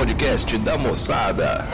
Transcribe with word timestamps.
podcast 0.00 0.56
da 0.56 0.78
moçada. 0.78 1.68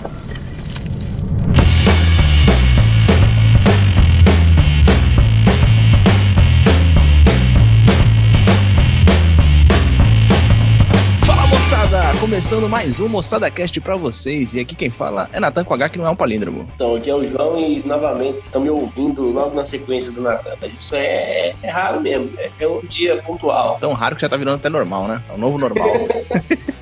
Fala 11.24 11.46
moçada, 11.46 12.18
começando 12.18 12.68
mais 12.68 12.98
um 12.98 13.06
Moçada 13.06 13.48
Cast 13.48 13.80
pra 13.80 13.94
vocês. 13.94 14.56
E 14.56 14.60
aqui 14.60 14.74
quem 14.74 14.90
fala 14.90 15.30
é 15.32 15.38
Natan 15.38 15.62
com 15.62 15.74
H, 15.74 15.90
que 15.90 15.98
não 15.98 16.06
é 16.06 16.10
um 16.10 16.16
palíndromo. 16.16 16.68
Então, 16.74 16.96
aqui 16.96 17.08
é 17.08 17.14
o 17.14 17.24
João 17.24 17.56
e 17.60 17.86
novamente 17.86 18.38
estão 18.38 18.60
me 18.60 18.70
ouvindo 18.70 19.22
logo 19.30 19.54
na 19.54 19.62
sequência 19.62 20.10
do 20.10 20.20
Natan. 20.20 20.56
Mas 20.60 20.74
isso 20.74 20.96
é, 20.96 21.54
é 21.62 21.70
raro 21.70 22.00
mesmo, 22.00 22.32
é, 22.38 22.50
é 22.58 22.66
um 22.66 22.80
dia 22.80 23.22
pontual. 23.22 23.78
Tão 23.78 23.92
raro 23.92 24.16
que 24.16 24.22
já 24.22 24.28
tá 24.28 24.36
virando 24.36 24.56
até 24.56 24.68
normal, 24.68 25.06
né? 25.06 25.22
É 25.30 25.32
o 25.32 25.38
novo 25.38 25.56
normal. 25.58 25.86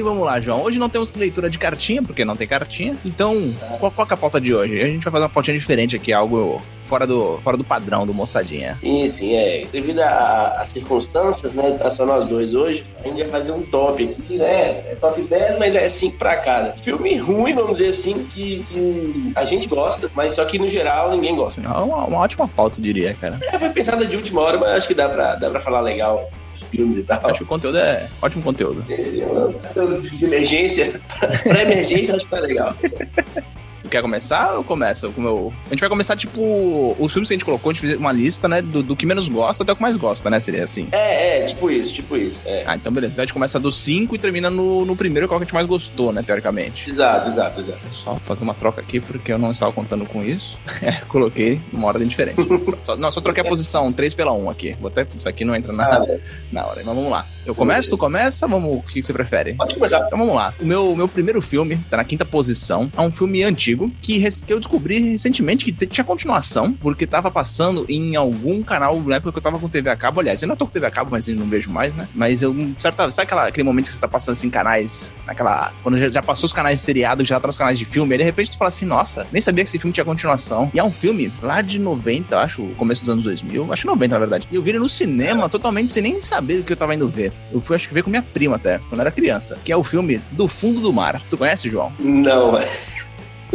E 0.00 0.02
vamos 0.02 0.24
lá, 0.24 0.40
João. 0.40 0.62
Hoje 0.62 0.78
não 0.78 0.88
temos 0.88 1.12
leitura 1.12 1.50
de 1.50 1.58
cartinha, 1.58 2.02
porque 2.02 2.24
não 2.24 2.34
tem 2.34 2.48
cartinha. 2.48 2.96
Então, 3.04 3.52
qual, 3.78 3.92
qual 3.92 4.08
é 4.10 4.14
a 4.14 4.16
pauta 4.16 4.40
de 4.40 4.54
hoje? 4.54 4.80
A 4.80 4.86
gente 4.86 5.04
vai 5.04 5.12
fazer 5.12 5.24
uma 5.24 5.28
pautinha 5.28 5.58
diferente 5.58 5.94
aqui, 5.94 6.10
algo 6.10 6.62
fora 6.90 7.06
do, 7.06 7.38
fora 7.44 7.56
do 7.56 7.62
padrão 7.62 8.04
do 8.04 8.12
moçadinha. 8.12 8.76
Sim, 8.80 9.08
sim, 9.08 9.36
é. 9.36 9.64
Devido 9.70 10.00
às 10.00 10.68
circunstâncias, 10.70 11.54
né? 11.54 11.70
Tá 11.78 11.88
só 11.88 12.04
nós 12.04 12.26
dois 12.26 12.52
hoje, 12.52 12.82
a 13.04 13.06
gente 13.06 13.18
vai 13.18 13.28
fazer 13.28 13.52
um 13.52 13.62
top 13.62 14.02
aqui, 14.02 14.36
né? 14.36 14.90
É 14.90 14.96
top 15.00 15.22
10, 15.22 15.58
mas 15.58 15.76
é 15.76 15.88
5 15.88 16.18
pra 16.18 16.36
cada. 16.38 16.72
Filme 16.72 17.16
ruim, 17.16 17.54
vamos 17.54 17.78
dizer 17.78 17.90
assim, 17.90 18.24
que, 18.24 18.64
que 18.68 19.32
a 19.36 19.44
gente 19.44 19.68
gosta, 19.68 20.10
mas 20.14 20.34
só 20.34 20.44
que 20.44 20.58
no 20.58 20.68
geral 20.68 21.12
ninguém 21.12 21.36
gosta. 21.36 21.60
É 21.60 21.68
uma, 21.68 22.04
uma 22.06 22.18
ótima 22.18 22.48
pauta, 22.48 22.80
eu 22.80 22.82
diria, 22.82 23.14
cara. 23.14 23.38
É, 23.52 23.58
foi 23.58 23.68
pensada 23.68 24.04
de 24.04 24.16
última 24.16 24.40
hora, 24.40 24.58
mas 24.58 24.70
acho 24.70 24.88
que 24.88 24.94
dá 24.94 25.08
pra, 25.08 25.36
dá 25.36 25.48
pra 25.48 25.60
falar 25.60 25.80
legal 25.80 26.18
assim, 26.18 26.34
esses 26.44 26.68
filmes 26.68 26.98
e 26.98 27.02
tal. 27.04 27.20
Acho 27.22 27.38
que 27.38 27.44
o 27.44 27.46
conteúdo 27.46 27.78
é 27.78 28.08
ótimo 28.20 28.42
conteúdo. 28.42 28.84
Esse 28.88 29.22
conteúdo 29.22 30.00
de 30.00 30.24
emergência, 30.24 31.00
pra 31.44 31.62
emergência, 31.62 32.16
acho 32.16 32.24
que 32.24 32.30
tá 32.30 32.40
legal. 32.40 32.74
Quer 33.90 34.02
começar 34.02 34.50
ou 34.50 34.56
eu 34.58 34.64
começo? 34.64 35.10
Com 35.10 35.20
o 35.20 35.24
meu... 35.24 35.52
A 35.66 35.70
gente 35.70 35.80
vai 35.80 35.88
começar, 35.88 36.14
tipo, 36.14 36.94
os 36.96 37.12
filmes 37.12 37.28
que 37.28 37.34
a 37.34 37.36
gente 37.36 37.44
colocou, 37.44 37.70
a 37.70 37.72
gente 37.72 37.80
fez 37.80 37.98
uma 37.98 38.12
lista, 38.12 38.46
né? 38.46 38.62
Do, 38.62 38.84
do 38.84 38.94
que 38.94 39.04
menos 39.04 39.28
gosta 39.28 39.64
até 39.64 39.72
o 39.72 39.76
que 39.76 39.82
mais 39.82 39.96
gosta, 39.96 40.30
né? 40.30 40.38
Seria 40.38 40.62
assim. 40.62 40.86
É, 40.92 41.40
é, 41.40 41.44
tipo 41.44 41.68
isso, 41.68 41.92
tipo 41.92 42.16
isso. 42.16 42.48
É. 42.48 42.62
Ah, 42.66 42.76
então 42.76 42.92
beleza. 42.92 43.14
Então 43.14 43.22
a 43.24 43.26
gente 43.26 43.34
começa 43.34 43.58
do 43.58 43.72
5 43.72 44.14
e 44.14 44.18
termina 44.18 44.48
no, 44.48 44.84
no 44.84 44.94
primeiro, 44.94 45.26
qual 45.26 45.40
que 45.40 45.42
a 45.42 45.46
gente 45.46 45.54
mais 45.54 45.66
gostou, 45.66 46.12
né? 46.12 46.22
Teoricamente. 46.22 46.88
Exato, 46.88 47.26
exato, 47.26 47.58
exato. 47.58 47.80
Só 47.92 48.14
fazer 48.16 48.44
uma 48.44 48.54
troca 48.54 48.80
aqui, 48.80 49.00
porque 49.00 49.32
eu 49.32 49.38
não 49.38 49.50
estava 49.50 49.72
contando 49.72 50.06
com 50.06 50.22
isso. 50.22 50.58
É, 50.82 50.92
coloquei 51.08 51.60
numa 51.70 51.88
ordem 51.88 52.08
diferente. 52.08 52.36
só, 52.84 52.96
não, 52.96 53.12
só 53.12 53.20
troquei 53.20 53.42
a 53.42 53.46
posição 53.46 53.92
3 53.92 54.14
pela 54.14 54.32
1 54.32 54.48
aqui. 54.48 54.74
Vou 54.80 54.88
até, 54.88 55.06
isso 55.14 55.28
aqui 55.28 55.44
não 55.44 55.54
entra 55.54 55.74
na, 55.74 55.84
Ah, 55.84 56.00
na 56.50 56.66
hora. 56.66 56.82
Mas 56.82 56.94
vamos 56.94 57.10
lá. 57.10 57.26
Eu 57.44 57.54
começo, 57.54 57.90
tu 57.90 57.98
começa? 57.98 58.48
Vamos, 58.48 58.78
o 58.78 58.82
que 58.82 59.02
você 59.02 59.12
prefere? 59.12 59.54
Pode 59.54 59.74
começar. 59.74 60.06
Então 60.06 60.18
vamos 60.18 60.34
lá. 60.34 60.54
O 60.58 60.64
meu, 60.64 60.96
meu 60.96 61.06
primeiro 61.06 61.42
filme, 61.42 61.76
tá 61.90 61.98
na 61.98 62.04
quinta 62.04 62.24
posição, 62.24 62.90
é 62.96 63.00
um 63.02 63.12
filme 63.12 63.42
antigo 63.42 63.79
que, 63.88 64.28
que 64.44 64.52
eu 64.52 64.58
descobri 64.58 64.98
recentemente 65.12 65.64
que 65.64 65.86
tinha 65.86 66.04
continuação, 66.04 66.72
porque 66.72 67.06
tava 67.06 67.30
passando 67.30 67.86
em 67.88 68.16
algum 68.16 68.62
canal 68.62 69.00
na 69.00 69.16
época 69.16 69.32
que 69.32 69.38
eu 69.38 69.42
tava 69.42 69.58
com 69.58 69.68
TV 69.68 69.90
a 69.90 69.96
cabo. 69.96 70.20
Aliás, 70.20 70.42
eu 70.42 70.46
ainda 70.46 70.56
tô 70.56 70.66
com 70.66 70.72
TV 70.72 70.86
a 70.86 70.90
cabo, 70.90 71.10
mas 71.12 71.28
eu 71.28 71.36
não 71.36 71.46
vejo 71.46 71.70
mais, 71.70 71.94
né? 71.94 72.08
Mas 72.14 72.42
eu, 72.42 72.54
certa, 72.78 73.10
sabe 73.10 73.26
aquela, 73.26 73.46
aquele 73.46 73.64
momento 73.64 73.86
que 73.86 73.94
você 73.94 74.00
tá 74.00 74.08
passando 74.08 74.32
assim 74.32 74.50
canais, 74.50 75.14
naquela. 75.26 75.72
Quando 75.82 75.98
já, 75.98 76.08
já 76.08 76.22
passou 76.22 76.46
os 76.46 76.52
canais 76.52 76.80
de 76.80 76.84
seriado, 76.84 77.24
já 77.24 77.38
tá 77.38 77.46
nos 77.46 77.58
canais 77.58 77.78
de 77.78 77.84
filme, 77.84 78.14
aí 78.14 78.18
de 78.18 78.24
repente 78.24 78.50
tu 78.50 78.58
fala 78.58 78.68
assim, 78.68 78.84
nossa, 78.84 79.26
nem 79.32 79.40
sabia 79.40 79.64
que 79.64 79.70
esse 79.70 79.78
filme 79.78 79.92
tinha 79.92 80.04
continuação. 80.04 80.70
E 80.74 80.78
é 80.78 80.84
um 80.84 80.92
filme 80.92 81.32
lá 81.42 81.62
de 81.62 81.78
90, 81.78 82.38
acho, 82.38 82.62
começo 82.76 83.02
dos 83.02 83.10
anos 83.10 83.24
2000, 83.24 83.72
acho 83.72 83.82
que 83.82 83.88
90 83.88 84.14
na 84.14 84.18
verdade. 84.18 84.48
E 84.50 84.56
eu 84.56 84.62
vi 84.62 84.70
ele 84.70 84.78
no 84.78 84.88
cinema 84.88 85.48
totalmente 85.48 85.92
sem 85.92 86.02
nem 86.02 86.20
saber 86.20 86.58
do 86.58 86.64
que 86.64 86.72
eu 86.72 86.76
tava 86.76 86.94
indo 86.94 87.08
ver. 87.08 87.32
Eu 87.52 87.60
fui, 87.60 87.76
acho 87.76 87.88
que 87.88 87.94
ver 87.94 88.02
com 88.02 88.10
minha 88.10 88.22
prima 88.22 88.56
até, 88.56 88.78
quando 88.78 88.94
eu 88.94 89.00
era 89.00 89.10
criança, 89.10 89.58
que 89.64 89.72
é 89.72 89.76
o 89.76 89.84
filme 89.84 90.20
Do 90.32 90.48
Fundo 90.48 90.80
do 90.80 90.92
Mar. 90.92 91.22
Tu 91.28 91.36
conhece, 91.36 91.68
João? 91.68 91.92
Não, 91.98 92.58
é. 92.58 92.68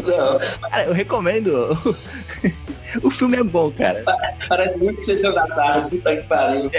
Não, 0.03 0.39
Cara, 0.69 0.85
eu 0.85 0.93
recomendo. 0.93 1.77
O 3.03 3.09
filme 3.11 3.37
é 3.37 3.43
bom, 3.43 3.71
cara. 3.71 4.03
parece 4.47 4.79
muito 4.79 5.01
sessão 5.03 5.33
da 5.33 5.47
tarde, 5.47 5.89
puta 5.91 6.15
que 6.15 6.23
pariu. 6.27 6.69
É, 6.73 6.77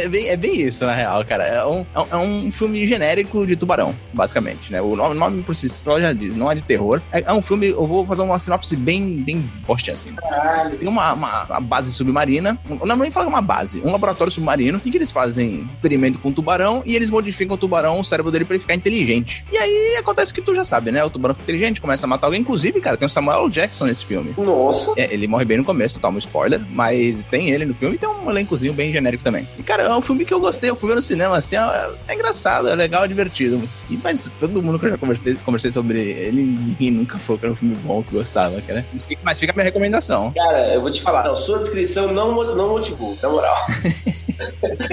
é- 0.00 0.04
é 0.04 0.08
bem, 0.08 0.28
é 0.28 0.36
bem 0.36 0.60
isso, 0.60 0.84
na 0.84 0.94
real, 0.94 1.24
cara. 1.24 1.44
É 1.44 1.64
um, 1.64 1.84
é 1.94 2.16
um- 2.16 2.48
é 2.48 2.50
filme 2.50 2.86
genérico 2.86 3.46
de 3.46 3.56
tubarão, 3.56 3.94
basicamente, 4.12 4.70
né? 4.72 4.80
O 4.80 4.96
nome, 4.96 5.14
nome 5.14 5.42
por 5.42 5.54
si 5.54 5.68
só 5.68 6.00
já 6.00 6.12
diz, 6.12 6.36
não 6.36 6.50
é 6.50 6.54
de 6.54 6.62
terror. 6.62 7.00
É, 7.12 7.22
é 7.26 7.32
um 7.32 7.42
filme, 7.42 7.68
eu 7.68 7.86
vou 7.86 8.06
fazer 8.06 8.22
uma 8.22 8.38
sinopse 8.38 8.76
bem, 8.76 9.22
bem 9.22 9.50
postinha 9.66 9.94
assim. 9.94 10.14
Caralho. 10.14 10.78
Tem 10.78 10.88
uma, 10.88 11.12
uma- 11.12 11.44
uma 11.44 11.60
base 11.60 11.92
submarina, 11.92 12.58
não, 12.84 12.96
nem 12.96 13.10
fala 13.10 13.28
uma 13.28 13.40
base, 13.42 13.80
um 13.84 13.90
laboratório 13.92 14.32
submarino, 14.32 14.80
em 14.84 14.90
que 14.90 14.96
eles 14.98 15.12
fazem 15.12 15.68
experimento 15.74 16.18
com 16.18 16.28
o 16.30 16.32
tubarão 16.32 16.82
e 16.86 16.94
eles 16.96 17.10
modificam 17.10 17.54
o 17.54 17.58
tubarão, 17.58 18.00
o 18.00 18.04
cérebro 18.04 18.30
dele 18.30 18.44
pra 18.44 18.54
ele 18.54 18.60
ficar 18.62 18.74
inteligente. 18.74 19.44
E 19.52 19.58
aí 19.58 19.96
acontece 19.98 20.32
que 20.32 20.40
tu 20.42 20.54
já 20.54 20.64
sabe, 20.64 20.90
né? 20.90 21.04
O 21.04 21.10
tubarão 21.10 21.34
fica 21.34 21.44
inteligente, 21.44 21.80
começa 21.80 22.06
a 22.06 22.08
matar 22.08 22.26
alguém. 22.28 22.40
Inclusive, 22.40 22.80
cara, 22.80 22.96
tem 22.96 23.06
o 23.06 23.10
Samuel. 23.10 23.42
Jackson 23.52 23.86
nesse 23.86 24.06
filme. 24.06 24.34
Nossa. 24.38 24.92
É, 24.96 25.12
ele 25.12 25.26
morre 25.26 25.44
bem 25.52 25.58
no 25.58 25.64
começo, 25.64 26.00
tá? 26.00 26.08
Um 26.08 26.16
spoiler, 26.16 26.60
mas 26.70 27.26
tem 27.26 27.50
ele 27.50 27.66
no 27.66 27.74
filme 27.74 27.96
e 27.96 27.98
tem 27.98 28.08
um 28.08 28.30
elencozinho 28.30 28.72
bem 28.72 28.90
genérico 28.90 29.22
também. 29.22 29.46
E, 29.58 29.62
cara, 29.62 29.82
é 29.82 29.94
um 29.94 30.00
filme 30.00 30.24
que 30.24 30.32
eu 30.32 30.40
gostei, 30.40 30.70
eu 30.70 30.76
fui 30.76 30.88
ver 30.88 30.96
no 30.96 31.02
cinema, 31.02 31.36
assim, 31.36 31.56
é, 31.56 31.90
é 32.08 32.14
engraçado, 32.14 32.68
é 32.68 32.74
legal, 32.74 33.04
é 33.04 33.08
divertido. 33.08 33.68
E, 33.90 33.98
mas 34.02 34.30
todo 34.40 34.62
mundo 34.62 34.78
que 34.78 34.86
eu 34.86 34.90
já 34.90 34.96
conversei, 34.98 35.34
conversei 35.44 35.70
sobre 35.70 36.00
ele, 36.00 36.42
ninguém 36.42 36.90
nunca 36.90 37.18
falou 37.18 37.38
que 37.38 37.44
era 37.44 37.52
um 37.52 37.56
filme 37.56 37.74
bom, 37.84 38.02
que 38.02 38.12
gostava, 38.12 38.60
cara. 38.62 38.86
Mas 38.92 39.02
fica- 39.38 39.52
a 39.52 39.54
minha 39.54 39.64
recomendação. 39.64 40.32
Cara, 40.32 40.72
eu 40.74 40.80
vou 40.80 40.90
te 40.90 41.02
falar, 41.02 41.24
não, 41.24 41.36
sua 41.36 41.58
descrição 41.58 42.12
não, 42.14 42.32
não 42.56 42.70
motivou, 42.70 43.14
na 43.22 43.28
moral. 43.28 43.56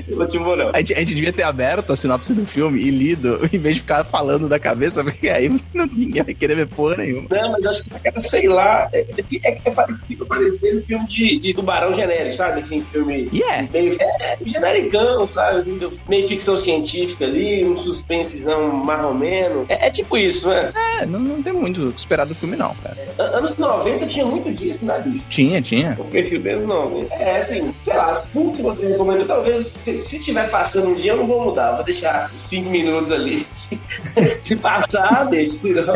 não 0.10 0.18
motivou, 0.18 0.56
não. 0.56 0.70
A 0.74 0.80
gente, 0.80 0.94
a 0.94 1.00
gente 1.00 1.16
devia 1.16 1.34
ter 1.34 1.44
aberto 1.44 1.92
a 1.92 1.96
sinopse 1.96 2.34
do 2.34 2.46
filme 2.46 2.80
e 2.80 2.90
lido, 2.90 3.40
em 3.52 3.58
vez 3.58 3.76
de 3.76 3.82
ficar 3.82 4.04
falando 4.06 4.48
da 4.50 4.60
cabeça, 4.60 5.04
porque 5.04 5.30
aí 5.30 5.50
não, 5.74 5.86
ninguém 5.92 6.24
vai 6.24 6.34
querer 6.34 6.56
ver 6.56 6.68
porra 6.68 6.98
nenhuma. 6.98 7.28
Não, 7.30 7.52
mas 7.52 7.66
acho 7.66 7.84
que, 7.86 8.20
sei 8.22 8.48
lá, 8.48 8.90
é, 8.94 9.00
é, 9.02 9.50
é, 9.52 9.62
é 9.66 9.72
parecido, 9.72 10.26
parecendo 10.26 10.86
filme 10.86 11.08
de, 11.08 11.40
de 11.40 11.54
tubarão 11.54 11.94
genérico, 11.94 12.36
sabe? 12.36 12.60
Assim, 12.60 12.82
filme 12.82 13.30
E 13.32 13.42
é, 13.44 13.68
meio 13.72 13.98
é, 14.00 14.38
genericão, 14.46 15.26
sabe? 15.26 15.80
Meio 16.08 16.28
ficção 16.28 16.58
científica 16.58 17.26
ali, 17.26 17.66
um 17.66 17.76
suspensezão 17.78 18.72
marromeno. 18.74 19.66
É, 19.70 19.88
é 19.88 19.90
tipo 19.90 20.18
isso, 20.18 20.48
né? 20.50 20.72
é 21.00 21.06
não, 21.06 21.20
não 21.20 21.42
tem 21.44 21.54
muito 21.54 21.90
o 21.90 21.94
que 21.94 22.00
esperar 22.00 22.26
do 22.26 22.36
filme, 22.36 22.56
não, 22.56 22.74
cara. 22.76 22.98
An- 23.18 23.38
Anos 23.40 23.56
90 23.58 24.06
tinha 24.08 24.26
muito 24.26 24.52
disso, 24.52 24.86
né, 24.86 25.00
bicho? 25.06 25.26
Tinha, 25.30 25.62
tinha. 25.62 25.96
Porque 25.96 26.24
filme 26.24 26.50
anos 26.52 26.68
90. 26.68 27.14
É, 27.16 27.40
assim, 27.40 27.74
sei 27.84 27.96
lá, 27.96 28.12
tudo 28.34 28.52
que 28.56 28.62
você 28.62 28.88
recomendou, 28.88 29.39
talvez, 29.44 29.68
se, 29.68 29.98
se 30.02 30.18
estiver 30.18 30.50
passando 30.50 30.90
um 30.90 30.94
dia, 30.94 31.12
eu 31.12 31.18
não 31.18 31.26
vou 31.26 31.44
mudar, 31.46 31.74
vou 31.76 31.84
deixar 31.84 32.32
cinco 32.38 32.70
minutos 32.70 33.12
ali. 33.12 33.46
se 34.42 34.56
passar, 34.56 35.28
deixa, 35.30 35.54
se 35.54 35.74
não. 35.74 35.94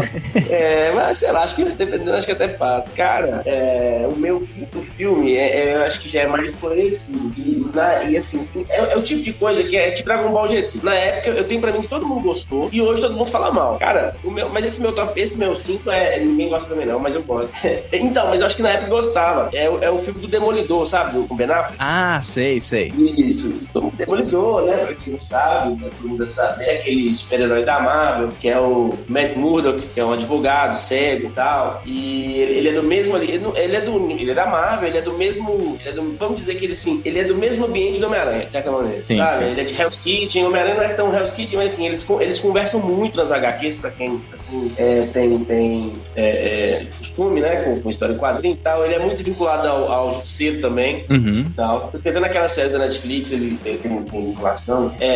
É, 0.50 0.92
mas 0.94 1.18
sei 1.20 1.32
lá, 1.32 1.44
acho 1.44 1.56
que 1.56 1.66
dependendo, 1.66 2.14
acho 2.14 2.28
que 2.28 2.34
até 2.34 2.48
passa. 2.48 2.92
Cara, 2.92 3.42
é, 3.46 4.08
o 4.08 4.16
meu 4.18 4.42
quinto 4.42 4.80
filme, 4.82 5.36
é, 5.36 5.60
é, 5.70 5.76
eu 5.76 5.84
acho 5.84 6.00
que 6.00 6.10
já 6.10 6.22
é 6.22 6.28
mais 6.28 6.56
conhecido. 6.56 7.34
E, 7.38 7.66
na- 7.74 8.04
e, 8.04 8.18
assim, 8.18 8.48
é, 8.70 8.94
é 8.94 8.98
o 8.98 9.02
tipo 9.02 9.22
de 9.22 9.34
coisa 9.34 9.64
que 9.64 9.76
é 9.76 9.92
tipo 9.92 10.08
Dragon 10.10 10.30
Ball 10.32 10.48
GT. 10.48 10.80
Na 10.84 10.94
época, 10.96 11.30
eu 11.32 11.44
tenho 11.44 11.62
pra 11.62 11.72
mim 11.72 11.82
que 11.82 11.88
todo 11.88 12.06
mundo 12.06 12.22
gostou, 12.22 12.70
e 12.72 12.82
hoje 12.82 13.02
todo 13.02 13.16
mundo 13.16 13.28
fala 13.30 13.52
mal. 13.52 13.78
Cara, 13.80 14.16
o 14.24 14.32
meu, 14.32 14.50
mas 14.50 14.66
esse 14.66 14.82
meu 14.82 14.94
top, 14.94 15.20
esse 15.20 15.38
meu 15.38 15.56
cinco 15.56 15.90
é. 15.92 16.20
Ninguém 16.20 16.50
gosta 16.50 16.70
também, 16.70 16.86
não, 16.86 17.00
mas 17.00 17.16
eu 17.16 17.24
gosto. 17.24 17.52
então, 17.92 18.28
mas 18.30 18.40
eu 18.40 18.46
acho 18.46 18.56
que 18.56 18.62
na 18.62 18.70
época 18.70 18.86
eu 18.88 18.96
gostava. 18.96 19.50
É, 19.54 19.70
o- 19.70 19.84
é 19.84 19.90
o 19.90 20.00
filme 20.00 20.22
do 20.22 20.28
Demolidor, 20.28 20.86
sabe? 20.86 21.26
Com 21.28 21.36
Ben 21.36 21.50
Affleck. 21.50 21.76
Ah, 21.80 22.20
sei, 22.22 22.62
sei. 22.62 22.94
Isso, 23.36 23.48
isso. 23.50 23.80
O 23.80 23.92
Demolidor, 23.92 24.64
né? 24.66 24.78
Pra 24.78 24.96
quem 24.96 25.14
não 25.14 25.20
sabe, 25.20 25.76
né, 25.82 25.90
todo 26.00 26.10
mundo 26.10 26.30
sabe, 26.30 26.64
é 26.64 26.78
aquele 26.80 27.14
super-herói 27.14 27.64
da 27.66 27.80
Marvel, 27.80 28.32
que 28.40 28.48
é 28.50 28.60
o 28.60 28.94
Matt 29.08 29.36
Murdock, 29.36 29.82
que 29.90 30.00
é 30.00 30.06
um 30.06 30.14
advogado 30.14 30.76
cego 30.76 31.28
e 31.28 31.32
tal. 31.32 31.82
E 31.86 32.34
ele, 32.38 32.70
é 32.70 32.74
do 32.74 32.84
mesmo 32.84 33.16
ali, 33.16 33.26
ele, 33.32 33.36
é 33.76 33.82
do. 33.82 34.12
Ele 34.12 34.32
é 34.32 34.34
da 34.34 34.46
Marvel, 34.46 34.90
ele 34.90 34.98
é 34.98 35.02
do 35.02 35.14
mesmo. 35.14 35.78
é 35.86 35.92
do- 35.92 36.16
vamos 36.18 36.38
dizer 36.38 36.56
que 36.56 36.66
ele 36.66 36.74
assim, 36.74 37.02
ele 37.06 37.20
é 37.20 37.24
do 37.24 37.36
mesmo 37.36 37.66
ambiente 37.66 38.00
do 38.00 38.08
Homem-Aranha, 38.08 38.46
de 38.46 38.52
certa 38.52 38.72
maneira. 38.72 39.04
Sim, 39.08 39.18
sabe? 39.18 39.44
sim. 39.46 39.52
Ele 39.52 39.62
é 39.62 39.64
de 39.64 39.82
Hell's 39.82 39.98
Kitchen, 39.98 40.44
o 40.44 40.48
Homem-Aranha 40.48 40.76
não 40.76 40.84
é 40.84 40.90
tão 40.90 41.14
Hell's 41.14 41.34
Kitchen, 41.34 41.58
mas 41.60 41.74
assim, 41.74 41.86
eles, 41.88 42.10
eles 42.20 42.40
conversam 42.40 42.80
muito 42.82 43.18
nas 43.18 43.32
HQs, 43.32 43.78
pra 43.78 43.92
quem, 43.92 44.18
pra 44.20 44.38
quem, 44.50 44.72
é, 44.78 45.08
tem, 45.14 45.40
tem 45.46 45.92
é, 46.16 46.26
é, 46.82 46.86
costume, 46.98 47.42
né? 47.42 47.64
Com, 47.64 47.82
com 47.82 47.90
história 47.90 48.14
em 48.14 48.18
quadrinho 48.18 48.54
e 48.56 48.58
tal. 48.58 48.86
Ele 48.86 48.96
é 48.96 49.00
muito 49.00 49.24
vinculado 49.24 49.68
ao, 49.68 49.92
ao 49.92 50.14
Justiceiro 50.14 50.62
também 50.62 51.06
Uhum. 51.10 51.46
tal. 51.56 51.90
Porque 51.92 52.10
até 52.10 52.20
naquela 52.20 52.48
série 52.48 52.70
da 52.70 52.80
Netflix 52.80 53.13
ele 53.18 53.58
tem, 53.58 53.78
tem, 53.78 54.04
tem 54.04 54.26
vinculação. 54.28 54.92
É, 55.00 55.08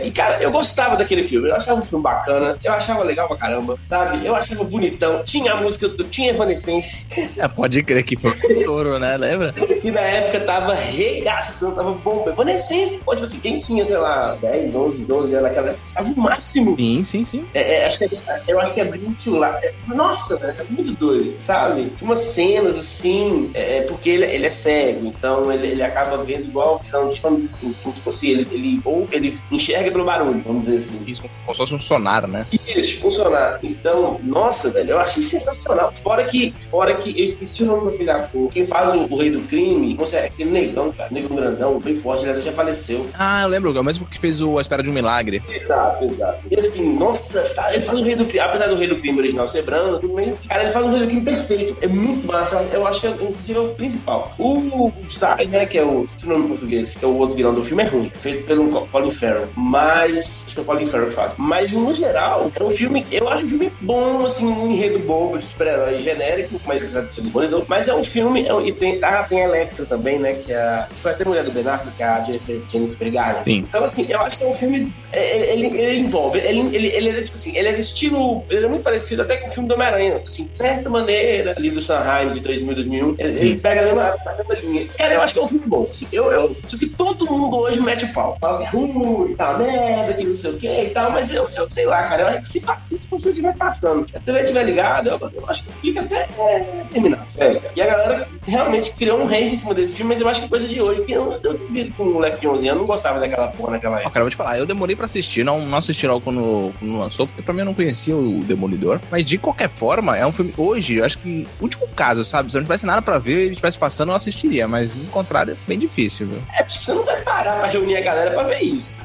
é, 0.00 0.06
e, 0.06 0.10
cara, 0.10 0.42
eu 0.42 0.50
gostava 0.50 0.96
daquele 0.96 1.22
filme. 1.22 1.48
Eu 1.48 1.54
achava 1.56 1.80
um 1.80 1.84
filme 1.84 2.02
bacana. 2.02 2.58
Eu 2.62 2.72
achava 2.72 3.02
legal 3.04 3.28
pra 3.28 3.36
caramba, 3.36 3.74
sabe? 3.86 4.26
Eu 4.26 4.34
achava 4.34 4.64
bonitão. 4.64 5.22
Tinha 5.24 5.52
a 5.52 5.60
música, 5.60 5.88
tinha 6.10 6.30
Evanescence, 6.30 7.06
É, 7.40 7.46
pode 7.48 7.82
crer 7.82 8.02
que 8.04 8.16
foi 8.16 8.30
um 8.30 8.64
touro, 8.64 8.98
né? 8.98 9.16
Lembra? 9.16 9.52
que 9.52 9.90
na 9.90 10.00
época 10.00 10.40
tava 10.40 10.74
regaçando, 10.74 11.76
tava 11.76 11.92
bom. 11.92 12.24
Evanescence, 12.28 12.98
pô, 13.04 13.12
tipo 13.12 13.24
assim, 13.24 13.40
quem 13.40 13.58
tinha, 13.58 13.84
sei 13.84 13.96
lá, 13.98 14.34
10, 14.36 14.74
11, 14.74 15.04
12 15.04 15.34
anos 15.34 15.48
naquela 15.48 15.68
época, 15.68 15.82
estava 15.84 16.08
o 16.10 16.20
máximo. 16.20 16.76
Sim, 16.76 17.04
sim, 17.04 17.24
sim. 17.24 17.44
É, 17.54 17.78
é, 17.80 17.86
acho 17.86 17.98
que 17.98 18.04
é- 18.04 18.42
eu 18.48 18.60
acho 18.60 18.74
que 18.74 18.80
é 18.80 18.84
muito 18.84 19.36
lá. 19.36 19.58
é- 19.62 19.74
nossa, 19.86 20.36
velho, 20.36 20.56
é 20.58 20.64
muito 20.72 20.92
doido, 20.94 21.36
sabe? 21.38 21.86
Tinha 21.96 22.08
umas 22.10 22.20
cenas 22.20 22.76
assim, 22.78 23.50
é, 23.54 23.78
é 23.78 23.82
porque 23.82 24.10
ele, 24.10 24.24
ele 24.24 24.46
é 24.46 24.50
cego, 24.50 25.06
então 25.06 25.50
ele, 25.52 25.68
ele, 25.68 25.82
acaba 25.82 26.16
vendo 26.22 26.46
igual 26.48 26.76
a 26.76 26.82
visão 26.82 27.08
de, 27.08 27.20
dizer 27.20 27.45
assim, 27.46 27.74
se 27.94 28.00
fosse 28.02 28.30
ele, 28.30 28.48
ele 28.52 28.80
ou 28.84 29.06
ele 29.10 29.34
enxerga 29.50 29.90
pelo 29.90 30.04
barulho, 30.04 30.42
vamos 30.44 30.66
dizer 30.66 30.76
assim. 30.76 31.04
Isso, 31.06 31.22
como 31.22 31.52
se 31.52 31.56
fosse 31.56 31.74
um 31.74 31.80
sonar, 31.80 32.26
né? 32.26 32.46
Isso, 32.66 33.00
funcionar. 33.00 33.58
Então, 33.62 34.20
nossa, 34.22 34.70
velho, 34.70 34.92
eu 34.92 34.98
achei 34.98 35.22
sensacional. 35.22 35.92
Fora 36.02 36.24
que, 36.24 36.54
fora 36.70 36.94
que 36.94 37.18
eu 37.18 37.24
esqueci 37.24 37.62
o 37.62 37.66
nome 37.66 37.92
daquele 37.92 38.10
ator. 38.10 38.50
Quem 38.52 38.66
faz 38.66 38.94
o, 38.94 39.06
o, 39.12 39.18
rei 39.18 39.30
do 39.30 39.40
crime, 39.40 39.94
você 39.94 40.16
é 40.16 40.26
aquele 40.26 40.50
negão, 40.50 40.92
cara, 40.92 41.10
negão 41.10 41.36
grandão, 41.36 41.80
bem 41.80 41.96
forte, 41.96 42.26
ele 42.26 42.40
já 42.40 42.52
faleceu. 42.52 43.06
Ah, 43.18 43.42
eu 43.42 43.48
lembro, 43.48 43.76
é 43.76 43.80
o 43.80 43.84
mesmo 43.84 44.06
que 44.06 44.18
fez 44.18 44.40
o 44.40 44.58
A 44.58 44.60
Espera 44.60 44.82
de 44.82 44.90
um 44.90 44.92
Milagre. 44.92 45.42
Exato, 45.48 46.04
exato. 46.04 46.38
E 46.50 46.56
assim, 46.56 46.96
nossa, 46.96 47.40
ele 47.72 47.82
faz 47.82 47.98
o 47.98 48.02
rei 48.02 48.16
do 48.16 48.26
crime, 48.26 48.40
apesar 48.40 48.68
do 48.68 48.76
rei 48.76 48.88
do 48.88 49.00
crime 49.00 49.18
original 49.18 49.48
ser 49.48 49.62
branco, 49.62 50.00
tudo 50.00 50.14
bem, 50.14 50.34
cara, 50.48 50.62
ele 50.62 50.72
faz 50.72 50.86
um 50.86 50.90
rei 50.90 51.00
do 51.00 51.06
crime 51.06 51.22
perfeito. 51.22 51.76
É 51.80 51.86
muito 51.86 52.26
massa. 52.26 52.56
Eu 52.72 52.86
acho 52.86 53.00
que 53.00 53.06
é, 53.06 53.10
inclusive, 53.10 53.58
é 53.58 53.62
o 53.62 53.74
principal. 53.74 54.32
O, 54.38 54.88
o 54.88 54.92
Sai, 55.08 55.46
né, 55.46 55.66
que 55.66 55.78
é 55.78 55.84
o, 55.84 56.06
se 56.06 56.24
o 56.26 56.28
nome 56.28 56.44
em 56.44 56.48
português, 56.48 56.96
que 56.96 57.04
é 57.04 57.08
o 57.08 57.16
outro 57.16 57.35
vilão 57.36 57.54
do 57.54 57.64
filme, 57.64 57.82
é 57.82 57.86
ruim. 57.86 58.10
Feito 58.14 58.44
pelo 58.44 58.86
Colin 58.86 59.10
Farrell. 59.10 59.48
Mas, 59.54 60.44
acho 60.46 60.54
que 60.54 60.60
é 60.60 60.62
o 60.62 60.66
Colin 60.66 60.86
Farrell 60.86 61.08
que 61.08 61.14
faz. 61.14 61.34
Mas, 61.38 61.70
no 61.70 61.92
geral, 61.92 62.50
é 62.54 62.62
um 62.62 62.70
filme, 62.70 63.06
eu 63.10 63.28
acho 63.28 63.46
um 63.46 63.48
filme 63.48 63.72
bom, 63.80 64.24
assim, 64.24 64.46
um 64.46 64.70
enredo 64.70 64.98
bobo 65.00 65.38
de 65.38 65.46
super-herói 65.46 65.98
genérico, 65.98 66.60
mas 66.66 66.82
apesar 66.82 67.02
de 67.02 67.12
ser 67.12 67.20
demolidor. 67.22 67.64
Mas 67.68 67.88
é 67.88 67.94
um 67.94 68.04
filme, 68.04 68.46
é, 68.46 68.66
e 68.66 68.72
tem, 68.72 68.98
ah, 69.02 69.22
tem 69.22 69.42
a 69.42 69.48
Electra 69.48 69.86
também, 69.86 70.18
né, 70.18 70.34
que 70.34 70.52
é 70.52 70.86
foi 70.94 71.12
até 71.12 71.24
mulher 71.24 71.44
do 71.44 71.52
Ben 71.52 71.66
Affleck, 71.66 71.96
que 71.96 72.02
é 72.02 72.06
a 72.06 72.22
Jennifer, 72.22 72.62
Jennifer 72.68 73.12
Garner. 73.12 73.44
Sim. 73.44 73.58
Então, 73.68 73.84
assim, 73.84 74.06
eu 74.08 74.20
acho 74.20 74.38
que 74.38 74.44
é 74.44 74.46
um 74.46 74.54
filme, 74.54 74.92
é, 75.12 75.52
ele, 75.52 75.66
ele, 75.66 75.78
ele 75.78 75.98
envolve, 76.00 76.38
ele, 76.38 76.74
ele, 76.74 76.88
ele, 76.88 77.08
é, 77.10 77.22
tipo 77.22 77.36
assim, 77.36 77.56
ele 77.56 77.68
é 77.68 77.78
estilo, 77.78 78.44
ele 78.50 78.64
é 78.64 78.68
muito 78.68 78.82
parecido 78.82 79.22
até 79.22 79.36
com 79.36 79.48
o 79.48 79.52
filme 79.52 79.68
do 79.68 79.74
Homem-Aranha, 79.74 80.22
assim, 80.24 80.46
de 80.46 80.54
certa 80.54 80.88
maneira, 80.88 81.54
ali 81.56 81.70
do 81.70 81.80
Sanheim 81.80 82.32
de 82.32 82.40
2000, 82.40 82.74
2001, 82.74 83.14
ele, 83.18 83.38
ele 83.38 83.56
pega 83.56 83.82
a 83.82 83.84
mesma, 83.84 84.16
a 84.26 84.34
mesma 84.34 84.54
linha. 84.54 84.86
Cara, 84.96 85.14
eu 85.14 85.22
acho 85.22 85.34
que 85.34 85.40
é 85.40 85.42
um 85.42 85.48
filme 85.48 85.66
bom, 85.66 85.88
assim, 85.90 86.06
eu, 86.12 86.32
eu, 86.32 86.56
só 86.66 86.76
que 86.76 86.86
todo 86.88 87.25
mundo 87.32 87.56
hoje 87.56 87.80
mete 87.80 88.04
o 88.04 88.12
pau, 88.12 88.36
fala 88.40 88.58
que 88.58 88.64
é 88.64 88.68
ruim, 88.70 89.34
tá 89.34 89.56
merda, 89.56 90.14
que 90.14 90.24
não 90.24 90.36
sei 90.36 90.50
o 90.50 90.58
que 90.58 90.68
e 90.68 90.90
tal, 90.90 91.10
mas 91.10 91.30
eu, 91.30 91.48
eu 91.56 91.68
sei 91.68 91.86
lá, 91.86 92.04
cara, 92.04 92.22
eu 92.22 92.28
acho 92.28 92.38
que 92.40 92.48
se, 92.48 92.60
se, 92.78 92.98
se 92.98 93.06
o 93.06 93.18
filme 93.18 93.32
estiver 93.32 93.56
passando, 93.56 94.08
se 94.08 94.16
a 94.16 94.20
TV 94.20 94.42
estiver 94.42 94.64
ligada, 94.64 95.10
eu, 95.10 95.30
eu, 95.34 95.44
acho 95.48 95.64
que 95.64 95.72
fica 95.72 96.00
até 96.00 96.28
é, 96.38 96.84
terminar, 96.90 97.26
sério, 97.26 97.60
E 97.74 97.82
a 97.82 97.86
galera 97.86 98.28
realmente 98.46 98.92
criou 98.94 99.20
um 99.20 99.26
range 99.26 99.52
em 99.52 99.56
cima 99.56 99.74
desse 99.74 99.96
filme, 99.96 100.14
mas 100.14 100.20
eu 100.20 100.28
acho 100.28 100.42
que 100.42 100.48
coisa 100.48 100.68
de 100.68 100.80
hoje, 100.80 101.00
porque 101.00 101.14
eu, 101.14 101.38
eu 101.42 101.58
duvido 101.58 101.92
com 101.94 102.04
um 102.04 102.12
moleque 102.14 102.40
de 102.40 102.48
11 102.48 102.68
anos, 102.68 102.68
eu 102.68 102.74
não 102.76 102.86
gostava 102.86 103.20
daquela 103.20 103.48
porra 103.48 103.72
naquela 103.72 103.96
época. 103.96 104.08
Ó, 104.08 104.12
cara, 104.12 104.20
eu 104.20 104.26
vou 104.26 104.30
te 104.30 104.36
falar, 104.36 104.58
eu 104.58 104.66
demorei 104.66 104.96
pra 104.96 105.06
assistir, 105.06 105.44
não, 105.44 105.60
não 105.64 105.78
assisti 105.78 106.06
logo 106.06 106.20
quando, 106.20 106.72
quando 106.78 106.98
lançou, 106.98 107.26
porque 107.26 107.42
pra 107.42 107.52
mim 107.52 107.60
eu 107.60 107.66
não 107.66 107.74
conhecia 107.74 108.16
o 108.16 108.40
Demolidor, 108.44 109.00
mas 109.10 109.24
de 109.24 109.38
qualquer 109.38 109.68
forma, 109.68 110.16
é 110.16 110.26
um 110.26 110.32
filme, 110.32 110.52
hoje, 110.56 110.96
eu 110.96 111.04
acho 111.04 111.18
que, 111.18 111.46
último 111.60 111.86
caso, 111.88 112.24
sabe, 112.24 112.50
se 112.50 112.56
eu 112.56 112.60
não 112.60 112.66
tivesse 112.66 112.86
nada 112.86 113.02
pra 113.02 113.18
ver 113.18 113.48
e 113.48 113.50
estivesse 113.50 113.78
passando, 113.78 114.10
eu 114.10 114.16
assistiria, 114.16 114.68
mas, 114.68 114.94
no 114.94 115.06
contrário, 115.06 115.54
é 115.54 115.68
bem 115.68 115.78
difícil, 115.78 116.28
viu? 116.28 116.42
É, 116.58 116.64
você 116.64 116.92
não 116.92 117.04
vai 117.04 117.15
parar 117.22 117.58
pra 117.58 117.68
reunir 117.68 117.96
a 117.96 118.00
galera 118.00 118.30
pra 118.32 118.44
ver 118.44 118.62
isso. 118.62 119.00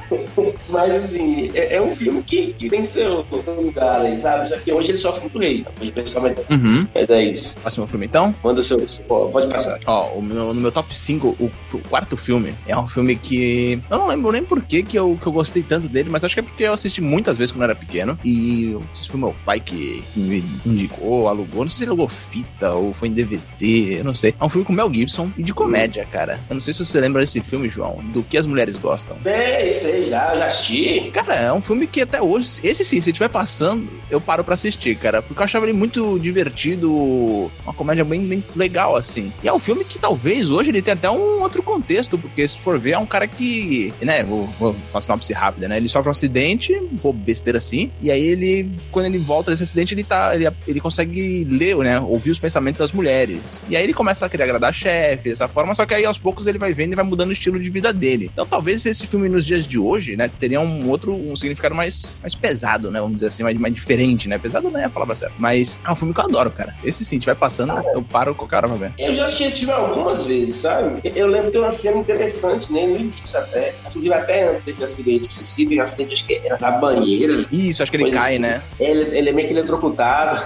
mas, 0.68 0.90
assim, 0.92 1.50
é, 1.54 1.76
é, 1.76 1.82
um 1.82 1.92
filme 1.92 2.22
que, 2.22 2.52
que 2.54 2.68
tem 2.68 2.84
seu, 2.84 3.24
lugar 3.46 4.00
aí, 4.00 4.20
sabe? 4.20 4.48
Só 4.48 4.56
que 4.56 4.72
hoje 4.72 4.90
ele 4.90 4.98
sofre 4.98 5.22
muito 5.22 5.38
rei, 5.38 5.64
hoje 5.80 5.92
pessoalmente. 5.92 6.40
Uhum. 6.50 6.86
Mas 6.94 7.10
é 7.10 7.24
isso. 7.24 7.60
Próximo 7.60 7.86
filme, 7.86 8.06
então? 8.06 8.34
Manda 8.42 8.62
seu, 8.62 8.78
pode 9.06 9.48
passar. 9.48 9.78
Ó, 9.86 10.08
o 10.14 10.22
meu, 10.22 10.54
no 10.54 10.60
meu 10.60 10.72
top 10.72 10.94
5, 10.96 11.28
o, 11.38 11.50
o, 11.72 11.78
quarto 11.88 12.16
filme 12.16 12.54
é 12.66 12.76
um 12.76 12.88
filme 12.88 13.16
que. 13.16 13.80
Eu 13.90 13.98
não 13.98 14.08
lembro 14.08 14.32
nem 14.32 14.42
por 14.42 14.62
que, 14.62 14.82
que, 14.82 14.98
eu, 14.98 15.18
que 15.20 15.26
eu 15.26 15.32
gostei 15.32 15.62
tanto 15.62 15.88
dele, 15.88 16.10
mas 16.10 16.24
acho 16.24 16.34
que 16.34 16.40
é 16.40 16.42
porque 16.42 16.64
eu 16.64 16.72
assisti 16.72 17.00
muitas 17.00 17.36
vezes 17.36 17.52
quando 17.52 17.62
eu 17.62 17.70
era 17.70 17.74
pequeno. 17.74 18.18
E 18.24 18.78
esse 18.94 19.08
foi 19.08 19.20
meu 19.20 19.34
pai 19.44 19.60
que 19.60 20.02
me 20.14 20.44
indicou, 20.64 21.28
alugou. 21.28 21.62
Não 21.62 21.68
sei 21.68 21.78
se 21.78 21.84
ele 21.84 21.90
alugou 21.90 22.08
fita 22.08 22.72
ou 22.72 22.92
foi 22.92 23.08
em 23.08 23.12
DVD, 23.12 24.00
eu 24.00 24.04
não 24.04 24.14
sei. 24.14 24.34
É 24.38 24.44
um 24.44 24.48
filme 24.48 24.64
com 24.64 24.72
Mel 24.72 24.92
Gibson 24.92 25.30
e 25.36 25.42
de 25.42 25.54
comédia, 25.54 26.06
cara. 26.10 26.38
Eu 26.48 26.54
não 26.54 26.62
sei 26.62 26.74
se 26.74 26.84
você 26.84 27.00
lembra 27.00 27.20
desse 27.22 27.40
filme, 27.40 27.70
João, 27.70 28.01
do 28.12 28.22
que 28.22 28.36
as 28.36 28.46
mulheres 28.46 28.76
gostam. 28.76 29.16
Sei, 29.22 29.72
sei, 29.72 30.06
já, 30.06 30.34
já 30.36 30.46
assisti. 30.46 31.10
Cara, 31.12 31.34
é 31.34 31.52
um 31.52 31.60
filme 31.60 31.86
que 31.86 32.00
até 32.00 32.20
hoje, 32.20 32.60
esse 32.62 32.84
sim, 32.84 33.00
se 33.00 33.10
estiver 33.10 33.28
passando, 33.28 33.88
eu 34.10 34.20
paro 34.20 34.44
pra 34.44 34.54
assistir, 34.54 34.96
cara. 34.96 35.22
Porque 35.22 35.40
eu 35.40 35.44
achava 35.44 35.66
ele 35.66 35.72
muito 35.72 36.18
divertido, 36.18 37.50
uma 37.64 37.74
comédia 37.74 38.04
bem, 38.04 38.26
bem 38.26 38.44
legal, 38.54 38.96
assim. 38.96 39.32
E 39.42 39.48
é 39.48 39.52
um 39.52 39.58
filme 39.58 39.84
que 39.84 39.98
talvez 39.98 40.50
hoje 40.50 40.70
ele 40.70 40.82
tenha 40.82 40.94
até 40.94 41.10
um 41.10 41.42
outro 41.42 41.62
contexto, 41.62 42.18
porque 42.18 42.46
se 42.46 42.58
for 42.58 42.78
ver, 42.78 42.92
é 42.92 42.98
um 42.98 43.06
cara 43.06 43.26
que, 43.26 43.92
né, 44.00 44.22
vou, 44.22 44.46
vou 44.58 44.72
fazer 44.92 44.94
uma 44.94 45.00
sinopse 45.00 45.32
rápida, 45.32 45.68
né? 45.68 45.76
Ele 45.76 45.88
sofre 45.88 46.08
um 46.08 46.12
acidente, 46.12 46.74
um 46.74 46.96
pouco 46.96 47.18
besteira 47.18 47.58
assim, 47.58 47.90
e 48.00 48.10
aí 48.10 48.22
ele, 48.22 48.70
quando 48.90 49.06
ele 49.06 49.18
volta 49.18 49.50
desse 49.50 49.62
acidente, 49.62 49.94
ele 49.94 50.04
tá, 50.04 50.34
ele, 50.34 50.48
ele 50.66 50.80
consegue 50.80 51.44
ler, 51.44 51.76
né, 51.78 52.00
ouvir 52.00 52.30
os 52.30 52.38
pensamentos 52.38 52.78
das 52.78 52.92
mulheres. 52.92 53.62
E 53.68 53.76
aí 53.76 53.82
ele 53.82 53.94
começa 53.94 54.26
a 54.26 54.28
querer 54.28 54.44
agradar 54.44 54.70
a 54.70 54.72
chefe, 54.72 55.30
dessa 55.30 55.48
forma, 55.48 55.74
só 55.74 55.86
que 55.86 55.94
aí 55.94 56.04
aos 56.04 56.18
poucos 56.18 56.46
ele 56.46 56.58
vai 56.58 56.72
vendo 56.72 56.92
e 56.92 56.96
vai 56.96 57.04
mudando 57.04 57.30
o 57.30 57.32
estilo 57.32 57.58
de 57.58 57.70
vida 57.70 57.91
dele. 57.92 58.30
Então 58.32 58.46
talvez 58.46 58.84
esse 58.84 59.06
filme 59.06 59.28
nos 59.28 59.44
dias 59.44 59.66
de 59.66 59.78
hoje, 59.78 60.16
né, 60.16 60.30
teria 60.38 60.60
um 60.60 60.88
outro, 60.88 61.14
um 61.14 61.34
significado 61.36 61.74
mais, 61.74 62.18
mais 62.20 62.34
pesado, 62.34 62.90
né, 62.90 63.00
vamos 63.00 63.14
dizer 63.14 63.28
assim, 63.28 63.42
mais, 63.42 63.58
mais 63.58 63.74
diferente, 63.74 64.28
né? 64.28 64.38
Pesado 64.38 64.70
não 64.70 64.78
é 64.78 64.84
a 64.84 64.90
palavra 64.90 65.14
certa, 65.14 65.34
mas 65.38 65.80
é 65.86 65.90
um 65.90 65.96
filme 65.96 66.14
que 66.14 66.20
eu 66.20 66.24
adoro, 66.24 66.50
cara. 66.50 66.74
Esse 66.84 67.04
sim, 67.04 67.20
se 67.20 67.26
vai 67.26 67.34
passando, 67.34 67.72
eu 67.94 68.02
paro 68.02 68.34
com 68.34 68.44
o 68.44 68.48
cara 68.48 68.68
pra 68.68 68.76
ver. 68.76 68.92
Eu 68.98 69.12
já 69.12 69.24
assisti 69.24 69.44
esse 69.44 69.58
filme 69.60 69.72
algumas 69.72 70.26
vezes, 70.26 70.56
sabe? 70.56 71.00
Eu 71.14 71.26
lembro 71.26 71.46
de 71.46 71.52
ter 71.52 71.58
uma 71.58 71.70
cena 71.70 71.98
interessante, 71.98 72.72
né, 72.72 72.86
no 72.86 72.96
início 72.96 73.38
até. 73.38 73.74
Inclusive 73.86 74.14
até 74.14 74.48
antes 74.48 74.62
desse 74.62 74.84
acidente 74.84 75.28
que 75.28 75.34
você 75.34 75.44
cita, 75.44 75.74
um 75.74 75.82
acidente 75.82 76.14
acho 76.14 76.26
que 76.26 76.34
era 76.44 76.56
da 76.56 76.72
banheira. 76.72 77.44
Isso, 77.50 77.82
acho 77.82 77.90
que 77.90 77.96
ele 77.96 78.10
cai, 78.10 78.32
assim. 78.32 78.38
né? 78.38 78.62
Ele, 78.78 79.16
ele 79.16 79.28
é 79.28 79.32
meio 79.32 79.46
que 79.46 79.54
eletrocutado. 79.54 80.40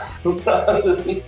assim. 0.85 1.23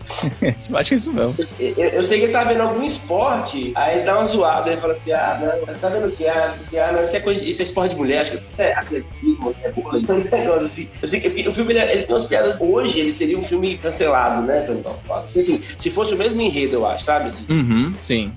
acho 0.74 0.88
que 0.88 0.94
é 0.94 0.96
isso 0.96 1.12
mesmo. 1.12 1.34
Eu, 1.58 1.74
eu, 1.76 1.88
eu, 1.90 2.02
sei 2.02 2.18
que 2.18 2.24
ele 2.24 2.32
tá 2.32 2.44
vendo 2.44 2.62
algum 2.62 2.84
esporte, 2.84 3.72
aí 3.74 3.96
ele 3.96 4.04
dá 4.04 4.16
uma 4.16 4.24
zoada, 4.24 4.70
ele 4.70 4.80
fala 4.80 4.92
assim, 4.92 5.12
ah, 5.12 5.40
não, 5.40 5.66
você 5.66 5.78
tá 5.78 5.88
vendo 5.88 6.07
que? 6.12 6.26
Ah, 6.26 6.54
não, 6.92 7.04
isso 7.04 7.16
é, 7.16 7.20
coisa, 7.20 7.44
isso 7.44 7.62
é 7.62 7.64
esporte 7.64 7.90
de 7.90 7.96
mulher, 7.96 8.20
acho 8.20 8.38
que 8.38 8.44
isso 8.44 8.62
é 8.62 8.72
atletismo, 8.74 9.50
isso 9.50 9.60
é 9.64 9.70
vôlei, 9.70 10.02
um 10.08 10.16
negócio 10.18 10.66
assim. 10.66 10.88
Eu 11.00 11.08
sei 11.08 11.20
que 11.20 11.48
o 11.48 11.52
filme, 11.52 11.72
ele, 11.72 11.80
ele, 11.80 12.02
tem 12.02 12.14
umas 12.14 12.24
piadas, 12.24 12.58
hoje 12.60 13.00
ele 13.00 13.12
seria 13.12 13.38
um 13.38 13.42
filme 13.42 13.76
cancelado, 13.78 14.42
né, 14.46 14.60
Tony 14.60 14.82
assim, 15.10 15.40
assim, 15.40 15.60
se 15.78 15.90
fosse 15.90 16.14
o 16.14 16.16
mesmo 16.16 16.40
enredo, 16.40 16.74
eu 16.74 16.86
acho, 16.86 17.04
sabe? 17.04 17.28
Assim, 17.28 17.44
uhum, 17.48 17.94
sim. 18.00 18.32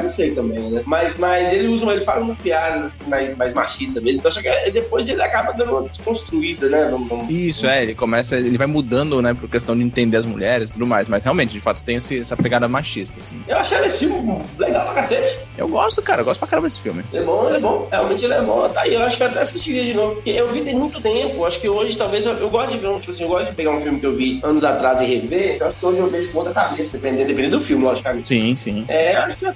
não 0.00 0.08
sei 0.08 0.32
também, 0.32 0.70
né? 0.70 0.82
Mas, 0.86 1.16
mas 1.16 1.52
ele 1.52 1.68
usa, 1.68 1.86
ele 1.92 2.00
fala 2.00 2.22
umas 2.22 2.36
piadas 2.36 2.84
assim, 2.84 3.08
mais, 3.08 3.36
mais 3.36 3.52
machistas 3.52 4.02
mesmo, 4.02 4.20
então 4.20 4.30
só 4.30 4.40
que 4.40 4.70
depois 4.70 5.08
ele 5.08 5.22
acaba 5.22 5.52
dando 5.52 5.72
uma 5.72 5.88
desconstruída, 5.88 6.68
né? 6.68 6.90
Isso, 7.28 7.66
é, 7.66 7.82
ele 7.82 7.94
começa, 7.94 8.36
ele 8.36 8.58
vai 8.58 8.66
mudando, 8.66 9.20
né, 9.22 9.34
por 9.34 9.48
questão 9.48 9.76
de 9.76 9.82
entender 9.82 10.16
as 10.16 10.26
mulheres 10.26 10.70
e 10.70 10.72
tudo 10.72 10.86
mais, 10.86 11.08
mas 11.08 11.24
realmente, 11.24 11.52
de 11.52 11.60
fato, 11.60 11.84
tem 11.84 11.96
esse, 11.96 12.20
essa 12.20 12.36
pegada 12.36 12.68
machista, 12.68 13.18
assim. 13.18 13.42
Eu 13.46 13.56
achei 13.56 13.78
esse 13.84 14.06
filme 14.06 14.42
legal 14.58 14.84
pra 14.86 14.94
cacete. 14.94 15.48
Eu 15.56 15.68
gosto, 15.68 16.02
cara, 16.02 16.20
eu 16.22 16.24
gosto 16.24 16.38
pra 16.38 16.48
caramba 16.48 16.68
desse 16.68 16.79
filme. 16.80 17.04
Ele 17.12 17.22
é 17.22 17.26
bom, 17.26 17.46
ele 17.46 17.56
é 17.56 17.60
bom, 17.60 17.88
realmente 17.90 18.24
ele 18.24 18.34
é 18.34 18.42
bom. 18.42 18.68
Tá 18.68 18.82
aí, 18.82 18.94
eu 18.94 19.02
acho 19.02 19.16
que 19.16 19.22
eu 19.22 19.26
até 19.28 19.40
assistiria 19.40 19.84
de 19.84 19.94
novo, 19.94 20.14
porque 20.16 20.30
eu 20.30 20.48
vi 20.48 20.62
tem 20.62 20.74
muito 20.74 21.00
tempo, 21.00 21.44
acho 21.44 21.60
que 21.60 21.68
hoje 21.68 21.96
talvez 21.96 22.24
eu, 22.26 22.34
eu 22.34 22.50
gosto 22.50 22.72
de 22.72 22.78
ver, 22.78 22.88
um, 22.88 22.98
tipo 22.98 23.10
assim, 23.10 23.22
eu 23.22 23.28
gosto 23.28 23.50
de 23.50 23.56
pegar 23.56 23.70
um 23.70 23.80
filme 23.80 24.00
que 24.00 24.06
eu 24.06 24.14
vi 24.14 24.40
anos 24.42 24.64
atrás 24.64 25.00
e 25.00 25.04
rever, 25.04 25.54
então 25.56 25.68
acho 25.68 25.78
que 25.78 25.86
hoje 25.86 25.98
eu 25.98 26.08
vejo 26.08 26.30
com 26.30 26.38
outra 26.38 26.52
cabeça, 26.52 26.96
dependendo, 26.96 27.28
dependendo 27.28 27.58
do 27.58 27.62
filme, 27.62 27.84
logicamente. 27.84 28.28
Sim, 28.28 28.56
sim. 28.56 28.84
É, 28.88 29.16
acho 29.16 29.36
que, 29.36 29.46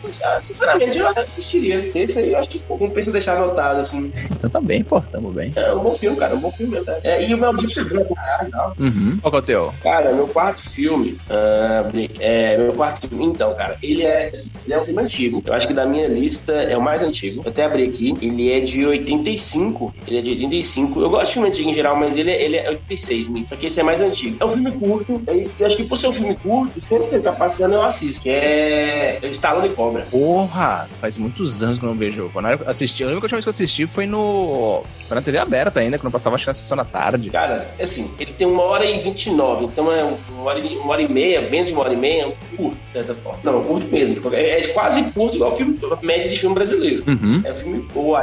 sinceramente, 0.41 0.99
eu 0.99 1.09
assistiria. 1.09 1.91
Esse 1.95 2.19
aí 2.19 2.33
eu 2.33 2.39
acho 2.39 2.51
que 2.51 2.59
compensa 2.61 3.11
deixar 3.11 3.37
anotado, 3.37 3.81
assim. 3.81 4.13
Então 4.31 4.51
tá 4.51 4.61
bem, 4.61 4.83
pô, 4.83 5.01
tamo 5.01 5.31
bem. 5.31 5.53
É 5.57 5.73
um 5.73 5.81
bom 5.81 5.95
filme, 5.95 6.17
cara, 6.17 6.35
um 6.35 6.41
bom 6.41 6.53
filme 6.53 6.73
mesmo. 6.73 6.87
Né? 6.87 7.01
É, 7.03 7.27
e 7.27 7.35
o 7.35 7.39
Mel 7.39 7.59
Gibson 7.61 7.85
viu 7.85 8.05
pra 8.05 8.17
caralho, 8.17 8.51
não. 8.51 8.87
Uhum. 8.87 9.19
Qual 9.21 9.31
que 9.31 9.37
é 9.37 9.41
o 9.41 9.43
teu? 9.43 9.75
Cara, 9.83 10.13
meu 10.13 10.29
quarto 10.29 10.63
filme, 10.63 11.19
uh, 11.29 12.11
é, 12.21 12.57
meu 12.57 12.73
quarto 12.73 13.09
filme, 13.09 13.27
então, 13.27 13.55
cara, 13.55 13.77
ele 13.83 14.05
é, 14.05 14.33
ele 14.65 14.75
é 14.75 14.79
um 14.79 14.83
filme 14.83 15.03
antigo. 15.03 15.43
Eu 15.45 15.55
acho 15.55 15.67
que 15.67 15.75
da 15.75 15.87
minha 15.87 16.09
lista 16.09 16.53
é 16.53 16.77
o 16.77 16.83
mais 16.83 17.03
antigo. 17.05 17.43
Eu 17.45 17.51
até 17.51 17.65
abri 17.65 17.85
aqui. 17.85 18.15
Ele 18.21 18.51
é 18.51 18.61
de 18.61 18.85
85. 18.85 19.95
Ele 20.07 20.19
é 20.19 20.23
de 20.23 20.31
85. 20.31 21.01
Eu 21.01 21.11
gosto 21.11 21.27
de 21.27 21.33
filme 21.35 21.49
antigo 21.49 21.71
em 21.71 21.75
geral, 21.75 21.97
mas 21.97 22.17
ele, 22.17 22.31
é, 22.31 22.43
ele 22.43 22.57
é 22.57 22.71
86, 22.71 23.31
só 23.49 23.57
que 23.57 23.67
esse 23.67 23.81
é 23.81 23.83
mais 23.83 24.01
antigo. 24.01 24.37
É 24.41 24.45
um 24.45 24.49
filme 24.49 24.73
curto. 24.73 25.23
Eu 25.59 25.67
acho 25.67 25.77
que 25.77 25.85
por 25.85 25.97
ser 25.97 26.09
um 26.09 26.13
filme 26.13 26.35
curto, 26.37 26.81
sempre 26.81 27.09
que 27.09 27.15
ele 27.17 27.23
tá 27.23 27.33
passando, 27.33 27.75
eu 27.75 27.83
assisto. 27.83 28.23
Que 28.23 28.31
é 28.31 29.19
Estalo 29.23 29.67
de 29.67 29.75
Cobra. 29.75 30.07
Porra! 30.11 30.89
Faz 31.01 31.19
muitos 31.19 31.63
anos 31.63 31.79
que 31.79 31.85
eu 31.85 31.89
não 31.89 31.97
vejo. 31.97 32.31
Quando 32.33 32.49
eu 32.49 32.61
assisti, 32.67 33.05
a 33.05 33.09
última 33.09 33.29
vez 33.29 33.45
que 33.45 33.49
eu 33.49 33.51
assisti 33.51 33.87
foi 33.87 34.07
no. 34.07 34.83
Foi 35.07 35.15
na 35.15 35.23
TV 35.23 35.39
aberta 35.39 35.81
ainda, 35.81 35.99
quando 35.99 36.07
eu 36.07 36.13
passava 36.13 36.37
acho 36.37 36.47
na 36.47 36.55
sessão 36.55 36.77
da 36.77 36.85
tarde. 36.85 37.31
Cara, 37.31 37.75
assim, 37.81 38.15
ele 38.19 38.33
tem 38.33 38.47
uma 38.47 38.63
hora 38.63 38.85
e 38.85 38.99
29, 38.99 39.67
então 39.67 39.93
é 39.93 40.03
uma 40.05 40.43
hora 40.43 40.59
e, 40.59 40.77
uma 40.77 40.93
hora 40.93 41.03
e 41.03 41.09
meia, 41.09 41.43
menos 41.43 41.69
de 41.69 41.75
uma 41.75 41.85
hora 41.85 41.93
e 41.93 41.97
meia, 41.97 42.23
é 42.23 42.27
um 42.27 42.57
curto, 42.57 42.79
de 42.85 42.91
certa 42.91 43.15
forma. 43.15 43.39
Não, 43.43 43.63
curto 43.63 43.89
mesmo. 43.89 44.35
É, 44.35 44.61
é 44.61 44.69
quase 44.69 45.03
curto 45.11 45.37
igual 45.37 45.55
filme, 45.55 45.79
média 46.03 46.31
de 46.31 46.39
filme 46.39 46.55
brasileiro. 46.55 46.94
Uhum. 47.07 47.43
É 47.45 47.51
um 47.51 47.55
filme 47.55 47.89
ou 47.95 48.17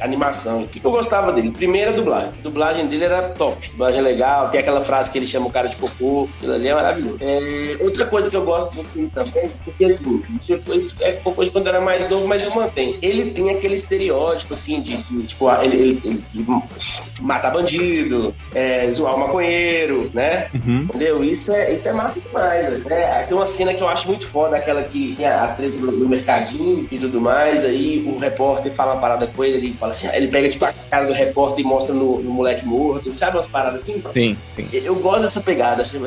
animação. 0.00 0.62
O 0.62 0.68
que, 0.68 0.80
que 0.80 0.86
eu 0.86 0.90
gostava 0.90 1.32
dele? 1.32 1.50
Primeiro, 1.50 1.90
a 1.90 1.94
dublagem. 1.94 2.28
A 2.28 2.42
dublagem 2.42 2.86
dele 2.86 3.04
era 3.04 3.22
top. 3.30 3.70
dublagem 3.70 4.02
legal, 4.02 4.48
tem 4.50 4.60
aquela 4.60 4.80
frase 4.80 5.10
que 5.10 5.18
ele 5.18 5.26
chama 5.26 5.46
o 5.46 5.50
cara 5.50 5.68
de 5.68 5.76
cocô. 5.76 6.28
Aquilo 6.36 6.52
ali 6.54 6.68
é 6.68 6.74
maravilhoso. 6.74 7.18
É, 7.20 7.76
outra 7.80 8.06
coisa 8.06 8.30
que 8.30 8.36
eu 8.36 8.44
gosto 8.44 8.74
do 8.74 8.84
filme 8.84 9.10
também, 9.14 9.50
porque 9.64 9.84
assim, 9.84 10.22
você 10.40 10.62
é 11.00 11.12
cocô 11.12 11.44
de 11.44 11.50
quando 11.50 11.68
era 11.68 11.80
mais 11.80 12.08
novo, 12.08 12.26
mas 12.26 12.44
eu 12.44 12.54
mantenho. 12.54 12.98
Ele 13.02 13.30
tem 13.30 13.50
aquele 13.50 13.74
estereótipo, 13.74 14.54
assim, 14.54 14.80
de, 14.80 14.96
de 14.96 15.22
tipo, 15.24 15.50
ele, 15.62 15.76
ele, 15.76 16.00
ele 16.04 16.24
de 16.30 17.22
matar 17.22 17.52
bandido, 17.52 18.34
é, 18.54 18.88
zoar 18.90 19.14
o 19.14 19.20
maconheiro, 19.20 20.10
né? 20.12 20.48
Uhum. 20.54 20.82
Entendeu? 20.82 21.24
Isso 21.24 21.52
é, 21.52 21.72
isso 21.72 21.88
é 21.88 21.92
massa 21.92 22.20
demais, 22.20 22.84
né? 22.84 23.24
Tem 23.24 23.36
uma 23.36 23.46
cena 23.46 23.74
que 23.74 23.82
eu 23.82 23.88
acho 23.88 24.08
muito 24.08 24.26
foda, 24.26 24.56
aquela 24.56 24.82
que 24.82 25.14
tem 25.16 25.26
a 25.26 25.48
treta 25.48 25.76
do, 25.78 25.90
do 25.90 26.08
mercadinho 26.08 26.86
e 26.90 26.98
tudo 26.98 27.20
mais, 27.20 27.64
aí 27.64 28.05
o 28.08 28.18
repórter 28.18 28.72
fala 28.72 28.94
uma 28.94 29.00
parada 29.00 29.26
com 29.26 29.44
ele, 29.44 29.58
ele 29.58 29.74
fala 29.78 29.92
assim, 29.92 30.08
ele 30.12 30.28
pega 30.28 30.48
tipo 30.48 30.64
a 30.64 30.72
cara 30.72 31.06
do 31.06 31.12
repórter 31.12 31.64
e 31.64 31.68
mostra 31.68 31.94
no, 31.94 32.20
no 32.20 32.30
moleque 32.30 32.64
morto, 32.66 33.14
sabe 33.14 33.36
umas 33.36 33.46
paradas 33.46 33.82
assim? 33.82 34.02
Sim, 34.12 34.36
sim. 34.50 34.68
Eu 34.72 34.94
gosto 34.96 35.22
dessa 35.22 35.40
pegada, 35.40 35.82
assim, 35.82 35.98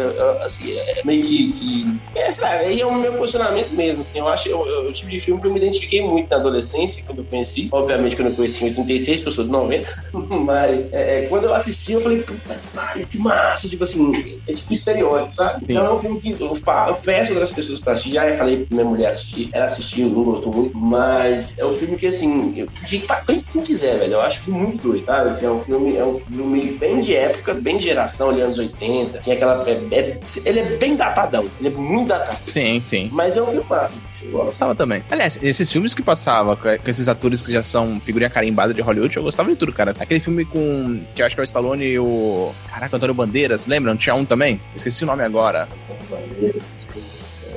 assim 0.43 0.77
é 0.77 1.01
meio 1.03 1.23
que. 1.23 1.53
que 1.53 1.97
é, 2.15 2.31
sei 2.31 2.43
lá, 2.43 2.51
aí 2.51 2.81
é 2.81 2.85
o 2.85 2.93
meu 2.93 3.13
posicionamento 3.13 3.71
mesmo, 3.71 4.01
assim, 4.01 4.19
eu 4.19 4.27
acho, 4.27 4.49
eu, 4.49 4.65
eu, 4.65 4.85
o 4.87 4.93
tipo 4.93 5.09
de 5.09 5.19
filme 5.19 5.41
que 5.41 5.47
eu 5.47 5.51
me 5.51 5.59
identifiquei 5.59 6.01
muito 6.01 6.29
na 6.29 6.37
adolescência, 6.37 7.03
quando 7.05 7.19
eu 7.19 7.25
conheci, 7.25 7.69
obviamente 7.71 8.15
quando 8.15 8.29
eu 8.29 8.35
conheci 8.35 8.65
em 8.65 8.69
86, 8.69 9.19
porque 9.19 9.29
eu 9.29 9.33
sou 9.33 9.43
de 9.43 9.51
90, 9.51 10.11
mas 10.43 10.93
é, 10.93 11.23
é, 11.23 11.27
quando 11.27 11.45
eu 11.45 11.53
assisti, 11.53 11.93
eu 11.93 12.01
falei, 12.01 12.21
puta 12.21 12.55
que 12.55 12.67
pariu, 12.73 13.07
que 13.07 13.17
massa, 13.17 13.67
tipo 13.67 13.83
assim, 13.83 14.39
é 14.47 14.53
tipo 14.53 14.73
estereótipo, 14.73 15.35
sabe? 15.35 15.59
Sim. 15.59 15.65
Então 15.69 15.85
é 15.85 15.93
um 15.93 15.99
filme 15.99 16.19
que 16.19 16.31
eu, 16.31 16.53
eu 16.87 16.95
peço 16.95 17.31
outras 17.31 17.51
pessoas 17.51 17.79
pra 17.79 17.93
assistir, 17.93 18.13
já 18.13 18.29
falei 18.33 18.65
pra 18.65 18.75
minha 18.75 18.89
mulher 18.89 19.11
assistir, 19.11 19.49
ela 19.51 19.65
assistiu, 19.65 20.09
não 20.09 20.23
gostou 20.23 20.53
muito, 20.53 20.77
mas 20.77 21.57
é 21.57 21.65
um 21.65 21.73
filme 21.73 21.88
que, 21.97 22.07
assim, 22.07 22.53
eu 22.57 22.67
digo 22.85 23.07
pra 23.07 23.21
quem 23.21 23.41
quiser, 23.41 23.99
velho, 23.99 24.13
eu 24.13 24.21
acho 24.21 24.51
muito 24.51 24.89
doido, 24.89 25.05
sabe? 25.05 25.29
Assim, 25.29 25.45
é 25.45 25.51
um 25.51 25.59
filme, 25.61 25.97
é 25.97 26.05
um 26.05 26.19
filme 26.19 26.71
bem 26.71 26.99
de 26.99 27.15
época, 27.15 27.53
bem 27.53 27.77
de 27.77 27.85
geração, 27.85 28.29
ali 28.29 28.41
anos 28.41 28.57
80, 28.57 29.19
tinha 29.19 29.35
aquela, 29.35 29.63
é, 29.69 29.73
é, 29.91 30.19
ele 30.45 30.59
é 30.59 30.77
bem 30.77 30.95
datadão, 30.95 31.47
ele 31.59 31.69
é 31.69 31.71
muito 31.71 32.09
datado. 32.09 32.39
Sim, 32.47 32.81
sim. 32.81 33.09
Mas 33.11 33.37
é 33.37 33.41
um 33.41 33.47
filme 33.47 33.65
massa. 33.69 33.95
Eu 34.21 34.31
gostava 34.31 34.75
também. 34.75 35.03
Aliás, 35.09 35.39
esses 35.41 35.71
filmes 35.71 35.93
que 35.93 36.01
passava 36.01 36.55
com 36.55 36.67
esses 36.85 37.07
atores 37.07 37.41
que 37.41 37.51
já 37.51 37.63
são 37.63 37.99
figurinha 37.99 38.29
carimbada 38.29 38.73
de 38.73 38.81
Hollywood, 38.81 39.15
eu 39.15 39.23
gostava 39.23 39.49
de 39.49 39.55
tudo, 39.55 39.71
cara. 39.71 39.93
Aquele 39.99 40.19
filme 40.19 40.45
com. 40.45 41.01
que 41.15 41.21
eu 41.21 41.25
acho 41.25 41.35
que 41.35 41.41
é 41.41 41.43
o 41.43 41.45
Stallone 41.45 41.85
e 41.85 41.99
o. 41.99 42.51
Caraca, 42.67 42.95
Antônio 42.95 43.15
Bandeiras, 43.15 43.67
lembram? 43.67 43.95
Tinha 43.95 44.15
um 44.15 44.25
também? 44.25 44.59
Esqueci 44.75 45.03
o 45.03 45.07
nome 45.07 45.23
agora. 45.23 45.67
Bandeiras. 46.09 46.69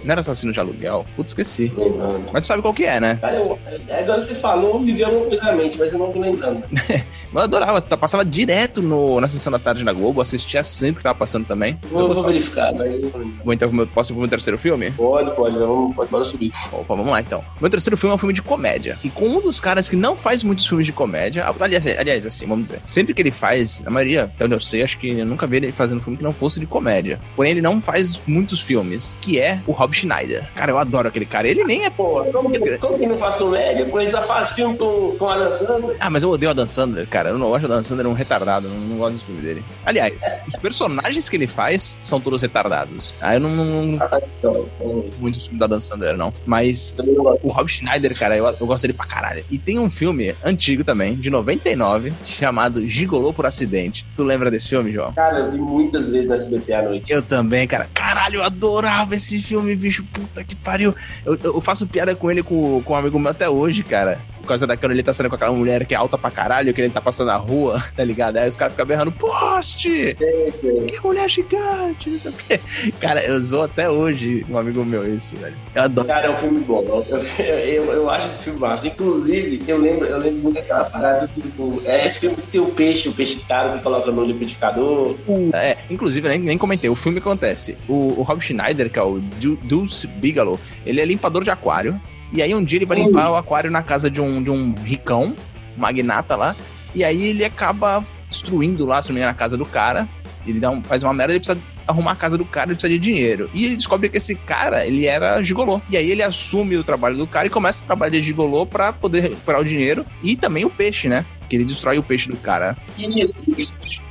Não 0.05 0.13
era 0.13 0.21
assassino 0.21 0.53
de 0.53 0.61
aluguel? 0.61 1.07
Putz, 1.17 1.31
esqueci. 1.31 1.73
Lembrando. 1.77 2.31
Mas 2.33 2.43
tu 2.43 2.47
sabe 2.47 2.63
qual 2.63 2.75
que 2.75 2.85
é, 2.85 3.01
né? 3.01 3.19
Cara, 3.21 3.37
eu, 3.37 3.59
agora 3.91 4.21
você 4.21 4.35
falou, 4.35 4.81
me 4.81 4.93
veio 4.93 5.07
alguma 5.07 5.27
coisa 5.27 5.45
na 5.45 5.53
mente, 5.53 5.79
mas 5.79 5.93
eu 5.93 5.99
não 5.99 6.13
tô 6.13 6.21
lembrando. 6.21 6.65
mas 6.71 7.05
eu 7.33 7.41
adorava, 7.41 7.81
tá, 7.81 7.97
passava 7.97 8.25
direto 8.25 8.83
no, 8.83 9.21
na 9.21 9.29
sessão 9.29 9.53
da 9.53 9.59
tarde 9.59 9.85
na 9.85 9.93
Globo, 9.93 10.21
assistia 10.21 10.63
sempre 10.63 10.97
que 10.97 11.03
tava 11.03 11.19
passando 11.19 11.47
também. 11.47 11.79
Vou, 11.91 12.13
vou 12.13 12.25
verificar, 12.25 12.73
mas... 12.75 13.01
Vou 13.45 13.53
então, 13.53 13.71
meu, 13.71 13.87
posso 13.87 14.13
ir 14.13 14.15
pro 14.15 14.21
meu 14.21 14.31
terceiro 14.31 14.59
filme? 14.59 14.91
Pode, 14.93 15.35
pode, 15.35 15.57
vamos, 15.57 15.95
pode, 15.95 16.11
bora 16.11 16.25
subir. 16.25 16.51
Opa, 16.73 16.95
vamos 16.95 17.11
lá 17.11 17.21
então. 17.21 17.45
Meu 17.61 17.71
terceiro 17.71 17.97
filme 17.97 18.13
é 18.13 18.15
um 18.15 18.19
filme 18.19 18.35
de 18.35 18.43
comédia. 18.43 18.99
E 19.05 19.11
com 19.11 19.27
um 19.27 19.41
dos 19.41 19.61
caras 19.61 19.89
que 19.89 19.97
não 19.97 20.17
faz 20.17 20.43
muitos 20.43 20.67
filmes 20.67 20.87
de 20.87 20.93
comédia, 20.93 21.45
aliás, 21.61 21.87
aliás, 21.87 22.27
assim, 22.27 22.47
vamos 22.47 22.65
dizer, 22.69 22.81
sempre 22.85 23.15
que 23.15 23.23
ele 23.23 23.31
faz, 23.31 23.83
a 23.87 23.91
maioria, 23.91 24.25
até 24.25 24.45
onde 24.45 24.55
eu 24.55 24.61
sei, 24.61 24.83
acho 24.83 24.99
que 24.99 25.19
eu 25.19 25.27
nunca 25.27 25.47
vi 25.47 25.59
ele 25.59 25.73
fazendo 25.73 25.99
um 25.99 26.03
filme 26.03 26.17
que 26.17 26.25
não 26.25 26.33
fosse 26.33 26.59
de 26.59 26.67
comédia. 26.67 27.21
Porém, 27.37 27.53
ele 27.53 27.63
não 27.63 27.81
faz 27.81 28.21
muitos 28.27 28.61
filmes, 28.61 29.19
que 29.21 29.39
é 29.39 29.61
o 29.67 29.73
Rob 29.73 29.92
Schneider. 29.93 30.49
Cara, 30.55 30.73
eu 30.73 30.79
adoro 30.79 31.09
aquele 31.09 31.27
cara. 31.27 31.49
Ele 31.49 31.65
nem 31.65 31.85
é. 31.85 31.91
Pô, 31.91 32.25
como 32.33 32.51
que, 32.51 32.79
como 32.79 32.99
que 32.99 33.07
não 33.07 33.19
faz 33.19 33.37
comédia? 33.37 33.87
Pô, 33.87 34.01
ele 34.01 34.11
já 34.11 34.21
faz 34.21 34.51
filme 34.53 34.77
com, 34.77 35.17
com 35.19 35.29
a 35.29 35.37
Dan 35.37 35.53
Sandler. 35.53 35.97
Ah, 36.01 36.11
mas 36.11 36.23
eu 36.23 36.31
odeio 36.31 36.51
a 36.51 36.55
Dan 36.55 36.67
Sandler, 36.67 37.07
cara. 37.09 37.31
Eu 37.31 37.39
não 37.39 37.55
acho 37.55 37.67
a 37.67 37.69
Dan 37.69 37.83
Sandler 37.83 38.07
um 38.07 38.13
retardado. 38.13 38.69
Não, 38.69 38.77
não 38.77 38.99
gosto 38.99 39.15
do 39.15 39.25
filme 39.25 39.41
dele. 39.41 39.65
Aliás, 39.85 40.15
os 40.47 40.57
personagens 40.57 41.29
que 41.29 41.37
ele 41.37 41.47
faz 41.47 41.99
são 42.03 42.21
todos 42.21 42.43
retardados. 42.43 43.15
Ah, 43.21 43.35
eu 43.35 43.41
não. 43.41 43.51
não 43.55 43.99
ah, 44.03 44.21
são, 44.27 44.69
são. 44.79 45.05
Muitos 45.19 45.45
filmes 45.45 45.61
da 45.61 45.67
Dan 45.67 45.81
Sandler, 45.81 46.17
não. 46.17 46.33
Mas 46.47 46.95
o 47.43 47.49
Rob 47.49 47.69
Schneider, 47.69 48.19
cara, 48.19 48.37
eu, 48.37 48.47
eu 48.47 48.67
gosto 48.67 48.83
dele 48.83 48.95
pra 48.95 49.07
caralho. 49.07 49.45
E 49.51 49.59
tem 49.59 49.79
um 49.79 49.91
filme 49.91 50.35
antigo 50.45 50.85
também, 50.85 51.15
de 51.15 51.31
99, 51.31 52.13
chamado 52.25 52.87
Gigolô 52.87 53.33
por 53.33 53.47
Acidente. 53.47 54.07
Tu 54.17 54.23
lembra 54.23 54.51
desse 54.51 54.69
filme, 54.69 54.93
João? 54.93 55.13
Cara, 55.13 55.41
eu 55.41 55.51
vi 55.51 55.59
muitas 55.59 56.11
vezes 56.11 56.29
no 56.29 56.35
SBT 56.35 56.73
à 56.73 56.83
noite. 56.83 57.13
Eu 57.13 57.23
também, 57.23 57.67
cara. 57.67 57.89
Caralho, 57.93 58.37
eu 58.37 58.45
adorava 58.45 59.15
esse 59.15 59.41
filme, 59.41 59.75
bicho. 59.83 60.05
Puta 60.05 60.43
que 60.45 60.55
pariu. 60.55 60.95
Eu, 61.25 61.39
eu 61.43 61.61
faço 61.61 61.87
piada 61.87 62.15
com 62.15 62.31
ele 62.31 62.43
com, 62.43 62.83
com 62.83 62.93
um 62.93 62.97
amigo 62.97 63.19
meu 63.19 63.31
até 63.31 63.49
hoje, 63.49 63.83
cara. 63.83 64.21
Por 64.43 64.49
causa 64.49 64.67
daquela 64.67 64.93
ele 64.93 65.03
tá 65.03 65.15
saindo 65.15 65.31
com 65.31 65.37
aquela 65.37 65.53
mulher 65.53 65.87
que 65.87 65.95
é 65.95 65.97
alta 65.97 66.19
pra 66.19 66.31
caralho, 66.31 66.75
que 66.75 66.81
ele 66.81 66.91
tá 66.91 67.01
passando 67.01 67.29
na 67.29 67.37
rua, 67.37 67.83
tá 67.97 68.05
ligado? 68.05 68.37
Aí 68.37 68.49
os 68.49 68.57
caras 68.57 68.75
ficam 68.75 68.87
berrando, 68.87 69.13
poste! 69.13 70.17
Sim, 70.19 70.53
sim. 70.53 70.87
Que 70.87 71.01
mulher 71.01 71.31
gigante, 71.31 72.11
não 72.11 72.19
sei 72.19 72.31
o 72.31 72.35
quê. 72.35 72.61
Cara, 73.01 73.25
eu 73.25 73.43
sou 73.43 73.63
até 73.63 73.89
hoje 73.89 74.45
um 74.51 74.59
amigo 74.59 74.85
meu 74.85 75.09
isso, 75.17 75.37
velho. 75.37 75.57
Eu 75.75 75.83
adoro. 75.83 76.09
Cara, 76.09 76.27
é 76.27 76.31
um 76.31 76.37
filme 76.37 76.61
bom. 76.61 76.83
Eu, 77.09 77.19
eu, 77.39 77.93
eu 77.93 78.11
acho 78.11 78.27
esse 78.27 78.45
filme 78.45 78.61
massa. 78.61 78.89
Inclusive, 78.89 79.63
eu 79.67 79.79
lembro, 79.79 80.07
eu 80.07 80.19
lembro 80.19 80.41
muito 80.41 80.55
daquela 80.55 80.85
parada, 80.85 81.29
tipo, 81.29 81.81
é 81.85 82.07
esse 82.07 82.19
filme 82.21 82.37
que 82.37 82.49
tem 82.49 82.61
o 82.61 82.67
peixe, 82.67 83.09
o 83.09 83.13
peixe 83.13 83.37
caro 83.47 83.79
que 83.79 83.83
coloca 83.83 84.11
no 84.11 84.25
liquidificador. 84.25 85.17
É, 85.55 85.77
inclusive, 85.89 86.29
nem, 86.29 86.39
nem 86.41 86.59
comentei, 86.59 86.91
o 86.91 86.95
filme 86.95 87.19
acontece. 87.19 87.77
O, 87.89 88.19
o 88.19 88.23
Rob 88.23 88.41
Schneider, 88.41 88.91
que 88.91 88.99
é 88.99 89.03
o 89.03 89.21
Dulce 89.63 90.07
Bigelow, 90.07 90.59
ele 90.85 91.01
é 91.01 91.05
limpador 91.05 91.45
de 91.45 91.51
aquário. 91.51 92.01
E 92.33 92.43
aí 92.43 92.55
um 92.55 92.65
dia 92.65 92.79
ele 92.79 92.87
vai 92.87 92.99
Sim. 92.99 93.07
limpar 93.07 93.31
o 93.31 93.37
aquário 93.37 93.71
na 93.71 93.83
casa 93.83 94.11
de 94.11 94.21
um, 94.21 94.43
de 94.43 94.51
um 94.51 94.75
ricão, 94.75 95.37
magnata 95.77 96.35
lá. 96.35 96.57
E 96.95 97.05
aí 97.05 97.27
ele 97.29 97.45
acaba 97.45 98.03
destruindo 98.29 98.87
lá, 98.87 99.03
se 99.03 99.13
não 99.13 99.21
na 99.21 99.35
casa 99.35 99.57
do 99.57 99.67
cara. 99.67 100.09
Ele 100.47 100.59
dá 100.59 100.71
um, 100.71 100.83
faz 100.83 101.03
uma 101.03 101.13
merda, 101.13 101.33
ele 101.33 101.41
precisa 101.41 101.61
arrumar 101.87 102.13
a 102.13 102.17
casa 102.17 102.37
do 102.39 102.45
cara, 102.45 102.71
ele 102.71 102.75
precisa 102.75 102.93
de 102.93 102.99
dinheiro. 102.99 103.51
E 103.55 103.65
ele 103.65 103.77
descobre 103.77 104.09
que 104.09 104.17
esse 104.17 104.35
cara, 104.35 104.87
ele 104.87 105.07
era 105.07 105.43
gigolô. 105.43 105.81
E 105.89 105.97
aí 105.97 106.11
ele 106.11 106.23
assume 106.23 106.77
o 106.77 106.85
trabalho 106.85 107.17
do 107.17 107.27
cara 107.27 107.47
e 107.47 107.51
começa 107.51 107.85
a 107.85 107.87
trabalhar 107.87 108.11
de 108.11 108.23
gigolô 108.23 108.67
pra 108.67 108.93
poder 108.93 109.21
recuperar 109.21 109.61
o 109.61 109.65
dinheiro 109.65 110.05
e 110.23 110.35
também 110.37 110.65
o 110.65 110.71
peixe, 110.71 111.09
né? 111.09 111.25
Que 111.49 111.57
ele 111.57 111.65
destrói 111.65 111.99
o 111.99 112.03
peixe 112.03 112.29
do 112.29 112.37
cara. 112.37 112.77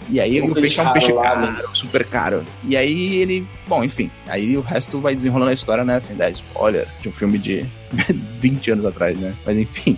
E 0.10 0.20
aí 0.20 0.42
o 0.42 0.54
peixe 0.54 0.80
é 0.80 0.84
um 0.84 0.94
peixe 0.94 1.14
caro, 1.14 1.52
né? 1.52 1.64
super 1.74 2.06
caro. 2.06 2.44
E 2.64 2.78
aí 2.78 3.16
ele. 3.16 3.48
Bom, 3.68 3.84
enfim. 3.84 4.12
Aí 4.28 4.56
o 4.56 4.62
resto 4.62 5.00
vai 5.00 5.16
desenrolando 5.16 5.52
a 5.52 5.54
história, 5.54 5.84
né? 5.84 5.96
Assim, 5.96 6.14
10 6.14 6.36
spoiler 6.38 6.88
de 7.02 7.10
um 7.10 7.12
filme 7.12 7.38
de 7.38 7.66
20 8.42 8.72
anos 8.72 8.86
atrás, 8.86 9.20
né? 9.20 9.34
Mas 9.46 9.58
enfim. 9.58 9.98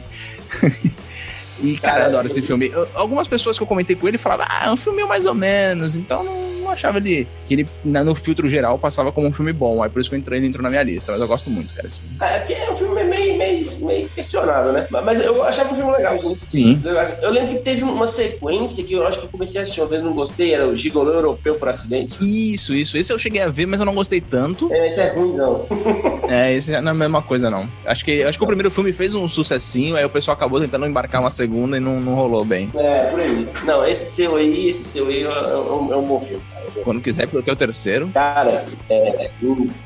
E, 1.61 1.77
cara, 1.77 2.01
eu 2.01 2.05
adoro 2.07 2.27
esse 2.27 2.41
filme. 2.41 2.71
Algumas 2.93 3.27
pessoas 3.27 3.57
que 3.57 3.63
eu 3.63 3.67
comentei 3.67 3.95
com 3.95 4.07
ele 4.07 4.17
falavam, 4.17 4.45
ah, 4.49 4.67
é 4.67 4.71
um 4.71 4.77
filme 4.77 5.03
mais 5.05 5.25
ou 5.25 5.33
menos, 5.33 5.95
então 5.95 6.23
não, 6.23 6.53
não 6.63 6.71
achava 6.71 6.97
ele 6.97 7.27
que 7.45 7.53
ele, 7.53 7.67
no 7.83 8.15
filtro 8.15 8.49
geral, 8.49 8.77
passava 8.79 9.11
como 9.11 9.27
um 9.27 9.33
filme 9.33 9.53
bom. 9.53 9.83
Aí 9.83 9.89
por 9.89 9.99
isso 9.99 10.09
que 10.09 10.15
eu 10.15 10.19
entrei, 10.19 10.39
ele 10.39 10.47
entrou 10.47 10.63
na 10.63 10.69
minha 10.69 10.83
lista. 10.83 11.11
Mas 11.11 11.21
eu 11.21 11.27
gosto 11.27 11.49
muito, 11.49 11.73
cara, 11.73 11.89
filme. 11.89 12.17
É, 12.21 12.39
porque 12.39 12.53
é 12.53 12.71
um 12.71 12.75
filme 12.75 13.03
meio, 13.03 13.37
meio, 13.37 13.85
meio 13.85 14.09
questionável, 14.09 14.73
né? 14.73 14.87
Mas 14.89 15.19
eu 15.19 15.43
achava 15.43 15.71
um 15.71 15.75
filme 15.75 15.91
legal, 15.91 16.19
sim. 16.19 16.37
Sim. 16.47 16.81
Eu 17.21 17.31
lembro 17.31 17.51
que 17.51 17.57
teve 17.59 17.83
uma 17.83 18.07
sequência 18.07 18.83
que 18.83 18.93
eu 18.93 19.05
acho 19.05 19.19
que 19.19 19.25
eu 19.25 19.29
comecei 19.29 19.59
a 19.59 19.63
assistir 19.63 19.81
uma 19.81 19.87
vez, 19.87 20.01
não 20.01 20.13
gostei, 20.13 20.53
era 20.53 20.67
o 20.67 20.75
Gigolô 20.75 21.11
Europeu 21.11 21.55
por 21.55 21.69
Acidente. 21.69 22.17
Isso, 22.21 22.73
isso. 22.73 22.97
Esse 22.97 23.11
eu 23.11 23.19
cheguei 23.19 23.41
a 23.41 23.49
ver, 23.49 23.65
mas 23.65 23.79
eu 23.79 23.85
não 23.85 23.95
gostei 23.95 24.21
tanto. 24.21 24.71
É, 24.71 24.87
esse 24.87 25.01
é 25.01 25.13
ruimzão. 25.13 25.65
é, 26.29 26.53
esse 26.53 26.71
não 26.71 26.89
é 26.89 26.91
a 26.91 26.93
mesma 26.93 27.21
coisa, 27.21 27.49
não. 27.49 27.69
Acho 27.85 28.03
que, 28.05 28.23
acho 28.23 28.37
que 28.37 28.43
o 28.43 28.47
primeiro 28.47 28.71
filme 28.71 28.93
fez 28.93 29.13
um 29.13 29.27
sucessinho, 29.27 29.95
aí 29.95 30.05
o 30.05 30.09
pessoal 30.09 30.35
acabou 30.35 30.59
tentando 30.59 30.85
embarcar 30.85 31.21
uma 31.21 31.29
segunda 31.29 31.52
e 31.75 31.79
não, 31.79 31.99
não 31.99 32.15
rolou 32.15 32.43
bem. 32.43 32.69
É, 32.75 33.05
por 33.05 33.19
aí. 33.19 33.47
Não, 33.63 33.85
esse 33.85 34.05
seu 34.05 34.35
aí, 34.35 34.67
esse 34.67 34.83
seu 34.83 35.07
aí 35.07 35.23
é 35.23 35.29
um, 35.29 35.93
é 35.93 35.97
um 35.97 36.05
bom 36.05 36.21
filme. 36.21 36.43
Quando 36.83 37.01
quiser 37.01 37.27
pro 37.27 37.43
teu 37.43 37.55
terceiro. 37.55 38.09
Cara, 38.13 38.65
é, 38.89 39.31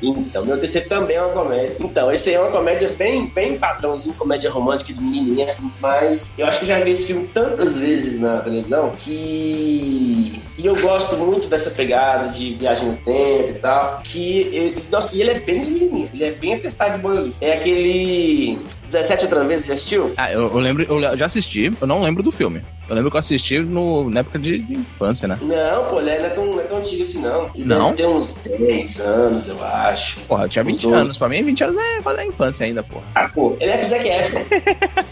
então, 0.02 0.44
meu 0.44 0.58
terceiro 0.58 0.88
também 0.88 1.16
é 1.16 1.22
uma 1.22 1.32
comédia. 1.32 1.76
Então, 1.80 2.10
esse 2.10 2.32
é 2.32 2.40
uma 2.40 2.50
comédia 2.50 2.88
bem, 2.90 3.26
bem 3.26 3.58
padrãozinho, 3.58 4.14
comédia 4.14 4.50
romântica 4.50 4.92
de 4.92 5.00
menininha, 5.00 5.56
mas 5.80 6.34
eu 6.38 6.46
acho 6.46 6.60
que 6.60 6.66
já 6.66 6.80
vi 6.80 6.92
esse 6.92 7.08
filme 7.08 7.28
tantas 7.28 7.76
vezes 7.76 8.18
na 8.18 8.38
televisão 8.38 8.92
que 8.96 10.40
e 10.58 10.66
eu 10.66 10.74
gosto 10.74 11.16
muito 11.16 11.46
dessa 11.48 11.70
pegada 11.70 12.30
de 12.30 12.54
viagem 12.54 12.88
no 12.88 12.96
tempo 12.96 13.50
e 13.50 13.58
tal, 13.60 14.00
que 14.02 14.40
ele, 14.52 14.84
nossa, 14.90 15.14
e 15.14 15.20
ele 15.20 15.30
é 15.30 15.38
bem 15.40 15.62
de 15.62 15.70
menininha, 15.70 16.08
ele 16.12 16.24
é 16.24 16.32
bem 16.32 16.54
atestado 16.54 16.96
de 16.96 16.98
boiolista. 16.98 17.44
É 17.44 17.52
aquele 17.54 18.58
17 18.84 19.24
outra 19.24 19.46
vez, 19.46 19.60
você 19.60 19.68
já 19.68 19.74
assistiu? 19.74 20.12
Ah, 20.16 20.32
eu, 20.32 20.42
eu 20.42 20.58
lembro, 20.58 20.82
eu 20.82 21.16
já 21.16 21.26
assisti, 21.26 21.72
eu 21.80 21.86
não 21.86 22.02
lembro 22.02 22.24
do 22.24 22.32
filme. 22.32 22.60
Eu 22.88 22.96
lembro 22.96 23.10
que 23.10 23.16
eu 23.16 23.20
assisti 23.20 23.60
no, 23.60 24.08
na 24.10 24.20
época 24.20 24.38
de, 24.38 24.58
de 24.58 24.72
infância, 24.72 25.28
né? 25.28 25.38
Não, 25.42 25.84
pô, 25.84 26.00
ele 26.00 26.18
não 26.18 26.24
é 26.24 26.30
tão, 26.30 26.46
não 26.46 26.60
é 26.60 26.64
tão 26.64 26.78
antigo 26.78 27.02
assim, 27.02 27.20
não. 27.20 27.50
Ele 27.54 27.64
não? 27.64 27.92
Tem 27.92 28.06
uns 28.06 28.34
10 28.34 29.00
anos, 29.00 29.46
eu 29.46 29.62
acho. 29.62 30.20
Porra, 30.20 30.44
eu 30.44 30.48
tinha 30.48 30.64
20 30.64 30.86
anos. 30.86 31.18
Pra 31.18 31.28
mim, 31.28 31.42
20 31.42 31.64
anos 31.64 31.76
é 31.76 32.00
fazer 32.02 32.20
a 32.22 32.26
infância 32.26 32.64
ainda, 32.66 32.82
porra. 32.82 33.04
Ah, 33.14 33.28
pô, 33.28 33.56
ele 33.60 33.70
é 33.70 33.76
com 33.76 33.84
o 33.84 33.88
Zac 33.88 34.08
Efron. 34.08 34.40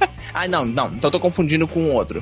ah, 0.33 0.49
não, 0.49 0.65
não. 0.65 0.87
Então 0.89 1.09
eu 1.09 1.11
tô 1.11 1.21
confundindo 1.21 1.67
com 1.67 1.91
outro. 1.95 2.21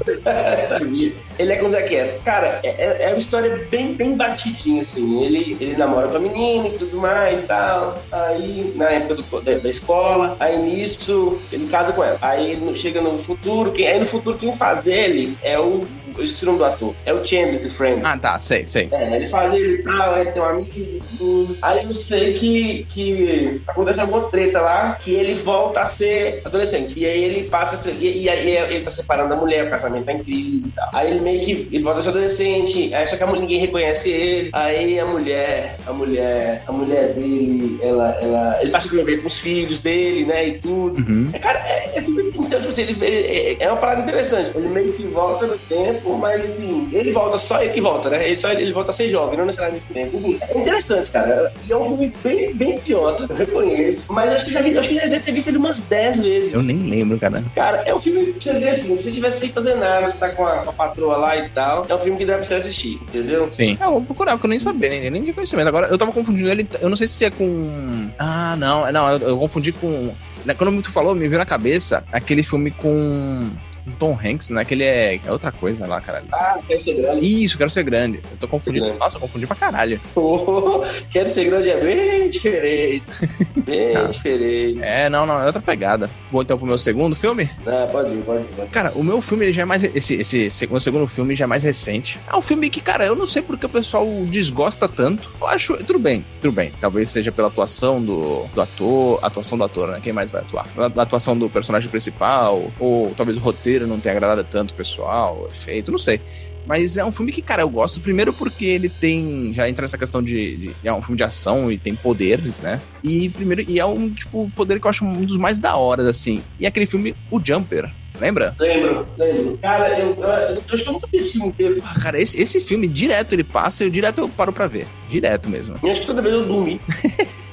ele 1.39 1.53
é 1.53 1.57
com 1.57 1.67
o 1.67 1.71
Zac 1.71 1.95
Efron. 1.95 2.19
Cara, 2.25 2.61
é, 2.63 2.69
é, 2.69 3.05
é 3.05 3.09
uma 3.09 3.19
história 3.19 3.67
bem, 3.71 3.95
bem 3.95 4.17
batidinha, 4.17 4.81
assim. 4.81 5.23
Ele, 5.23 5.57
ele 5.61 5.77
namora 5.77 6.09
com 6.09 6.17
a 6.17 6.21
menina 6.21 6.69
e 6.69 6.79
tudo 6.79 6.97
mais 6.97 7.43
e 7.43 7.47
tal. 7.47 7.99
Aí, 8.11 8.73
na 8.77 8.91
época 8.91 9.17
do, 9.17 9.41
da, 9.41 9.59
da, 9.59 9.69
escola, 9.69 10.37
aí 10.41 10.59
nisso, 10.59 11.39
ele 11.53 11.67
casa 11.67 11.93
com 11.93 12.05
ela. 12.05 12.19
Aí 12.21 12.59
chega 12.75 13.01
no 13.01 13.19
futuro, 13.19 13.73
quem, 13.73 13.87
aí 13.87 13.99
no 13.99 14.07
futuro 14.07 14.37
quem 14.37 14.53
faz 14.53 14.87
ele 14.87 15.37
é 15.43 15.59
o 15.59 15.85
eu 16.17 16.23
esqueci 16.23 16.45
o 16.45 16.47
nome 16.47 16.59
do 16.59 16.65
ator. 16.65 16.95
É 17.05 17.13
o 17.13 17.25
Chandler 17.25 17.63
de 17.63 17.71
Friends. 17.71 18.05
Ah, 18.05 18.17
tá, 18.17 18.39
sei, 18.39 18.67
sei. 18.67 18.89
É, 18.93 19.17
ele 19.17 19.27
faz 19.27 19.53
ele 19.53 19.75
e 19.75 19.83
tal, 19.83 20.19
ele 20.19 20.31
tem 20.31 20.43
um 20.43 20.45
amigo. 20.45 21.05
Tudo. 21.19 21.59
Aí 21.61 21.85
eu 21.85 21.95
sei 21.95 22.35
que, 22.35 22.87
que 22.89 23.61
acontece 23.67 24.01
alguma 24.01 24.23
treta 24.29 24.61
lá, 24.61 24.97
que 25.03 25.13
ele 25.13 25.35
volta 25.35 25.81
a 25.81 25.87
ser 25.87 26.41
adolescente. 26.45 26.99
E 26.99 27.05
aí 27.05 27.25
ele 27.25 27.49
passa, 27.49 27.77
e, 28.01 28.23
e 28.23 28.29
aí 28.29 28.57
ele 28.57 28.81
tá 28.81 28.91
separando 28.91 29.31
da 29.31 29.37
mulher, 29.37 29.67
o 29.67 29.71
casamento 29.71 30.05
tá 30.05 30.13
em 30.13 30.23
crise 30.23 30.69
e 30.69 30.73
tal. 30.73 30.89
Aí 30.93 31.11
ele 31.11 31.21
meio 31.21 31.41
que 31.41 31.69
ele 31.71 31.83
volta 31.83 32.01
a 32.01 32.03
ser 32.03 32.11
adolescente, 32.11 32.95
aí 32.95 33.07
só 33.07 33.17
que 33.17 33.23
a, 33.23 33.33
ninguém 33.33 33.59
reconhece 33.59 34.11
ele. 34.11 34.51
Aí 34.53 34.99
a 34.99 35.07
mulher, 35.07 35.77
a 35.87 35.93
mulher, 35.93 36.63
a 36.67 36.73
mulher 36.73 37.13
dele, 37.15 37.79
ela, 37.83 38.17
ela 38.21 38.59
ele 38.63 38.71
passa 38.71 38.87
a 38.87 38.91
conviver 38.91 39.19
com 39.19 39.27
os 39.27 39.41
filhos 39.41 39.81
dele, 39.81 40.25
né, 40.25 40.49
e 40.49 40.59
tudo. 40.59 41.01
Uhum. 41.01 41.31
É, 41.33 41.39
cara, 41.39 41.59
é, 41.67 41.99
é, 41.99 42.01
então, 42.01 42.61
tipo 42.61 42.69
assim, 42.69 42.83
ele, 42.83 43.05
ele, 43.05 43.57
é 43.61 43.69
uma 43.69 43.77
parada 43.77 44.03
interessante. 44.03 44.51
Ele 44.55 44.69
meio 44.69 44.93
que 44.93 45.07
volta 45.07 45.47
no 45.47 45.59
tempo, 45.59 46.17
mas 46.19 46.45
assim, 46.45 46.89
ele 46.93 47.13
volta, 47.13 47.39
só 47.39 47.63
ele 47.63 47.73
que 47.73 47.81
volta, 47.81 48.11
né? 48.11 48.27
Ele, 48.27 48.37
só 48.37 48.51
ele, 48.51 48.73
volta 48.73 48.91
a 48.91 48.95
ser 48.95 49.09
jovem, 49.09 49.39
não 49.39 49.47
necessariamente 49.47 49.87
tempo. 49.89 50.17
Enfim, 50.17 50.39
é 50.41 50.59
interessante, 50.59 51.11
cara. 51.11 51.53
E 51.67 51.73
é 51.73 51.77
um 51.77 51.85
filme 51.85 52.13
bem, 52.23 52.55
bem 52.55 52.77
idiota, 52.77 53.27
eu 53.29 53.37
reconheço. 53.37 54.13
Mas 54.13 54.33
acho 54.33 54.47
que 54.47 54.53
já, 54.53 54.61
acho 54.61 54.89
que 54.89 54.95
já 54.95 55.07
deve 55.07 55.21
ter 55.21 55.33
visto 55.33 55.49
ele 55.49 55.59
umas 55.59 55.81
10 55.81 56.21
vezes. 56.21 56.53
Eu 56.53 56.63
nem 56.63 56.77
lembro, 56.77 57.19
cara. 57.19 57.45
Cara, 57.55 57.84
é 57.87 57.95
um 57.95 58.00
filme 58.00 58.33
que 58.33 58.45
você 58.45 58.59
vê 58.59 58.69
assim, 58.69 58.97
se 58.97 59.03
você 59.03 59.09
estivesse 59.09 59.41
sem 59.41 59.50
fazer 59.50 59.75
nada, 59.75 60.11
você 60.11 60.19
tá 60.19 60.31
com 60.31 60.45
a, 60.45 60.61
a 60.61 60.73
patroa 60.73 61.17
lá 61.17 61.37
e 61.37 61.49
tal, 61.50 61.87
é 61.88 61.95
um 61.95 61.99
filme 61.99 62.19
que 62.19 62.26
dá 62.26 62.35
pra 62.35 62.43
você 62.43 62.55
assistir, 62.55 62.95
entendeu? 63.03 63.50
Sim. 63.53 63.76
É, 63.81 63.85
eu 63.85 63.91
vou 63.93 64.03
procurar, 64.03 64.33
porque 64.33 64.47
eu 64.47 64.50
nem 64.50 64.59
sabia, 64.59 64.88
nem, 64.88 65.11
nem 65.11 65.23
de 65.23 65.33
conhecimento. 65.33 65.69
Agora, 65.69 65.88
eu 65.88 65.99
tava 65.99 66.12
confundindo 66.12 66.49
ele, 66.50 66.69
eu 66.81 66.88
não 66.88 66.97
sei 66.97 67.07
se 67.07 67.25
é 67.25 67.31
com... 67.31 68.11
Ah, 68.19 68.57
não, 68.57 68.91
não, 68.93 69.12
eu, 69.12 69.29
eu 69.29 69.38
confundi 69.38 69.73
com... 69.73 70.14
Quando 70.59 70.83
tu 70.83 70.93
falou, 70.93 71.14
me 71.14 71.26
veio 71.26 71.38
na 71.38 71.47
cabeça 71.47 72.05
aquele 72.12 72.43
filme 72.43 72.71
com 72.71 73.50
Tom 73.99 74.19
Hanks, 74.23 74.50
né? 74.50 74.64
Que 74.64 74.75
ele 74.75 74.85
é, 74.85 75.21
é 75.25 75.33
outra 75.33 75.53
coisa 75.53 75.87
lá, 75.87 76.00
caralho. 76.00 76.26
Ah, 76.33 76.61
quero 76.67 76.79
ser 76.79 76.95
grande. 76.95 77.45
Isso, 77.45 77.59
quero 77.59 77.71
ser 77.71 77.83
grande. 77.83 78.21
Eu 78.31 78.37
tô 78.38 78.49
confundindo. 78.49 78.93
Nossa, 78.95 79.17
eu 79.17 79.21
confundi 79.21 79.47
pra 79.47 79.57
caralho. 79.57 80.00
Oh, 80.26 80.83
quero 81.11 81.29
ser 81.29 81.45
grande 81.45 81.71
é 81.71 81.79
bem 81.79 82.31
diferente. 82.31 83.11
Bem 83.57 83.97
ah. 83.97 84.05
diferente. 84.05 84.81
É, 84.83 85.09
não, 85.11 85.26
não, 85.26 85.41
é 85.41 85.47
outra 85.47 85.61
pegada. 85.61 86.11
Vou 86.31 86.43
então 86.43 86.57
pro 86.57 86.67
meu 86.67 86.79
segundo 86.79 87.14
filme? 87.14 87.50
Ah, 87.67 87.87
pode 87.91 88.14
ir, 88.14 88.23
pode 88.23 88.45
ir. 88.45 88.49
Pode. 88.49 88.71
Cara, 88.71 88.93
o 88.95 89.03
meu 89.03 89.21
filme 89.21 89.45
ele 89.45 89.53
já 89.53 89.62
é 89.62 89.64
mais. 89.64 89.83
Esse, 89.85 90.14
esse 90.14 90.50
segundo, 90.50 90.81
segundo 90.81 91.07
filme 91.07 91.37
já 91.37 91.45
é 91.45 91.47
mais 91.47 91.62
recente. 91.62 92.19
É 92.31 92.37
um 92.37 92.43
filme 92.43 92.71
que, 92.71 92.81
cara, 92.81 93.05
eu 93.05 93.14
não 93.14 93.26
sei 93.26 93.43
porque 93.43 93.67
o 93.67 93.69
pessoal 93.69 94.07
desgosta 94.29 94.88
tanto. 94.88 95.29
Eu 95.41 95.47
acho. 95.47 95.76
Tudo 95.85 95.99
bem, 95.99 96.25
tudo 96.41 96.53
bem. 96.53 96.73
Talvez 96.81 97.11
seja 97.11 97.31
pela 97.31 97.49
atuação 97.49 98.03
do, 98.03 98.47
do 98.55 98.61
ator. 98.61 99.19
Atuação 99.23 99.59
do 99.59 99.64
ator, 99.64 99.88
né? 99.88 100.00
Quem 100.03 100.12
mais 100.12 100.31
vai 100.31 100.41
atuar? 100.41 100.67
A 100.79 101.03
atuação 101.03 101.37
do 101.37 101.50
personagem 101.50 101.91
principal, 101.91 102.71
ou 102.79 103.12
talvez 103.14 103.37
o 103.37 103.41
roteiro 103.41 103.74
roteiro 103.75 103.87
não 103.87 103.99
tenha 103.99 104.14
agradado 104.14 104.45
tanto 104.45 104.73
o 104.73 104.75
pessoal, 104.75 105.47
efeito, 105.49 105.90
não 105.90 105.99
sei. 105.99 106.21
Mas 106.66 106.97
é 106.97 107.04
um 107.04 107.12
filme 107.12 107.31
que, 107.31 107.43
cara, 107.43 107.61
eu 107.61 107.69
gosto. 107.69 108.00
Primeiro 108.00 108.33
porque 108.33 108.64
ele 108.64 108.88
tem. 108.88 109.52
Já 109.52 109.69
entra 109.69 109.83
nessa 109.83 109.99
questão 109.99 110.23
de, 110.23 110.57
de. 110.57 110.75
É 110.83 110.93
um 110.93 111.02
filme 111.02 111.19
de 111.19 111.23
ação 111.23 111.71
e 111.71 111.76
tem 111.76 111.95
poderes, 111.95 112.62
né? 112.62 112.81
E 113.02 113.28
primeiro. 113.28 113.71
E 113.71 113.78
é 113.78 113.85
um, 113.85 114.09
tipo, 114.09 114.50
poder 114.57 114.81
que 114.81 114.87
eu 114.87 114.90
acho 114.90 115.04
um 115.04 115.25
dos 115.25 115.37
mais 115.37 115.59
da 115.59 115.76
hora, 115.76 116.09
assim. 116.09 116.43
E 116.59 116.66
aquele 116.66 116.87
filme, 116.87 117.14
O 117.31 117.38
Jumper. 117.38 117.90
Lembra? 118.19 118.54
Lembro, 118.59 119.07
lembro. 119.19 119.59
Cara, 119.59 119.99
eu, 119.99 120.14
eu, 120.14 120.23
eu 120.23 120.62
acho 120.73 120.85
que 120.85 120.88
eu 120.88 120.93
nunca 120.93 121.07
vi 121.09 121.19
esse 121.19 121.33
filme 121.33 121.49
inteiro. 121.49 121.83
Ah, 121.85 122.00
cara, 122.00 122.19
esse, 122.19 122.40
esse 122.40 122.61
filme, 122.61 122.87
direto 122.87 123.35
ele 123.35 123.43
passa 123.45 123.83
e 123.83 123.87
eu 123.88 123.90
direto 123.90 124.21
eu 124.21 124.28
paro 124.28 124.52
pra 124.52 124.69
ver. 124.69 124.87
Direto 125.11 125.50
mesmo. 125.50 125.76
Eu 125.83 125.90
acho 125.90 126.00
que 126.00 126.07
toda 126.07 126.23
vez 126.23 126.33
eu 126.33 126.47
dormi. 126.47 126.81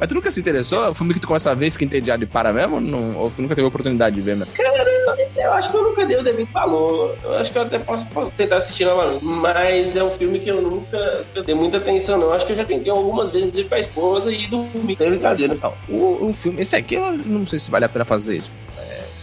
Mas 0.00 0.08
tu 0.08 0.14
nunca 0.14 0.30
se 0.30 0.40
interessou? 0.40 0.82
É 0.82 0.90
um 0.90 0.94
filme 0.94 1.12
que 1.12 1.20
tu 1.20 1.26
começa 1.26 1.50
a 1.50 1.54
ver 1.54 1.66
e 1.66 1.70
fica 1.70 1.84
entediado 1.84 2.24
e 2.24 2.26
para 2.26 2.54
mesmo? 2.54 2.80
Não, 2.80 3.18
ou 3.18 3.30
tu 3.30 3.42
nunca 3.42 3.54
teve 3.54 3.66
a 3.66 3.68
oportunidade 3.68 4.16
de 4.16 4.22
ver 4.22 4.34
mesmo? 4.34 4.50
Cara, 4.54 4.90
eu 5.36 5.52
acho 5.52 5.70
que 5.70 5.76
eu 5.76 5.84
nunca 5.84 6.06
dei 6.06 6.16
o 6.16 6.24
devido 6.24 6.50
valor. 6.52 7.14
Eu 7.22 7.34
acho 7.34 7.52
que 7.52 7.58
eu 7.58 7.62
até 7.62 7.78
posso, 7.78 8.06
posso 8.08 8.32
tentar 8.32 8.56
assistir 8.56 8.86
novamente. 8.86 9.22
Mas 9.22 9.94
é 9.94 10.02
um 10.02 10.10
filme 10.12 10.40
que 10.40 10.50
eu 10.50 10.62
nunca 10.62 11.26
dei 11.44 11.54
muita 11.54 11.76
atenção, 11.76 12.16
não. 12.16 12.28
Eu 12.28 12.32
acho 12.32 12.46
que 12.46 12.52
eu 12.52 12.56
já 12.56 12.64
tentei 12.64 12.90
algumas 12.90 13.30
vezes 13.30 13.54
ir 13.54 13.68
com 13.68 13.74
a 13.74 13.78
esposa 13.78 14.32
e 14.32 14.46
dormir. 14.46 14.96
Sem 14.96 15.10
brincadeira. 15.10 15.58
Não, 15.62 15.74
o, 15.86 16.30
o 16.30 16.34
filme, 16.34 16.62
esse 16.62 16.74
aqui 16.74 16.94
eu 16.94 17.12
não 17.12 17.46
sei 17.46 17.58
se 17.58 17.70
vale 17.70 17.84
a 17.84 17.88
pena 17.88 18.06
fazer 18.06 18.38
isso. 18.38 18.50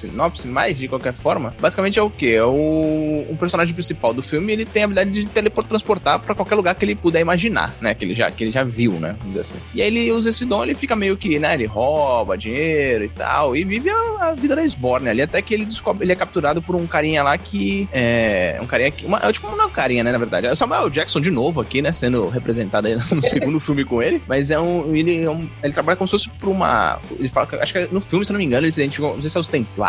É 0.06 0.08
sinopse, 0.08 0.48
mas 0.48 0.78
de 0.78 0.88
qualquer 0.88 1.14
forma, 1.14 1.56
basicamente 1.60 1.98
é 1.98 2.02
o 2.02 2.10
que? 2.10 2.36
É 2.36 2.44
o 2.44 3.26
um 3.30 3.36
personagem 3.36 3.74
principal 3.74 4.14
do 4.14 4.22
filme, 4.22 4.54
ele 4.54 4.66
tem 4.66 4.84
a 4.84 4.86
habilidade 4.86 5.12
de 5.12 5.26
teletransportar 5.26 6.20
para 6.20 6.36
qualquer 6.36 6.56
lugar 6.56 6.76
que 6.76 6.86
ele 6.86 6.96
puder 6.96 7.20
imaginar, 7.20 7.74
né? 7.82 7.94
Que 7.94 8.06
ele 8.06 8.14
já, 8.14 8.30
que 8.30 8.44
ele 8.44 8.52
já 8.52 8.64
viu, 8.64 8.94
né? 8.94 9.16
Vamos 9.20 9.28
dizer 9.28 9.42
assim. 9.42 9.58
E 9.74 9.82
aí 9.82 9.88
ele 9.88 10.12
usa 10.12 10.30
esse 10.30 10.46
dom, 10.46 10.64
ele 10.64 10.76
fica 10.76 10.96
meio 10.96 11.18
que, 11.18 11.40
né? 11.40 11.54
Ele 11.54 11.66
rouba 11.66 12.38
dinheiro 12.38 13.06
e 13.06 13.10
tal, 13.10 13.56
e 13.56 13.64
vive 13.64 13.90
a, 13.90 14.30
a 14.30 14.34
vida 14.34 14.56
da 14.56 14.64
Sborne 14.64 15.10
ali, 15.10 15.22
até 15.22 15.42
que 15.42 15.54
ele 15.54 15.66
descobre, 15.66 16.06
ele 16.06 16.14
é 16.14 16.16
capturado 16.16 16.62
por 16.62 16.76
um 16.76 16.86
carinha 16.86 17.24
lá 17.24 17.38
que 17.38 17.88
é 17.92 18.60
um 18.62 18.68
carinha 18.68 18.92
que, 18.92 19.06
uma, 19.06 19.20
é 19.20 19.32
tipo 19.32 19.48
uma 19.48 19.70
carinha, 19.70 20.04
né? 20.04 20.12
Na 20.12 20.18
verdade, 20.18 20.48
é 20.48 20.56
Samuel 20.56 20.90
Jackson 20.90 21.22
de 21.22 21.32
novo 21.32 21.62
aqui, 21.62 21.82
né? 21.82 21.92
Sendo 21.92 22.28
representado 22.28 22.88
aí 22.88 22.96
no 23.14 23.22
segundo 23.22 23.60
filme 23.60 23.84
com 23.84 24.02
ele, 24.02 24.22
mas 24.28 24.52
é 24.52 24.60
um, 24.60 24.96
ele, 24.96 25.24
é 25.24 25.30
um, 25.30 25.48
ele 25.64 25.74
trabalha 25.74 25.96
como 25.96 26.08
se 26.08 26.12
fosse 26.12 26.30
por 26.30 26.50
uma, 26.50 27.00
ele 27.18 27.30
fala, 27.30 27.48
acho 27.62 27.74
que 27.74 27.88
no 27.92 28.02
filme, 28.02 28.26
se 28.26 28.32
não 28.32 28.40
me 28.40 28.46
engano, 28.46 28.66
eles 28.66 28.78
identificam, 28.78 29.16
não 29.16 29.22
sei 29.22 29.30
se 29.30 29.38
é 29.38 29.40
os 29.40 29.48
Templários 29.48 29.87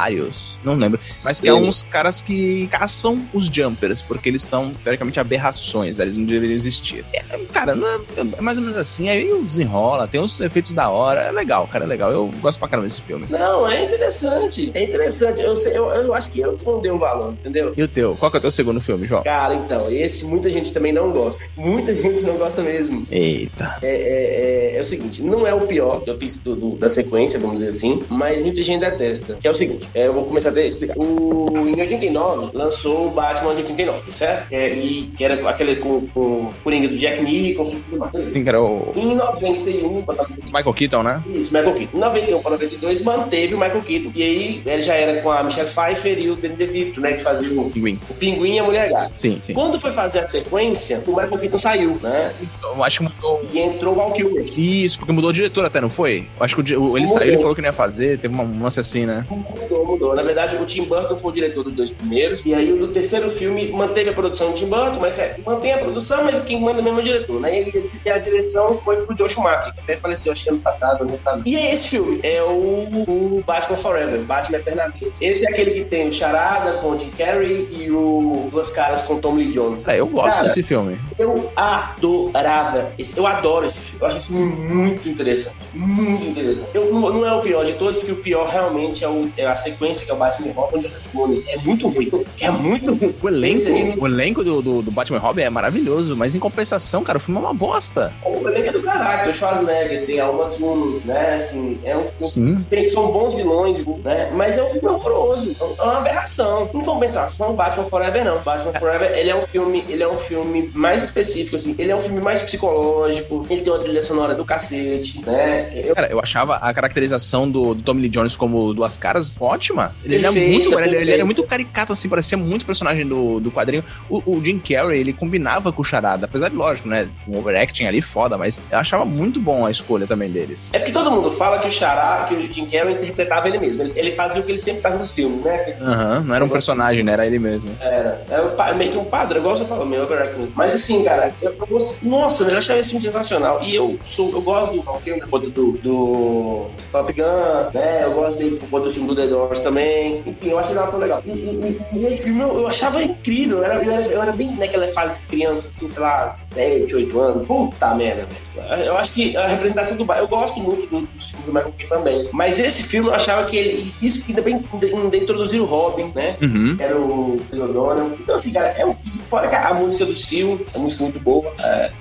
Não 0.64 0.74
lembro. 0.74 1.00
Mas 1.24 1.36
Sim. 1.36 1.42
que 1.42 1.48
é 1.48 1.54
uns 1.54 1.82
caras 1.82 2.20
que 2.20 2.66
caçam 2.68 3.28
os 3.32 3.46
Jumpers, 3.46 4.02
porque 4.02 4.28
eles 4.28 4.42
são, 4.42 4.72
teoricamente, 4.72 5.20
aberrações, 5.20 5.98
eles 5.98 6.16
não 6.16 6.24
deveriam 6.24 6.56
existir. 6.56 7.04
É, 7.12 7.38
cara, 7.52 7.74
é, 8.16 8.20
é, 8.20 8.40
mais 8.40 8.58
ou 8.58 8.64
menos 8.64 8.78
assim, 8.78 9.08
aí 9.08 9.28
desenrola, 9.42 10.08
tem 10.08 10.20
uns 10.20 10.40
efeitos 10.40 10.72
da 10.72 10.90
hora, 10.90 11.20
é 11.22 11.32
legal, 11.32 11.66
cara, 11.68 11.84
é 11.84 11.86
legal. 11.86 12.10
Eu 12.10 12.30
gosto 12.40 12.58
pra 12.58 12.68
caramba 12.68 12.88
desse 12.88 13.02
filme. 13.02 13.26
Não, 13.30 13.68
é 13.68 13.84
interessante, 13.84 14.70
é 14.74 14.82
interessante. 14.84 15.42
Eu, 15.42 15.56
sei, 15.56 15.76
eu, 15.76 15.88
eu 15.90 16.14
acho 16.14 16.30
que 16.30 16.40
eu 16.40 16.58
não 16.64 16.80
dei 16.80 16.90
um 16.90 16.98
valor, 16.98 17.32
entendeu? 17.32 17.72
E 17.76 17.82
o 17.82 17.88
teu? 17.88 18.16
Qual 18.16 18.30
que 18.30 18.36
é 18.36 18.38
o 18.38 18.42
teu 18.42 18.50
segundo 18.50 18.80
filme, 18.80 19.06
João? 19.06 19.22
Cara, 19.22 19.54
então, 19.54 19.90
esse 19.90 20.24
muita 20.26 20.50
gente 20.50 20.72
também 20.72 20.92
não 20.92 21.12
gosta. 21.12 21.42
Muita 21.56 21.92
gente 21.94 22.22
não 22.22 22.36
gosta 22.36 22.62
mesmo. 22.62 23.06
Eita. 23.10 23.76
É, 23.82 23.88
é, 23.88 24.74
é, 24.74 24.76
é 24.76 24.80
o 24.80 24.84
seguinte, 24.84 25.22
não 25.22 25.46
é 25.46 25.54
o 25.54 25.60
pior 25.62 26.02
eu 26.06 26.18
fiz 26.18 26.38
do, 26.40 26.56
do, 26.56 26.76
da 26.76 26.88
sequência, 26.88 27.38
vamos 27.38 27.58
dizer 27.58 27.68
assim, 27.68 28.02
mas 28.08 28.40
muita 28.40 28.62
gente 28.62 28.80
detesta. 28.80 29.34
Que 29.34 29.46
é 29.46 29.50
o 29.50 29.54
seguinte, 29.54 29.77
é, 29.94 30.06
eu 30.06 30.12
vou 30.12 30.24
começar 30.24 30.50
a 30.50 30.60
explicar. 30.60 30.94
O, 30.96 31.68
em 31.68 31.80
89, 31.80 32.56
lançou 32.56 33.08
o 33.08 33.10
Batman 33.10 33.54
de 33.54 33.62
89, 33.62 34.12
certo? 34.12 34.52
É, 34.52 34.72
e 34.72 35.10
que 35.16 35.24
era 35.24 35.48
aquele 35.48 35.76
com, 35.76 36.06
com 36.08 36.20
o 36.20 36.50
Coringa 36.62 36.88
do 36.88 36.96
Jack 36.96 37.22
Nicholson 37.22 37.78
tudo 37.80 37.98
mais. 37.98 38.12
Sim, 38.12 38.42
que 38.42 38.48
era 38.48 38.60
o... 38.60 38.92
Em 38.94 39.14
91... 39.14 40.04
Michael 40.46 40.74
Keaton, 40.74 41.02
né? 41.02 41.22
Isso, 41.26 41.52
Michael 41.52 41.74
Keaton. 41.74 41.96
Em 41.96 42.00
91 42.00 42.42
para 42.42 42.50
92, 42.52 43.02
manteve 43.02 43.54
o 43.54 43.58
Michael 43.58 43.82
Keaton. 43.82 44.12
E 44.14 44.22
aí, 44.22 44.62
ele 44.64 44.82
já 44.82 44.94
era 44.94 45.20
com 45.20 45.30
a 45.30 45.42
Michelle 45.42 45.68
Pfeiffer 45.68 46.18
e 46.18 46.30
o 46.30 46.36
Danny 46.36 46.56
DeVito, 46.56 47.00
né? 47.00 47.12
Que 47.12 47.22
fazia 47.22 47.60
o... 47.60 47.70
Pinguim. 47.70 47.98
O 48.08 48.14
Pinguim 48.14 48.54
e 48.54 48.58
a 48.58 48.64
Mulher 48.64 48.90
Gata. 48.90 49.10
Sim, 49.14 49.38
sim. 49.40 49.54
Quando 49.54 49.78
foi 49.78 49.92
fazer 49.92 50.20
a 50.20 50.24
sequência, 50.24 51.02
o 51.06 51.10
Michael 51.10 51.38
Keaton 51.38 51.58
saiu, 51.58 51.98
né? 52.02 52.32
Eu 52.62 52.82
acho 52.82 52.98
que 52.98 53.04
mudou... 53.04 53.42
E 53.52 53.58
entrou 53.58 53.92
o 53.94 53.96
Val 53.96 54.12
Kilmer. 54.12 54.58
Isso, 54.58 54.98
porque 54.98 55.12
mudou 55.12 55.30
o 55.30 55.32
diretor 55.32 55.64
até, 55.64 55.80
não 55.80 55.90
foi? 55.90 56.26
Eu 56.38 56.44
acho 56.44 56.54
que 56.56 56.60
o, 56.74 56.96
ele 56.96 57.06
mudou. 57.06 57.18
saiu, 57.18 57.28
ele 57.28 57.38
falou 57.38 57.54
que 57.54 57.60
não 57.60 57.68
ia 57.68 57.72
fazer, 57.72 58.18
teve 58.18 58.34
um 58.34 58.62
lance 58.62 58.80
assim, 58.80 59.06
né? 59.06 59.26
Mudou, 59.30 59.67
mudou. 59.70 60.14
Na 60.14 60.22
verdade, 60.22 60.56
o 60.56 60.66
Tim 60.66 60.84
Burton 60.84 61.18
foi 61.18 61.30
o 61.30 61.34
diretor 61.34 61.64
dos 61.64 61.74
dois 61.74 61.90
primeiros. 61.90 62.44
E 62.44 62.54
aí 62.54 62.72
o 62.72 62.78
do 62.78 62.88
terceiro 62.88 63.30
filme 63.30 63.70
manteve 63.70 64.10
a 64.10 64.12
produção 64.12 64.50
do 64.50 64.54
Tim 64.54 64.66
Burton, 64.66 64.98
mas 65.00 65.18
é, 65.18 65.36
mantém 65.44 65.72
a 65.72 65.78
produção, 65.78 66.24
mas 66.24 66.40
quem 66.40 66.60
manda 66.60 66.82
mesmo 66.82 66.98
é 66.98 67.02
o 67.02 67.04
diretor, 67.04 67.40
né? 67.40 67.62
E, 67.62 68.10
a 68.10 68.18
direção 68.18 68.78
foi 68.78 69.02
pro 69.02 69.16
Joe 69.16 69.28
Schumacher, 69.28 69.74
que 69.74 69.80
até 69.80 69.96
faleceu 69.96 70.32
acho 70.32 70.44
que 70.44 70.50
ano 70.50 70.60
passado, 70.60 71.02
ano 71.02 71.18
passado. 71.18 71.42
E 71.44 71.56
é 71.56 71.72
esse 71.72 71.88
filme, 71.88 72.20
é 72.22 72.42
o, 72.42 72.48
o 72.48 73.44
Batman 73.46 73.76
Forever, 73.76 74.20
Batman 74.20 74.58
Eternamente. 74.58 75.12
Esse 75.20 75.46
é 75.46 75.50
aquele 75.50 75.72
que 75.72 75.84
tem 75.84 76.08
o 76.08 76.12
Charada 76.12 76.78
com 76.78 76.90
o 76.90 76.98
Jim 76.98 77.10
Carrey 77.10 77.68
e 77.70 77.90
o 77.90 78.48
Duas 78.50 78.72
Caras 78.72 79.02
com 79.02 79.20
Tom 79.20 79.36
Lee 79.36 79.52
Jones. 79.52 79.86
É, 79.86 80.00
eu 80.00 80.06
gosto 80.06 80.30
Cara, 80.30 80.44
desse 80.44 80.62
filme. 80.62 80.98
Eu 81.18 81.50
adorava 81.54 82.92
esse, 82.98 83.16
eu 83.16 83.26
adoro 83.26 83.66
esse 83.66 83.78
filme. 83.78 84.00
Eu 84.00 84.06
acho 84.06 84.18
esse 84.18 84.32
filme 84.32 84.52
muito 84.52 85.08
interessante. 85.08 85.56
Muito 85.74 86.24
interessante. 86.24 86.70
Eu, 86.74 86.92
não, 86.92 87.00
não 87.12 87.26
é 87.26 87.32
o 87.32 87.40
pior 87.40 87.64
de 87.64 87.74
todos, 87.74 87.98
porque 87.98 88.12
o 88.12 88.16
pior 88.16 88.48
realmente 88.48 89.04
é, 89.04 89.08
o, 89.08 89.30
é 89.36 89.46
a 89.46 89.56
sequência 89.58 90.04
que 90.04 90.10
é 90.10 90.14
o 90.14 90.18
Batman 90.18 90.52
Robin, 90.52 90.76
onde 90.76 90.86
é 90.86 91.58
muito 91.58 91.88
ruim. 91.88 92.24
É 92.40 92.50
muito 92.50 92.94
ruim. 92.94 93.14
O 93.22 93.28
elenco, 93.28 94.00
o 94.00 94.06
elenco 94.06 94.44
do, 94.44 94.62
do, 94.62 94.82
do, 94.82 94.90
Batman 94.90 95.18
Robin 95.18 95.42
é 95.42 95.50
maravilhoso, 95.50 96.16
mas 96.16 96.34
em 96.34 96.38
compensação, 96.38 97.02
cara, 97.02 97.18
o 97.18 97.20
filme 97.20 97.40
é 97.40 97.44
uma 97.44 97.54
bosta. 97.54 98.12
O 98.24 98.48
elenco 98.48 98.68
é 98.68 98.72
do 98.72 98.82
caralho. 98.82 99.30
O 99.30 99.34
Schwarzenegger, 99.34 100.06
tem 100.06 100.20
a 100.20 100.28
Thurman, 100.28 101.00
né? 101.04 101.34
Assim, 101.36 101.78
é 101.84 101.96
um, 101.96 102.56
tem, 102.68 102.88
são 102.88 103.12
bons 103.12 103.36
vilões, 103.36 103.86
né? 104.04 104.30
Mas 104.32 104.56
é 104.56 104.62
um 104.62 104.68
filme 104.68 104.88
horroroso. 104.88 105.56
É 105.78 105.82
uma 105.82 105.98
aberração. 105.98 106.70
Em 106.74 106.80
compensação, 106.80 107.54
Batman 107.54 107.84
Forever 107.84 108.24
não. 108.24 108.38
Batman 108.38 108.72
Forever, 108.72 109.10
ele 109.16 109.30
é 109.30 109.36
um 109.36 109.42
filme, 109.42 109.84
ele 109.88 110.02
é 110.02 110.08
um 110.08 110.18
filme 110.18 110.70
mais 110.74 111.02
específico, 111.02 111.56
assim. 111.56 111.74
Ele 111.78 111.90
é 111.90 111.96
um 111.96 112.00
filme 112.00 112.20
mais 112.20 112.40
psicológico. 112.40 113.46
Ele 113.48 113.60
tem 113.60 113.72
uma 113.72 113.78
trilha 113.78 114.02
sonora 114.02 114.34
do 114.34 114.44
cacete, 114.44 115.20
né? 115.24 115.70
Eu... 115.74 115.94
Cara, 115.94 116.08
eu 116.10 116.20
achava 116.20 116.56
a 116.56 116.72
caracterização 116.72 117.50
do, 117.50 117.74
do 117.74 117.82
Tommy 117.82 118.02
Lee 118.02 118.08
Jones 118.08 118.36
como 118.36 118.72
duas 118.74 118.98
caras 118.98 119.36
ótima. 119.48 119.94
Ele 120.04 120.24
é 120.24 120.30
muito, 120.30 120.78
ele, 120.78 120.96
ele, 120.96 121.12
era 121.12 121.24
muito 121.24 121.42
caricato, 121.42 121.92
assim, 121.92 122.08
parecia 122.08 122.36
muito 122.36 122.66
personagem 122.66 123.06
do, 123.06 123.40
do 123.40 123.50
quadrinho. 123.50 123.84
O, 124.08 124.22
o, 124.24 124.44
Jim 124.44 124.58
Carrey, 124.58 125.00
ele 125.00 125.12
combinava 125.12 125.72
com 125.72 125.82
o 125.82 125.84
Charada, 125.84 126.26
apesar 126.26 126.48
de, 126.48 126.56
lógico, 126.56 126.88
né, 126.88 127.08
um 127.26 127.38
overacting 127.38 127.84
ali 127.84 128.00
foda, 128.00 128.36
mas 128.36 128.60
eu 128.70 128.78
achava 128.78 129.04
muito 129.04 129.40
bom 129.40 129.66
a 129.66 129.70
escolha 129.70 130.06
também 130.06 130.30
deles. 130.30 130.70
É 130.72 130.78
porque 130.78 130.92
todo 130.92 131.10
mundo 131.10 131.30
fala 131.32 131.58
que 131.58 131.66
o 131.66 131.70
Charada, 131.70 132.26
que 132.26 132.34
o 132.34 132.52
Jim 132.52 132.66
Carrey 132.66 132.94
interpretava 132.94 133.48
ele 133.48 133.58
mesmo. 133.58 133.82
Ele, 133.82 133.92
ele 133.96 134.12
fazia 134.12 134.40
o 134.40 134.44
que 134.44 134.52
ele 134.52 134.58
sempre 134.58 134.80
faz 134.80 134.98
nos 134.98 135.12
filmes, 135.12 135.42
né? 135.42 135.76
Aham, 135.80 136.18
uhum, 136.18 136.24
não 136.24 136.34
era 136.34 136.44
um 136.44 136.48
personagem, 136.48 137.02
né? 137.02 137.12
Era 137.12 137.26
ele 137.26 137.38
mesmo. 137.38 137.68
Era. 137.80 138.24
Era 138.28 138.74
meio 138.74 138.92
que 138.92 138.98
um 138.98 139.04
padrão, 139.04 139.40
igual 139.40 139.56
você 139.56 139.64
falou, 139.64 139.86
meio 139.86 140.02
overacting. 140.02 140.52
Mas 140.54 140.72
assim, 140.72 141.04
cara, 141.04 141.32
eu, 141.40 141.54
eu, 141.70 141.78
nossa, 142.02 142.44
eu 142.44 142.58
achava 142.58 142.78
esse 142.78 142.90
filme 142.90 143.04
sensacional. 143.04 143.60
E 143.62 143.74
eu 143.74 143.98
sou, 144.04 144.30
eu 144.30 144.40
gosto 144.40 144.76
do 144.76 145.00
filme 145.00 145.20
do, 145.20 145.50
do, 145.50 145.72
do 145.78 146.66
Top 146.92 147.12
Gun, 147.12 147.70
né? 147.74 148.04
Eu 148.04 148.12
gosto 148.12 148.38
dele 148.38 148.56
por 148.56 148.68
conta 148.68 148.84
do 148.86 148.92
filme 148.92 149.08
do 149.08 149.16
The 149.16 149.26
Doors 149.38 149.60
também. 149.60 150.22
Enfim, 150.26 150.50
eu 150.50 150.58
achei 150.58 150.76
ela 150.76 150.88
tão 150.88 150.98
legal. 150.98 151.22
E, 151.24 151.30
e, 151.30 151.78
e 151.92 152.06
esse 152.06 152.24
filme 152.24 152.40
eu, 152.40 152.66
achava 152.66 153.02
incrível. 153.02 153.58
Eu 153.58 153.64
era, 153.64 153.84
eu 153.84 153.92
era, 153.92 154.06
eu 154.06 154.22
era 154.22 154.32
bem 154.32 154.56
naquela 154.56 154.88
fase 154.88 155.20
criança, 155.26 155.68
assim, 155.68 155.88
sei 155.88 156.02
lá, 156.02 156.28
7, 156.28 156.94
8 156.94 157.20
anos. 157.20 157.46
Puta 157.46 157.94
merda, 157.94 158.26
velho. 158.26 158.84
Eu 158.84 158.96
acho 158.96 159.12
que 159.12 159.36
a 159.36 159.46
representação 159.46 159.96
do 159.96 160.04
bairro, 160.04 160.24
eu 160.24 160.28
gosto 160.28 160.58
muito 160.58 160.88
do, 160.88 161.00
do 161.02 161.22
filme 161.22 161.44
do 161.46 161.52
Michael 161.52 161.72
Keaton 161.72 161.94
também. 161.94 162.28
Mas 162.32 162.58
esse 162.58 162.82
filme 162.82 163.08
eu 163.08 163.14
achava 163.14 163.44
que 163.44 163.56
ele, 163.56 163.94
isso 164.02 164.24
ainda 164.28 164.42
bem 164.42 164.64
ainda 164.82 165.16
introduziu 165.16 165.62
o 165.62 165.66
Robin, 165.66 166.12
né? 166.14 166.36
Uhum. 166.42 166.76
Era 166.78 166.98
o 166.98 167.40
O'Donnell. 167.52 168.16
Então, 168.20 168.34
assim, 168.34 168.52
cara, 168.52 168.68
é 168.68 168.84
um 168.84 168.92
filme, 168.92 169.20
fora 169.28 169.48
que 169.48 169.54
a 169.54 169.74
música 169.74 170.04
do 170.04 170.16
Sil, 170.16 170.66
é 170.74 170.76
uma 170.76 170.84
música 170.84 171.04
muito 171.04 171.20
boa. 171.20 171.52
É, 171.60 171.92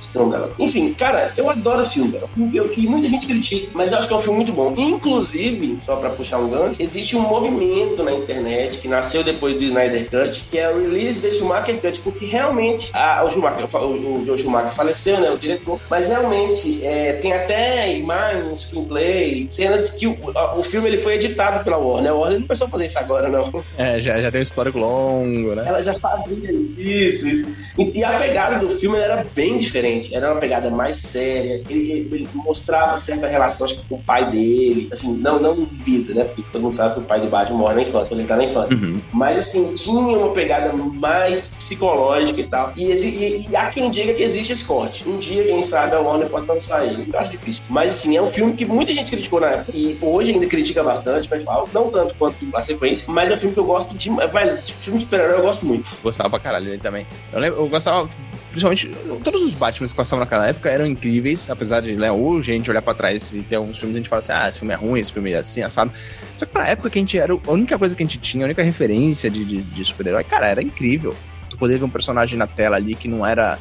Enfim, 0.59 0.93
cara, 0.93 1.31
eu 1.37 1.49
adoro 1.49 1.81
esse 1.81 1.95
filme, 1.95 2.11
cara. 2.11 2.23
É 2.23 2.27
um 2.27 2.31
filme 2.31 2.69
que 2.69 2.87
muita 2.87 3.07
gente 3.07 3.27
critica, 3.27 3.71
mas 3.73 3.91
eu 3.91 3.97
acho 3.97 4.07
que 4.07 4.13
é 4.13 4.17
um 4.17 4.21
filme 4.21 4.37
muito 4.37 4.53
bom. 4.53 4.73
Inclusive, 4.75 5.79
só 5.81 5.95
pra 5.97 6.09
puxar 6.09 6.39
um 6.39 6.49
gancho, 6.49 6.81
existe 6.81 7.15
um 7.15 7.26
movimento 7.27 8.03
na 8.03 8.13
internet 8.13 8.79
que 8.79 8.87
nasceu 8.87 9.23
depois 9.23 9.57
do 9.57 9.63
Snyder 9.63 10.09
Cut, 10.09 10.47
que 10.49 10.57
é 10.57 10.69
o 10.69 10.79
release 10.79 11.19
de 11.19 11.31
Schumacher 11.31 11.79
Cut, 11.79 11.99
porque 12.01 12.25
realmente 12.25 12.89
a, 12.93 13.23
o 13.23 13.29
Schumacher, 13.29 13.67
o, 13.75 14.21
o 14.21 14.25
Joe 14.25 14.37
Schumacher 14.37 14.71
faleceu, 14.71 15.19
né, 15.19 15.29
o 15.29 15.37
diretor, 15.37 15.79
mas 15.89 16.07
realmente 16.07 16.85
é, 16.85 17.13
tem 17.13 17.33
até 17.33 17.95
imagens, 17.95 18.59
screenplay, 18.59 19.47
cenas 19.49 19.91
que 19.91 20.07
o, 20.07 20.17
o 20.55 20.63
filme 20.63 20.87
ele 20.87 20.97
foi 20.97 21.15
editado 21.15 21.63
pela 21.63 21.77
Warner. 21.77 22.11
A 22.11 22.15
Warner 22.15 22.39
não 22.39 22.47
começou 22.47 22.67
a 22.67 22.69
fazer 22.69 22.85
isso 22.85 22.99
agora, 22.99 23.29
não. 23.29 23.51
É, 23.77 23.99
já, 24.01 24.17
já 24.19 24.31
tem 24.31 24.39
um 24.39 24.43
histórico 24.43 24.79
longo, 24.79 25.55
né? 25.55 25.63
Ela 25.65 25.81
já 25.81 25.93
fazia 25.93 26.51
isso, 26.77 27.27
isso. 27.27 27.51
E, 27.77 27.99
e 27.99 28.03
a 28.03 28.19
pegada 28.19 28.59
do 28.59 28.69
filme 28.69 28.97
era 28.97 29.25
bem 29.35 29.57
diferente. 29.57 30.13
Era 30.15 30.31
uma 30.31 30.39
pegada 30.39 30.69
mais 30.69 30.97
séria. 30.97 31.61
Ele, 31.69 31.91
ele 31.91 32.29
mostrava 32.33 32.95
certa 32.97 33.27
relação 33.27 33.65
acho, 33.65 33.83
com 33.87 33.95
o 33.95 34.03
pai 34.03 34.31
dele. 34.31 34.89
Assim, 34.91 35.13
não, 35.17 35.39
não 35.39 35.65
vida, 35.65 36.13
né? 36.13 36.23
Porque 36.23 36.43
todo 36.51 36.61
mundo 36.61 36.73
sabe 36.73 36.95
que 36.95 36.99
o 37.01 37.03
pai 37.03 37.16
de 37.19 37.27
Batman 37.27 37.57
morre 37.57 37.75
na 37.75 37.81
infância, 37.81 38.09
quando 38.09 38.19
ele 38.19 38.27
tá 38.27 38.35
na 38.35 38.43
infância. 38.43 38.75
Uhum. 38.75 39.01
Mas, 39.11 39.37
assim, 39.37 39.73
tinha 39.73 39.99
uma 39.99 40.31
pegada 40.31 40.73
mais 40.73 41.47
psicológica 41.47 42.41
e 42.41 42.43
tal. 42.43 42.73
E, 42.75 42.91
e, 42.91 43.47
e, 43.49 43.55
há 43.55 43.67
quem 43.69 43.89
diga 43.89 44.13
que 44.13 44.23
existe 44.23 44.53
esse 44.53 44.63
corte. 44.63 45.07
Um 45.07 45.17
dia, 45.17 45.43
quem 45.43 45.61
sabe, 45.61 45.95
a 45.95 45.99
Warner 45.99 46.29
pode 46.29 46.47
lançar 46.47 46.85
ele. 46.85 47.09
Eu 47.11 47.19
acho 47.19 47.31
difícil. 47.31 47.63
Mas, 47.69 47.91
assim, 47.91 48.15
é 48.15 48.21
um 48.21 48.29
filme 48.29 48.53
que 48.53 48.65
muita 48.65 48.91
gente 48.93 49.09
criticou 49.09 49.39
na 49.39 49.47
época. 49.47 49.71
E 49.73 49.97
hoje 50.01 50.31
ainda 50.31 50.45
critica 50.47 50.83
bastante, 50.83 51.29
mas 51.29 51.45
não 51.73 51.89
tanto 51.89 52.15
quanto 52.15 52.37
a 52.53 52.61
sequência. 52.61 53.11
Mas 53.11 53.31
é 53.31 53.35
um 53.35 53.37
filme 53.37 53.53
que 53.53 53.59
eu 53.59 53.65
gosto 53.65 53.95
de. 53.95 54.09
Velho, 54.09 54.57
filme 54.65 54.99
de 54.99 55.05
super-herói 55.05 55.37
eu 55.37 55.41
gosto 55.41 55.65
muito. 55.65 55.89
Gostava 56.01 56.29
pra 56.29 56.39
caralho 56.39 56.65
dele 56.65 56.79
também. 56.79 57.05
Eu, 57.31 57.39
lembro, 57.39 57.59
eu 57.59 57.69
gostava 57.69 58.09
principalmente 58.57 58.89
todos 59.23 59.41
os 59.43 59.53
Batman 59.53 59.87
que 59.87 59.93
passavam 59.93 60.23
naquela 60.23 60.47
época 60.47 60.69
eram 60.69 60.85
incríveis, 60.85 61.49
apesar 61.49 61.81
de 61.81 61.95
né, 61.95 62.11
hoje 62.11 62.51
a 62.51 62.55
gente 62.55 62.69
olhar 62.69 62.81
pra 62.81 62.93
trás 62.93 63.35
e 63.35 63.43
ter 63.43 63.59
uns 63.59 63.79
filmes 63.79 63.95
a 63.95 63.99
gente 63.99 64.09
fala 64.09 64.19
assim, 64.19 64.31
ah, 64.33 64.49
esse 64.49 64.59
filme 64.59 64.73
é 64.73 64.77
ruim, 64.77 64.99
esse 64.99 65.13
filme 65.13 65.31
é 65.31 65.37
assim, 65.37 65.61
assado. 65.61 65.91
Só 66.35 66.45
que 66.45 66.51
pra 66.51 66.67
época 66.67 66.89
que 66.89 66.97
a 66.97 67.01
gente 67.01 67.06
era, 67.15 67.31
a 67.31 67.51
única 67.51 67.77
coisa 67.77 67.95
que 67.95 68.01
a 68.01 68.05
gente 68.05 68.17
tinha, 68.17 68.43
a 68.43 68.47
única 68.47 68.63
referência 68.63 69.29
de, 69.29 69.45
de, 69.45 69.61
de 69.61 69.85
super-herói, 69.85 70.23
cara, 70.23 70.47
era 70.47 70.63
incrível. 70.63 71.15
Tu 71.47 71.57
poder 71.57 71.77
ver 71.77 71.85
um 71.85 71.89
personagem 71.89 72.37
na 72.39 72.47
tela 72.47 72.75
ali 72.75 72.95
que 72.95 73.07
não 73.07 73.23
era 73.23 73.59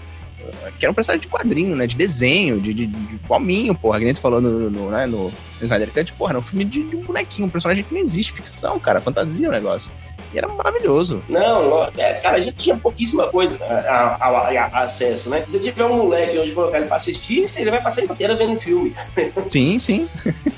que 0.79 0.85
era 0.85 0.93
um 0.93 0.95
personagem 0.95 1.23
de 1.23 1.29
quadrinho, 1.29 1.75
né? 1.77 1.87
De 1.87 1.97
desenho, 1.97 2.61
de, 2.61 2.73
de, 2.73 2.87
de 2.87 3.19
pominho, 3.27 3.75
porra. 3.75 3.99
Que 3.99 4.05
a 4.05 4.09
gente 4.09 4.21
falou 4.21 4.41
no, 4.41 4.71
no, 4.71 4.91
né, 4.91 5.07
no, 5.07 5.25
no 5.31 5.33
Snyder 5.61 5.91
Cut, 5.93 6.13
porra, 6.13 6.33
era 6.33 6.39
um 6.39 6.43
filme 6.43 6.65
de, 6.65 6.83
de, 6.85 6.97
um 6.97 7.03
bonequinho, 7.03 7.49
um 7.49 7.51
personagem 7.51 7.85
que 7.85 7.93
não 7.93 8.01
existe, 8.01 8.33
ficção, 8.33 8.79
cara, 8.79 9.01
fantasia 9.01 9.49
o 9.49 9.53
negócio. 9.53 9.91
E 10.33 10.39
era 10.39 10.49
maravilhoso. 10.49 11.23
Não, 11.29 11.89
é, 11.97 12.15
cara, 12.15 12.37
a 12.37 12.41
gente 12.41 12.57
tinha 12.57 12.77
pouquíssima 12.77 13.27
coisa 13.29 13.59
a, 13.65 13.75
a, 13.75 14.29
a, 14.29 14.65
a, 14.65 14.81
acesso, 14.83 15.31
né? 15.31 15.43
Se 15.47 15.53
você 15.53 15.71
tiver 15.71 15.85
um 15.85 15.97
moleque 15.97 16.39
onde 16.39 16.53
colocar 16.53 16.79
ele 16.79 16.87
pra 16.87 16.97
assistir, 16.97 17.47
ele 17.57 17.71
vai 17.71 17.83
passar 17.83 18.03
inteira 18.03 18.37
vendo 18.37 18.61
filme. 18.61 18.93
Sim, 19.51 19.79
sim. 19.79 20.09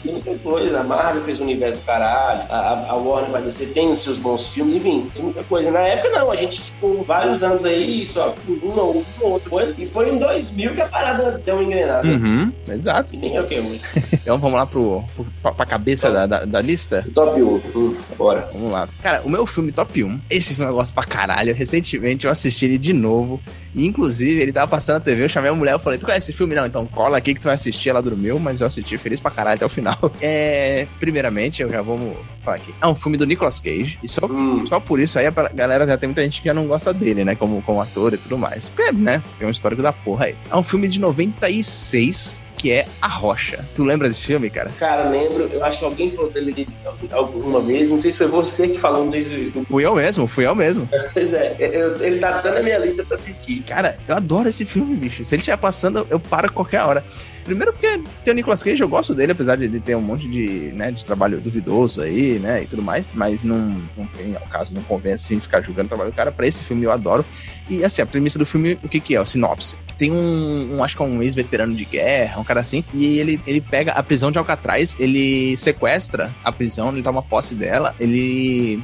Tem 0.03 0.13
muita 0.13 0.35
coisa. 0.39 0.81
A 0.81 0.83
Marvel 0.83 1.23
fez 1.23 1.41
o 1.41 1.45
universo 1.45 1.79
do 1.79 1.85
caralho, 1.85 2.43
a, 2.49 2.87
a 2.91 2.97
Warner 2.97 3.31
vai 3.31 3.43
descer, 3.43 3.73
tem 3.73 3.91
os 3.91 3.99
seus 3.99 4.19
bons 4.19 4.53
filmes, 4.53 4.77
enfim, 4.77 5.09
tem 5.13 5.23
muita 5.23 5.43
coisa. 5.45 5.71
Na 5.71 5.81
época, 5.81 6.11
não, 6.11 6.31
a 6.31 6.37
gente 6.37 6.61
ficou 6.61 7.05
vários 7.05 7.43
anos 7.43 7.65
aí 7.65 8.07
só 8.07 8.35
com 8.47 8.53
uma 8.67 8.83
ou 8.83 9.05
outra 9.21 9.51
coisa, 9.51 9.75
e 9.77 9.87
foi 9.87 10.11
em 10.11 10.19
2000 10.19 10.75
que 10.75 10.81
a 10.81 10.89
parada 10.89 11.39
deu 11.39 11.57
uma 11.57 11.65
engrenada. 11.65 12.09
Uhum, 12.09 12.53
exato. 12.69 13.15
E 13.15 13.19
nem 13.19 13.37
é 13.37 13.41
o 13.41 13.47
que 13.47 13.59
hoje. 13.59 13.81
então 14.13 14.39
vamos 14.39 14.59
lá 14.59 14.67
pro, 14.67 15.03
pro, 15.15 15.27
pra, 15.43 15.53
pra 15.53 15.67
cabeça 15.67 16.11
da, 16.11 16.27
da, 16.27 16.45
da, 16.45 16.61
lista? 16.61 17.05
Top 17.15 17.41
1. 17.41 17.63
Hum, 17.75 17.97
bora. 18.17 18.49
Vamos 18.53 18.73
lá. 18.73 18.89
Cara, 19.03 19.23
o 19.25 19.31
meu 19.31 19.47
filme 19.59 19.73
top 19.73 20.05
1. 20.05 20.21
Esse 20.31 20.55
filme 20.55 20.71
eu 20.71 20.75
gosto 20.77 20.95
pra 20.95 21.03
caralho. 21.03 21.53
Recentemente 21.53 22.27
eu 22.27 22.31
assisti 22.31 22.65
ele 22.65 22.79
de 22.79 22.93
novo. 22.93 23.41
E, 23.75 23.85
inclusive, 23.85 24.41
ele 24.41 24.53
tava 24.53 24.69
passando 24.69 24.95
na 24.95 25.01
TV, 25.01 25.25
eu 25.25 25.29
chamei 25.29 25.51
a 25.51 25.55
mulher, 25.55 25.73
eu 25.73 25.79
falei, 25.79 25.99
tu 25.99 26.07
conhece 26.07 26.31
esse 26.31 26.37
filme? 26.37 26.55
Não, 26.55 26.65
então 26.65 26.87
cola 26.87 27.19
aqui 27.19 27.35
que 27.35 27.41
tu 27.41 27.45
vai 27.45 27.55
assistir. 27.55 27.91
Ela 27.91 28.01
dormiu, 28.01 28.39
mas 28.39 28.61
eu 28.61 28.67
assisti 28.67 28.97
feliz 28.97 29.19
pra 29.19 29.31
caralho 29.31 29.57
até 29.57 29.67
o 29.67 29.69
final. 29.69 29.99
É, 30.21 30.87
primeiramente, 30.99 31.63
eu 31.63 31.71
já 31.71 31.81
vou 31.81 32.17
falar 32.45 32.57
aqui. 32.57 32.75
É 32.81 32.87
um 32.87 32.95
filme 32.95 33.17
do 33.17 33.25
Nicolas 33.25 33.61
Cage. 33.61 33.99
E 34.03 34.09
só, 34.09 34.27
hum. 34.27 34.67
só 34.67 34.79
por 34.81 35.01
isso 35.01 35.19
aí 35.19 35.27
a 35.27 35.31
galera 35.31 35.87
já 35.87 35.97
tem 35.97 36.09
muita 36.09 36.23
gente 36.23 36.43
que 36.43 36.49
já 36.49 36.55
não 36.55 36.67
gosta 36.67 36.93
dele, 36.93 37.25
né? 37.25 37.35
Como, 37.35 37.63
como 37.63 37.81
ator 37.81 38.15
e 38.15 38.19
tudo 38.19 38.37
mais. 38.37 38.69
Porque, 38.69 38.93
né? 38.93 39.23
Tem 39.39 39.49
um 39.49 39.51
histórico 39.51 39.81
da 39.81 39.93
porra 39.93 40.27
aí. 40.27 40.37
É 40.51 40.57
um 40.57 40.63
filme 40.63 40.89
de 40.89 41.01
96 41.01 42.45
que 42.59 42.73
é 42.73 42.87
A 43.01 43.09
Rocha. 43.09 43.65
Tu 43.75 43.85
lembra 43.85 44.09
desse 44.09 44.27
filme, 44.27 44.51
cara? 44.51 44.71
Cara, 44.79 45.09
lembro. 45.09 45.49
Eu 45.51 45.65
acho 45.65 45.79
que 45.79 45.85
alguém 45.85 46.11
falou 46.11 46.31
dele 46.31 46.67
alguma 47.13 47.61
vez. 47.61 47.89
Não 47.89 48.01
sei 48.01 48.11
se 48.11 48.19
foi 48.19 48.27
você 48.27 48.69
que 48.69 48.79
falou, 48.79 49.05
não 49.05 49.11
sei 49.11 49.23
se. 49.23 49.53
Fui 49.69 49.87
eu 49.87 49.95
mesmo, 49.95 50.27
fui 50.27 50.47
eu 50.47 50.55
mesmo. 50.55 50.89
pois 51.15 51.33
é, 51.33 51.57
eu, 51.59 51.97
ele 52.05 52.19
tá 52.19 52.41
dando 52.41 52.59
a 52.59 52.63
minha 52.63 52.79
lista 52.79 53.05
pra 53.05 53.15
assistir. 53.15 53.63
Cara, 53.63 53.99
eu 54.07 54.17
adoro 54.17 54.49
esse 54.49 54.67
filme, 54.67 54.97
bicho. 54.97 55.25
Se 55.25 55.35
ele 55.35 55.41
estiver 55.41 55.57
passando, 55.57 56.07
eu 56.11 56.19
paro 56.19 56.53
qualquer 56.53 56.83
hora. 56.83 57.05
Primeiro 57.45 57.73
porque 57.73 58.03
tem 58.25 58.33
o 58.33 58.35
Nicolas 58.35 58.63
Cage, 58.63 58.83
eu 58.83 58.89
gosto 58.89 59.15
dele, 59.15 59.33
apesar 59.33 59.57
de 59.57 59.65
ele 59.65 59.81
ter 59.81 59.95
um 59.97 60.03
monte 60.03 60.29
de, 60.29 60.71
né, 60.75 60.91
de 60.91 61.07
trabalho 61.07 61.41
duvidoso 61.41 62.03
aí, 62.03 62.39
né, 62.39 62.65
e 62.65 62.67
tudo 62.67 62.83
mais, 62.83 63.09
mas 63.15 63.43
não, 63.43 63.83
não 63.97 64.07
tem, 64.09 64.37
ao 64.37 64.47
caso, 64.49 64.75
não 64.75 64.83
convém 64.83 65.15
assim 65.15 65.41
ficar 65.41 65.63
julgando 65.63 65.87
o 65.87 65.89
trabalho 65.89 66.11
do 66.11 66.15
cara. 66.15 66.31
Pra 66.31 66.47
esse 66.47 66.63
filme 66.63 66.85
eu 66.85 66.93
adoro. 66.93 67.25
E 67.71 67.83
assim, 67.85 68.03
a 68.03 68.07
premissa 68.07 68.39
do 68.39 68.45
filme, 68.45 68.79
o 68.83 68.89
que 68.89 69.01
que 69.01 69.15
é? 69.15 69.21
O 69.21 69.25
sinopse. 69.25 69.77
Tem 69.99 70.13
um, 70.13 70.77
um 70.77 70.85
acho 70.85 70.97
que 70.97 71.03
é 71.03 71.05
um 71.05 71.21
ex-veterano 71.23 71.75
de 71.75 71.85
guerra, 71.85 72.41
um 72.41 72.45
cara 72.45 72.61
assim, 72.61 72.85
e 72.95 73.19
ele, 73.19 73.41
ele 73.47 73.61
pega 73.61 73.93
a 73.93 74.03
prisão 74.03 74.31
de 74.31 74.39
Alcatraz, 74.39 74.97
ele 74.99 75.57
sequestra 75.57 76.33
a 76.43 76.53
prisão, 76.53 76.91
ele 76.91 77.03
toma 77.03 77.21
posse 77.21 77.55
dela, 77.55 77.95
ele 77.99 78.81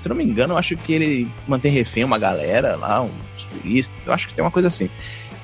se 0.00 0.08
não 0.08 0.16
me 0.16 0.24
engano, 0.24 0.54
eu 0.54 0.58
acho 0.58 0.76
que 0.78 0.92
ele 0.94 1.28
mantém 1.46 1.70
refém 1.70 2.04
uma 2.04 2.18
galera 2.18 2.74
lá, 2.76 3.02
uns 3.02 3.44
turistas, 3.44 4.06
eu 4.06 4.12
acho 4.12 4.28
que 4.28 4.34
tem 4.34 4.42
uma 4.44 4.50
coisa 4.50 4.68
assim. 4.68 4.88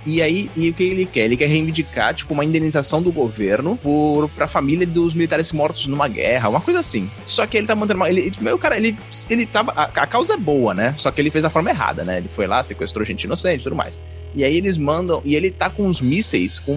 E 0.07 0.22
aí, 0.22 0.48
e 0.57 0.70
o 0.70 0.72
que 0.72 0.85
ele 0.85 1.05
quer? 1.05 1.24
Ele 1.24 1.37
quer 1.37 1.46
reivindicar, 1.46 2.14
tipo, 2.14 2.33
uma 2.33 2.44
indenização 2.44 3.02
do 3.02 3.11
governo 3.11 3.76
por, 3.76 4.29
pra 4.31 4.46
família 4.46 4.87
dos 4.87 5.16
militares 5.16 5.52
mortos 5.52 5.88
numa 5.88 6.07
guerra, 6.07 6.48
uma 6.48 6.61
coisa 6.61 6.79
assim. 6.79 7.11
Só 7.26 7.44
que 7.44 7.57
ele 7.57 7.66
tá 7.66 7.74
mantendo 7.74 7.98
uma. 7.98 8.09
Ele, 8.09 8.33
meu, 8.40 8.57
cara, 8.57 8.76
ele, 8.76 8.96
ele 9.29 9.44
tava. 9.44 9.72
A, 9.72 9.83
a 9.83 10.07
causa 10.07 10.35
é 10.35 10.37
boa, 10.37 10.72
né? 10.72 10.94
Só 10.96 11.11
que 11.11 11.20
ele 11.20 11.29
fez 11.29 11.44
a 11.44 11.50
forma 11.50 11.70
errada, 11.70 12.05
né? 12.05 12.18
Ele 12.18 12.29
foi 12.29 12.46
lá, 12.46 12.62
sequestrou 12.62 13.05
gente 13.05 13.24
inocente 13.24 13.62
e 13.62 13.64
tudo 13.64 13.74
mais. 13.74 14.00
E 14.37 14.44
aí 14.44 14.57
eles 14.57 14.77
mandam. 14.77 15.22
E 15.25 15.35
ele 15.35 15.51
tá 15.51 15.70
com 15.70 15.87
uns 15.87 16.01
mísseis 16.01 16.59
com 16.59 16.75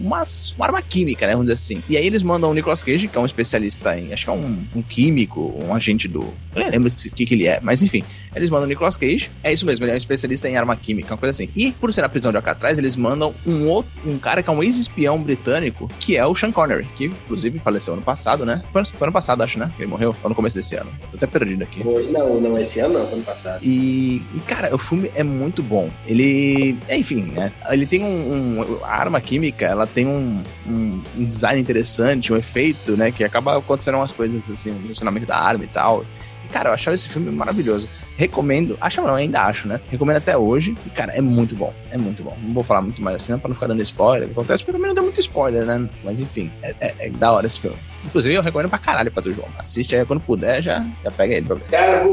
umas, 0.00 0.52
uma 0.52 0.66
arma 0.66 0.80
química, 0.80 1.26
né? 1.26 1.32
Vamos 1.32 1.46
dizer 1.46 1.54
assim. 1.54 1.82
E 1.88 1.96
aí 1.96 2.06
eles 2.06 2.22
mandam 2.22 2.50
o 2.50 2.54
Nicolas 2.54 2.82
Cage, 2.82 3.08
que 3.08 3.18
é 3.18 3.20
um 3.20 3.26
especialista 3.26 3.98
em. 3.98 4.12
Acho 4.12 4.24
que 4.24 4.30
é 4.30 4.32
um, 4.32 4.64
um 4.76 4.82
químico, 4.82 5.52
um 5.60 5.74
agente 5.74 6.06
do. 6.06 6.20
Eu 6.54 6.62
nem 6.62 6.70
lembro 6.70 6.88
o 6.88 7.10
que, 7.10 7.26
que 7.26 7.34
ele 7.34 7.46
é, 7.46 7.58
mas 7.60 7.82
enfim. 7.82 8.04
Eles 8.34 8.48
mandam 8.48 8.66
o 8.66 8.68
Nicolas 8.68 8.96
Cage. 8.96 9.30
É 9.42 9.52
isso 9.52 9.66
mesmo, 9.66 9.84
ele 9.84 9.90
é 9.90 9.94
um 9.94 9.98
especialista 9.98 10.48
em 10.48 10.56
arma 10.56 10.76
química, 10.76 11.12
uma 11.12 11.18
coisa 11.18 11.30
assim. 11.30 11.50
E 11.56 11.72
por 11.72 11.92
ser 11.92 12.02
na 12.02 12.08
prisão 12.08 12.30
de 12.30 12.36
Alcatraz, 12.36 12.78
eles 12.78 12.96
mandam 12.96 13.34
um 13.44 13.66
outro. 13.66 13.90
Um 14.06 14.18
cara 14.18 14.42
que 14.42 14.48
é 14.48 14.52
um 14.52 14.62
ex-espião 14.62 15.20
britânico, 15.20 15.90
que 15.98 16.16
é 16.16 16.24
o 16.24 16.34
Sean 16.34 16.52
Connery, 16.52 16.86
que 16.96 17.06
inclusive 17.06 17.58
faleceu 17.58 17.94
ano 17.94 18.02
passado, 18.02 18.46
né? 18.46 18.62
Foi, 18.72 18.84
foi 18.84 19.06
ano 19.06 19.12
passado, 19.12 19.42
acho, 19.42 19.58
né? 19.58 19.72
Ele 19.78 19.88
morreu. 19.88 20.14
Ou 20.22 20.28
no 20.28 20.34
começo 20.34 20.56
desse 20.56 20.76
ano. 20.76 20.90
Tô 21.10 21.16
até 21.16 21.26
perdido 21.26 21.64
aqui. 21.64 21.82
Foi, 21.82 22.08
não, 22.10 22.40
não, 22.40 22.58
esse 22.58 22.78
ano 22.78 23.00
não, 23.00 23.06
foi 23.06 23.14
ano 23.14 23.24
passado. 23.24 23.64
E, 23.64 24.22
e, 24.34 24.40
cara, 24.46 24.72
o 24.74 24.78
filme 24.78 25.10
é 25.14 25.24
muito 25.24 25.62
bom. 25.62 25.90
Ele. 26.06 26.76
É, 26.88 26.99
enfim, 27.00 27.22
né? 27.22 27.52
Ele 27.70 27.86
tem 27.86 28.02
um, 28.04 28.60
um, 28.60 28.84
A 28.84 28.96
arma 28.96 29.20
química, 29.20 29.64
ela 29.64 29.86
tem 29.86 30.06
um, 30.06 30.42
um, 30.66 31.02
um, 31.16 31.24
design 31.24 31.60
interessante, 31.60 32.32
um 32.32 32.36
efeito, 32.36 32.96
né? 32.96 33.10
Que 33.10 33.24
acaba 33.24 33.56
acontecendo 33.56 33.96
umas 33.96 34.12
coisas 34.12 34.50
assim, 34.50 34.70
um 34.70 34.86
funcionamento 34.86 35.26
da 35.26 35.38
arma 35.38 35.64
e 35.64 35.68
tal. 35.68 36.04
E, 36.44 36.48
cara, 36.48 36.70
eu 36.70 36.74
achava 36.74 36.94
esse 36.94 37.08
filme 37.08 37.30
maravilhoso. 37.30 37.88
Recomendo, 38.20 38.76
acho 38.82 39.00
não, 39.00 39.14
ainda 39.14 39.44
acho, 39.44 39.66
né? 39.66 39.80
Recomendo 39.90 40.18
até 40.18 40.36
hoje. 40.36 40.76
E, 40.84 40.90
cara, 40.90 41.10
é 41.14 41.22
muito 41.22 41.56
bom. 41.56 41.72
É 41.90 41.96
muito 41.96 42.22
bom. 42.22 42.36
Não 42.42 42.52
vou 42.52 42.62
falar 42.62 42.82
muito 42.82 43.00
mais 43.00 43.16
assim, 43.16 43.38
pra 43.38 43.48
não 43.48 43.54
ficar 43.54 43.66
dando 43.66 43.80
spoiler. 43.80 44.28
Acontece 44.30 44.62
porque 44.62 44.76
também 44.76 44.88
não 44.88 44.94
deu 44.94 45.04
muito 45.04 45.18
spoiler, 45.20 45.64
né? 45.64 45.88
Mas 46.04 46.20
enfim, 46.20 46.52
é, 46.62 46.74
é, 46.78 46.94
é 46.98 47.08
da 47.08 47.32
hora 47.32 47.46
esse 47.46 47.58
filme. 47.58 47.78
Inclusive, 48.04 48.34
eu 48.34 48.42
recomendo 48.42 48.68
pra 48.68 48.78
caralho 48.78 49.10
pra 49.10 49.22
tu, 49.22 49.32
João. 49.32 49.48
Assiste 49.58 49.94
aí 49.94 50.04
quando 50.06 50.20
puder, 50.20 50.62
já, 50.62 50.86
já 51.04 51.10
pega 51.10 51.34
ele. 51.34 51.46
Cara, 51.70 52.04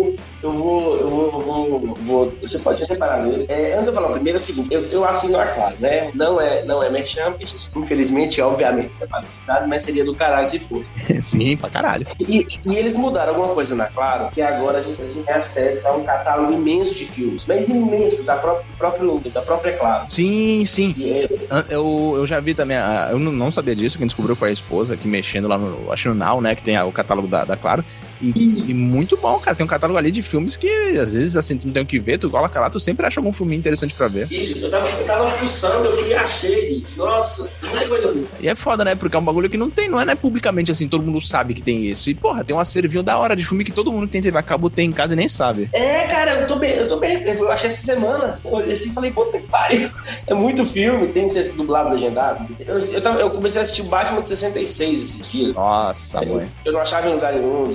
eu 0.43 0.53
vou, 0.53 0.97
eu 0.97 1.09
vou, 1.09 1.31
eu 1.33 1.39
vou, 1.39 1.95
vou, 1.95 2.33
Você 2.41 2.59
pode 2.59 2.85
separar 2.85 3.25
ele. 3.25 3.45
É, 3.47 3.73
antes 3.73 3.83
de 3.83 3.89
eu 3.89 3.93
falar 3.93 4.09
primeiro, 4.09 4.37
é 4.37 4.41
o 4.41 4.43
seguinte: 4.43 4.67
eu, 4.71 4.83
eu 4.85 5.05
assino 5.05 5.39
a 5.39 5.47
Claro, 5.47 5.75
né? 5.79 6.11
Não 6.13 6.41
é, 6.41 6.65
não 6.65 6.83
é 6.83 6.89
Merchan, 6.89 7.31
porque 7.31 7.45
infelizmente, 7.75 8.41
obviamente, 8.41 8.91
é 8.99 9.07
patrocinado, 9.07 9.67
mas 9.67 9.81
seria 9.81 10.03
do 10.03 10.13
caralho 10.13 10.47
se 10.47 10.59
fosse. 10.59 10.89
Sim, 11.23 11.55
pra 11.55 11.69
caralho. 11.69 12.05
E, 12.19 12.45
e, 12.65 12.75
eles 12.75 12.95
mudaram 12.95 13.33
alguma 13.33 13.53
coisa 13.53 13.75
na 13.75 13.85
Claro, 13.85 14.29
que 14.29 14.41
agora 14.41 14.79
a 14.79 14.81
gente 14.81 15.01
assim, 15.01 15.23
tem 15.23 15.33
acesso 15.33 15.87
a 15.87 15.91
um 15.97 16.03
catálogo 16.03 16.53
imenso 16.53 16.95
de 16.95 17.05
filmes, 17.05 17.47
mas 17.47 17.69
imenso, 17.69 18.23
da 18.23 18.35
própria, 18.35 18.65
próprio, 18.77 19.19
da 19.31 19.41
própria 19.41 19.77
Claro. 19.77 20.05
Sim, 20.07 20.65
sim. 20.65 20.95
Eu, 21.71 22.13
eu 22.17 22.27
já 22.27 22.39
vi 22.39 22.53
também, 22.53 22.77
eu 23.11 23.19
não 23.19 23.51
sabia 23.51 23.75
disso, 23.75 23.97
quem 23.97 24.07
descobriu 24.07 24.35
foi 24.35 24.49
a 24.49 24.53
esposa, 24.53 24.97
que 24.97 25.07
mexendo 25.07 25.47
lá 25.47 25.57
no 25.57 25.91
acho 25.91 26.09
no 26.09 26.15
Now, 26.15 26.41
né, 26.41 26.55
que 26.55 26.63
tem 26.63 26.79
o 26.81 26.91
catálogo 26.91 27.27
da, 27.27 27.45
da 27.45 27.57
Claro. 27.57 27.83
E, 28.21 28.71
e, 28.71 28.73
muito 28.73 29.17
bom, 29.17 29.39
cara. 29.39 29.55
Tem 29.55 29.65
um 29.65 29.69
catálogo 29.69 29.97
ali 29.97 30.11
de 30.11 30.21
filmes 30.21 30.57
que, 30.57 30.69
às 30.97 31.13
vezes, 31.13 31.35
assim, 31.35 31.57
tu 31.57 31.67
não 31.67 31.73
tem 31.73 31.83
o 31.83 31.85
que 31.85 31.99
ver, 31.99 32.17
tu 32.17 32.29
coloca 32.29 32.59
lá, 32.59 32.69
tu 32.69 32.79
sempre 32.79 33.05
acha 33.05 33.19
algum 33.19 33.33
filme 33.33 33.55
interessante 33.55 33.93
pra 33.93 34.07
ver. 34.07 34.27
Isso, 34.31 34.65
eu 34.65 34.69
tava, 34.69 34.87
eu 34.87 35.05
tava 35.05 35.27
fuçando, 35.27 35.85
eu 35.85 35.93
fui 35.93 36.09
e 36.09 36.13
achei. 36.13 36.83
Nossa, 36.95 37.49
muita 37.61 37.87
coisa 37.87 38.11
boa. 38.11 38.27
E 38.39 38.47
é 38.47 38.55
foda, 38.55 38.83
né? 38.83 38.95
Porque 38.95 39.15
é 39.15 39.19
um 39.19 39.25
bagulho 39.25 39.49
que 39.49 39.57
não 39.57 39.69
tem, 39.69 39.89
não 39.89 39.99
é 39.99 40.05
né, 40.05 40.15
publicamente 40.15 40.71
assim, 40.71 40.87
todo 40.87 41.03
mundo 41.03 41.21
sabe 41.21 41.53
que 41.53 41.61
tem 41.61 41.85
isso. 41.85 42.09
E, 42.09 42.15
porra, 42.15 42.43
tem 42.43 42.55
um 42.55 42.59
acervinho 42.59 43.03
da 43.03 43.17
hora 43.17 43.35
de 43.35 43.45
filme 43.45 43.63
que 43.63 43.71
todo 43.71 43.91
mundo 43.91 44.07
que 44.07 44.13
tem 44.13 44.21
TV 44.21 44.37
a 44.37 44.43
cabo 44.43 44.69
tem 44.69 44.89
em 44.89 44.93
casa 44.93 45.13
e 45.13 45.17
nem 45.17 45.27
sabe. 45.27 45.69
É, 45.73 46.07
cara, 46.07 46.41
eu 46.41 46.47
tô 46.47 46.55
bem, 46.55 46.71
eu 46.73 46.87
tô 46.87 46.97
bem. 46.97 47.15
Eu 47.17 47.51
achei 47.51 47.69
essa 47.69 47.81
semana, 47.81 48.39
eu 48.43 48.51
olhei 48.51 48.73
assim 48.73 48.89
e 48.89 48.93
falei, 48.93 49.11
puta 49.11 49.39
que 49.39 49.47
pariu. 49.47 49.89
É 50.25 50.33
muito 50.33 50.65
filme, 50.65 51.07
tem 51.07 51.23
que 51.25 51.33
ser 51.33 51.53
dublado, 51.53 51.93
legendado. 51.93 52.47
Eu, 52.59 52.77
eu, 52.77 53.01
tava, 53.01 53.19
eu 53.19 53.29
comecei 53.29 53.59
a 53.59 53.63
assistir 53.63 53.81
o 53.81 53.85
Batman 53.85 54.21
de 54.21 54.29
66 54.29 54.99
esse 54.99 55.21
dia. 55.23 55.53
Nossa, 55.53 56.23
eu, 56.23 56.35
mãe. 56.35 56.51
Eu 56.65 56.73
não 56.73 56.81
achava 56.81 57.09
em 57.09 57.13
lugar 57.13 57.33
nenhum 57.33 57.73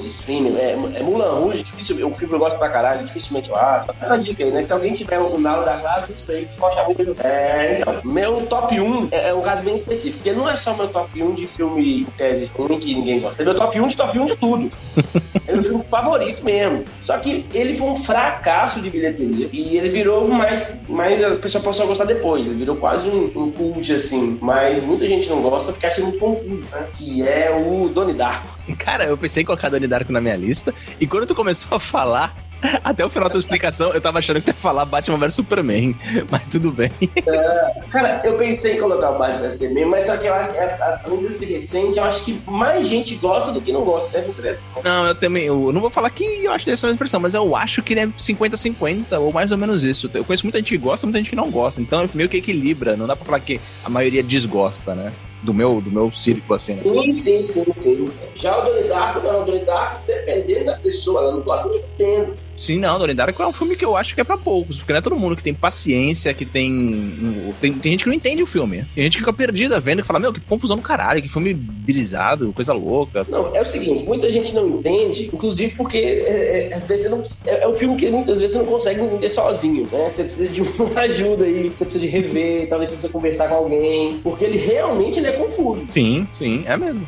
É, 0.59 0.73
é 0.73 1.03
Mulan 1.03 1.41
Rouge, 1.41 1.63
difícil, 1.63 2.07
um 2.07 2.13
filme 2.13 2.35
eu 2.35 2.39
gosto 2.39 2.59
pra 2.59 2.69
caralho, 2.69 3.05
dificilmente 3.05 3.51
eu 3.51 3.57
acho. 3.57 3.91
É 4.01 4.07
uma 4.07 4.19
dica 4.19 4.45
aí, 4.45 4.51
né? 4.51 4.63
Se 4.63 4.73
alguém 4.73 4.93
tiver 4.93 5.19
o 5.19 5.39
Nalo 5.39 5.65
da 5.65 6.03
que 6.07 6.13
você 6.21 6.47
pode 6.59 6.79
achar 6.79 6.87
muito. 6.87 7.15
É, 7.25 7.79
então, 7.81 8.01
meu 8.05 8.47
top 8.47 8.79
1 8.81 9.09
é, 9.11 9.29
é, 9.29 9.35
um 9.35 9.43
caso 9.43 9.63
bem 9.63 9.75
específico, 9.75 10.23
porque 10.23 10.37
não 10.37 10.49
é 10.49 10.57
só 10.57 10.75
meu 10.75 10.89
top 10.89 11.23
1 11.23 11.35
de 11.35 11.47
filme 11.47 12.03
em 12.03 12.05
tese 12.05 12.51
ruim 12.55 12.79
que 12.79 12.95
ninguém 12.95 13.21
gosta. 13.21 13.43
É 13.43 13.45
meu 13.45 13.55
top 13.55 13.81
1 13.81 13.89
de 13.89 13.97
top 13.97 14.19
1 14.19 14.27
de 14.27 14.37
tudo. 14.37 14.71
é 15.47 15.53
meu 15.53 15.63
filme 15.63 15.85
favorito 15.91 16.45
mesmo. 16.45 16.85
Só 17.01 17.19
que 17.19 17.47
ele 17.53 17.75
foi 17.75 17.89
um 17.89 17.97
fracasso 17.97 18.81
de 18.81 18.91
bilheteria 18.91 19.49
e 19.53 19.77
ele 19.77 19.89
virou 19.89 20.29
mais, 20.29 20.79
mais 20.89 21.23
a 21.23 21.37
pessoa 21.37 21.63
passou 21.63 21.85
a 21.85 21.89
gostar 21.89 22.05
depois. 22.05 22.47
Ele 22.47 22.57
virou 22.57 22.77
quase 22.77 23.09
um, 23.09 23.31
um 23.35 23.51
cult, 23.51 23.93
assim. 23.93 24.39
Mas 24.41 24.83
muita 24.83 25.07
gente 25.07 25.29
não 25.29 25.43
gosta 25.43 25.73
porque 25.73 25.87
acha 25.87 26.01
muito 26.03 26.19
confuso, 26.19 26.67
né? 26.71 26.87
Que 26.93 27.27
é 27.27 27.51
o 27.51 27.89
Donnie 27.89 28.15
Darko. 28.15 28.49
Cara, 28.79 29.05
eu 29.05 29.19
pensei 29.19 29.43
em 29.43 29.47
colocar 29.47 29.69
Donnie 29.69 29.89
Darko 29.89 30.13
na 30.13 30.21
minha 30.23 30.37
lista 30.37 30.75
e 31.01 31.07
quando 31.07 31.27
tu 31.27 31.35
começou 31.35 31.77
a 31.77 31.81
falar, 31.81 32.35
até 32.83 33.05
o 33.05 33.11
final 33.11 33.29
da 33.29 33.33
tua 33.33 33.41
explicação, 33.41 33.93
eu 33.93 34.01
tava 34.01 34.19
achando 34.19 34.41
que 34.41 34.51
ia 34.51 34.55
falar 34.55 34.85
Batman 34.85 35.19
vs 35.19 35.35
Superman, 35.35 35.97
mas 36.31 36.43
tudo 36.51 36.73
bem. 36.73 36.91
É, 37.27 37.81
cara, 37.91 38.21
eu 38.25 38.37
pensei 38.37 38.77
em 38.77 38.81
colocar 38.81 39.11
o 39.11 39.19
Batman 39.19 39.41
vs 39.41 39.53
Superman, 39.53 39.87
mas 39.87 40.07
só 40.07 40.17
que 40.17 40.27
eu 40.27 40.35
acho 40.35 40.53
que, 40.53 40.59
além 40.59 41.21
de 41.21 41.37
ser 41.37 41.47
recente, 41.47 41.99
eu 41.99 42.05
acho 42.05 42.25
que 42.25 42.43
mais 42.47 42.87
gente 42.87 43.17
gosta 43.17 43.53
do 43.53 43.61
que 43.61 43.73
não 43.73 43.85
gosta 43.85 44.11
dessa 44.11 44.31
impressão. 44.31 44.71
Não, 44.83 45.07
eu 45.07 45.15
também, 45.15 45.45
eu 45.45 45.73
não 45.73 45.81
vou 45.81 45.91
falar 45.91 46.11
que 46.11 46.25
eu 46.25 46.53
acho 46.53 46.67
dessa 46.67 46.89
impressão, 46.91 47.21
mas 47.21 47.35
eu 47.35 47.55
acho 47.57 47.83
que 47.83 47.95
ele 47.95 48.01
é 48.01 48.07
50-50, 48.07 49.19
ou 49.19 49.33
mais 49.33 49.51
ou 49.51 49.59
menos 49.59 49.83
isso. 49.83 50.11
Eu 50.13 50.25
conheço 50.25 50.45
muita 50.45 50.59
gente 50.59 50.71
que 50.71 50.79
gosta, 50.79 51.07
muita 51.07 51.19
gente 51.19 51.31
que 51.31 51.37
não 51.37 51.51
gosta, 51.51 51.81
então 51.81 52.09
meio 52.15 52.29
que 52.29 52.37
equilibra, 52.37 52.97
não 52.97 53.07
dá 53.07 53.17
pra 53.17 53.25
falar 53.25 53.41
que 53.41 53.61
a 53.85 53.91
maioria 53.91 54.23
desgosta, 54.23 54.95
né? 54.95 55.13
Do 55.43 55.53
meu, 55.53 55.81
do 55.81 55.91
meu 55.91 56.13
círculo, 56.13 56.55
assim. 56.55 56.75
Né? 56.75 56.83
Sim, 56.83 57.13
sim, 57.13 57.43
sim, 57.43 57.65
sim. 57.75 58.11
Já 58.35 58.59
o 58.59 58.65
Donnie 58.65 58.89
Darko, 58.89 59.21
não, 59.21 59.43
o 59.43 59.45
Donnie 59.45 59.65
Darko, 59.65 60.07
dependendo 60.07 60.67
da 60.67 60.79
pessoa, 60.79 61.21
ela 61.21 61.33
não 61.33 61.43
gosta 61.43 61.69
nem 61.69 61.79
entendo. 61.79 62.35
Sim, 62.57 62.79
não, 62.79 62.99
Donnie 62.99 63.15
Darko 63.15 63.43
é 63.43 63.47
um 63.47 63.53
filme 63.53 63.77
que 63.77 63.85
eu 63.85 63.97
acho 63.97 64.15
que 64.15 64.21
é 64.21 64.25
pra 64.25 64.39
poucos, 64.39 64.79
porque 64.79 64.93
não 64.93 64.99
é 64.99 65.03
todo 65.03 65.17
mundo 65.17 65.37
que 65.37 65.43
tem 65.43 65.55
paciência, 65.55 66.33
que 66.33 66.45
tem. 66.45 67.53
Tem, 67.61 67.73
tem 67.73 67.93
gente 67.93 68.05
que 68.05 68.09
não 68.09 68.15
entende 68.15 68.43
o 68.43 68.47
filme. 68.47 68.85
Tem 68.95 69.05
gente 69.05 69.15
que 69.15 69.19
fica 69.19 69.33
perdida 69.33 69.81
vendo 69.81 70.01
e 70.01 70.05
fala, 70.05 70.21
meu, 70.21 70.33
que 70.33 70.41
confusão 70.41 70.77
do 70.77 70.83
caralho, 70.83 71.21
que 71.21 71.29
filme 71.29 71.53
brisado, 71.55 72.53
coisa 72.53 72.73
louca. 72.73 73.27
Não, 73.29 73.55
é 73.55 73.61
o 73.61 73.65
seguinte, 73.65 74.05
muita 74.05 74.31
gente 74.31 74.55
não 74.55 74.69
entende, 74.69 75.31
inclusive 75.33 75.75
porque 75.77 75.99
é, 75.99 76.69
é, 76.71 76.75
às 76.75 76.87
vezes 76.87 77.11
não, 77.11 77.23
é, 77.47 77.65
é, 77.65 77.69
um 77.69 77.75
filme 77.75 77.97
que 77.97 78.11
muitas 78.11 78.41
vezes 78.41 78.55
você 78.55 78.63
não 78.63 78.71
consegue 78.71 79.01
entender 79.01 79.29
sozinho, 79.29 79.89
né? 79.91 80.09
Você 80.09 80.25
precisa 80.25 80.49
de 80.49 80.63
uma 80.81 81.01
ajuda 81.01 81.45
aí, 81.45 81.71
você 81.71 81.85
precisa 81.85 81.99
de 81.99 82.07
rever, 82.07 82.69
talvez 82.69 82.91
você 82.91 82.97
precisa 82.97 83.13
conversar 83.13 83.49
com 83.49 83.55
alguém, 83.57 84.21
porque 84.23 84.45
ele 84.45 84.59
realmente 84.59 85.19
ele 85.19 85.29
é 85.29 85.32
confuso. 85.33 85.87
Sim, 85.93 86.27
sim, 86.33 86.65
é 86.67 86.77
mesmo. 86.77 87.07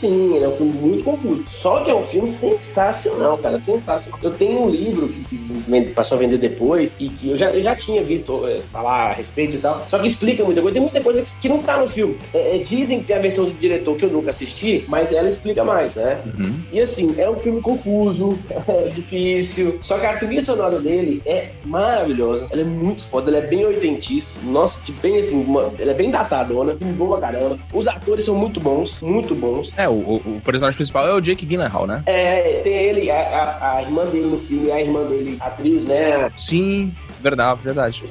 Sim, 0.00 0.36
ele 0.36 0.44
é 0.44 0.48
um 0.48 0.52
filme 0.52 0.72
muito 0.72 1.04
confuso. 1.04 1.42
Só 1.46 1.82
que 1.82 1.90
é 1.90 1.94
um 1.94 2.04
filme 2.04 2.28
sensacional, 2.28 3.38
cara, 3.38 3.58
sensacional. 3.58 4.18
Eu 4.22 4.30
tenho 4.32 4.62
um 4.62 4.68
livro 4.68 5.08
que, 5.08 5.24
que 5.24 5.90
passou 5.90 6.16
a 6.16 6.18
vender 6.18 6.38
depois 6.38 6.92
e 6.98 7.08
que 7.08 7.30
eu 7.30 7.36
já, 7.36 7.50
eu 7.50 7.62
já 7.62 7.74
tinha 7.74 8.02
visto 8.02 8.46
é, 8.46 8.58
falar 8.72 9.10
a 9.10 9.12
respeito 9.12 9.56
e 9.56 9.58
tal, 9.58 9.86
só 9.90 9.98
que 9.98 10.06
explica 10.06 10.44
muita 10.44 10.60
coisa. 10.60 10.74
Tem 10.74 10.82
muita 10.82 11.00
coisa 11.00 11.22
que, 11.22 11.40
que 11.40 11.48
não 11.48 11.62
tá 11.62 11.78
no 11.78 11.88
filme. 11.88 12.16
É, 12.32 12.56
é, 12.56 12.58
dizem 12.58 13.00
que 13.00 13.06
tem 13.06 13.16
a 13.16 13.20
versão 13.20 13.44
do 13.44 13.52
diretor 13.52 13.96
que 13.96 14.04
eu 14.04 14.10
nunca 14.10 14.30
assisti, 14.30 14.84
mas 14.88 15.12
ela 15.12 15.28
explica 15.28 15.64
mais, 15.64 15.94
né? 15.94 16.20
Uhum. 16.26 16.60
E 16.72 16.80
assim, 16.80 17.14
é 17.18 17.28
um 17.28 17.38
filme 17.38 17.60
confuso, 17.60 18.38
é 18.68 18.88
difícil, 18.88 19.78
só 19.80 19.98
que 19.98 20.06
a 20.06 20.16
trilha 20.16 20.42
sonora 20.42 20.78
dele 20.78 21.22
é 21.26 21.50
maravilhosa. 21.64 22.46
Ela 22.52 22.62
é 22.62 22.64
muito 22.64 23.04
foda, 23.06 23.30
ela 23.30 23.38
é 23.38 23.46
bem 23.46 23.64
oitentista. 23.64 24.32
Nossa, 24.42 24.80
tipo, 24.82 25.00
bem 25.00 25.18
assim, 25.18 25.42
uma, 25.42 25.72
ela 25.78 25.90
é 25.90 25.94
bem 25.94 26.10
datadona, 26.10 26.76
filme 26.76 26.92
bom 26.92 27.08
pra 27.08 27.20
caramba. 27.20 27.57
Os 27.72 27.86
atores 27.86 28.24
são 28.24 28.34
muito 28.34 28.60
bons, 28.60 29.02
muito 29.02 29.34
bons. 29.34 29.76
É, 29.76 29.88
o, 29.88 29.92
o, 29.92 30.16
o 30.16 30.40
personagem 30.42 30.76
principal 30.76 31.06
é 31.06 31.12
o 31.12 31.20
Jake 31.20 31.44
Gyllenhaal, 31.44 31.86
né? 31.86 32.02
É, 32.06 32.60
tem 32.62 32.74
ele, 32.74 33.10
a, 33.10 33.18
a, 33.20 33.76
a 33.76 33.82
irmã 33.82 34.04
dele 34.06 34.26
no 34.26 34.38
filme, 34.38 34.70
a 34.70 34.80
irmã 34.80 35.04
dele, 35.04 35.36
atriz, 35.40 35.82
né? 35.84 36.30
Sim, 36.36 36.94
Verdade, 37.20 37.60
verdade. 37.62 38.04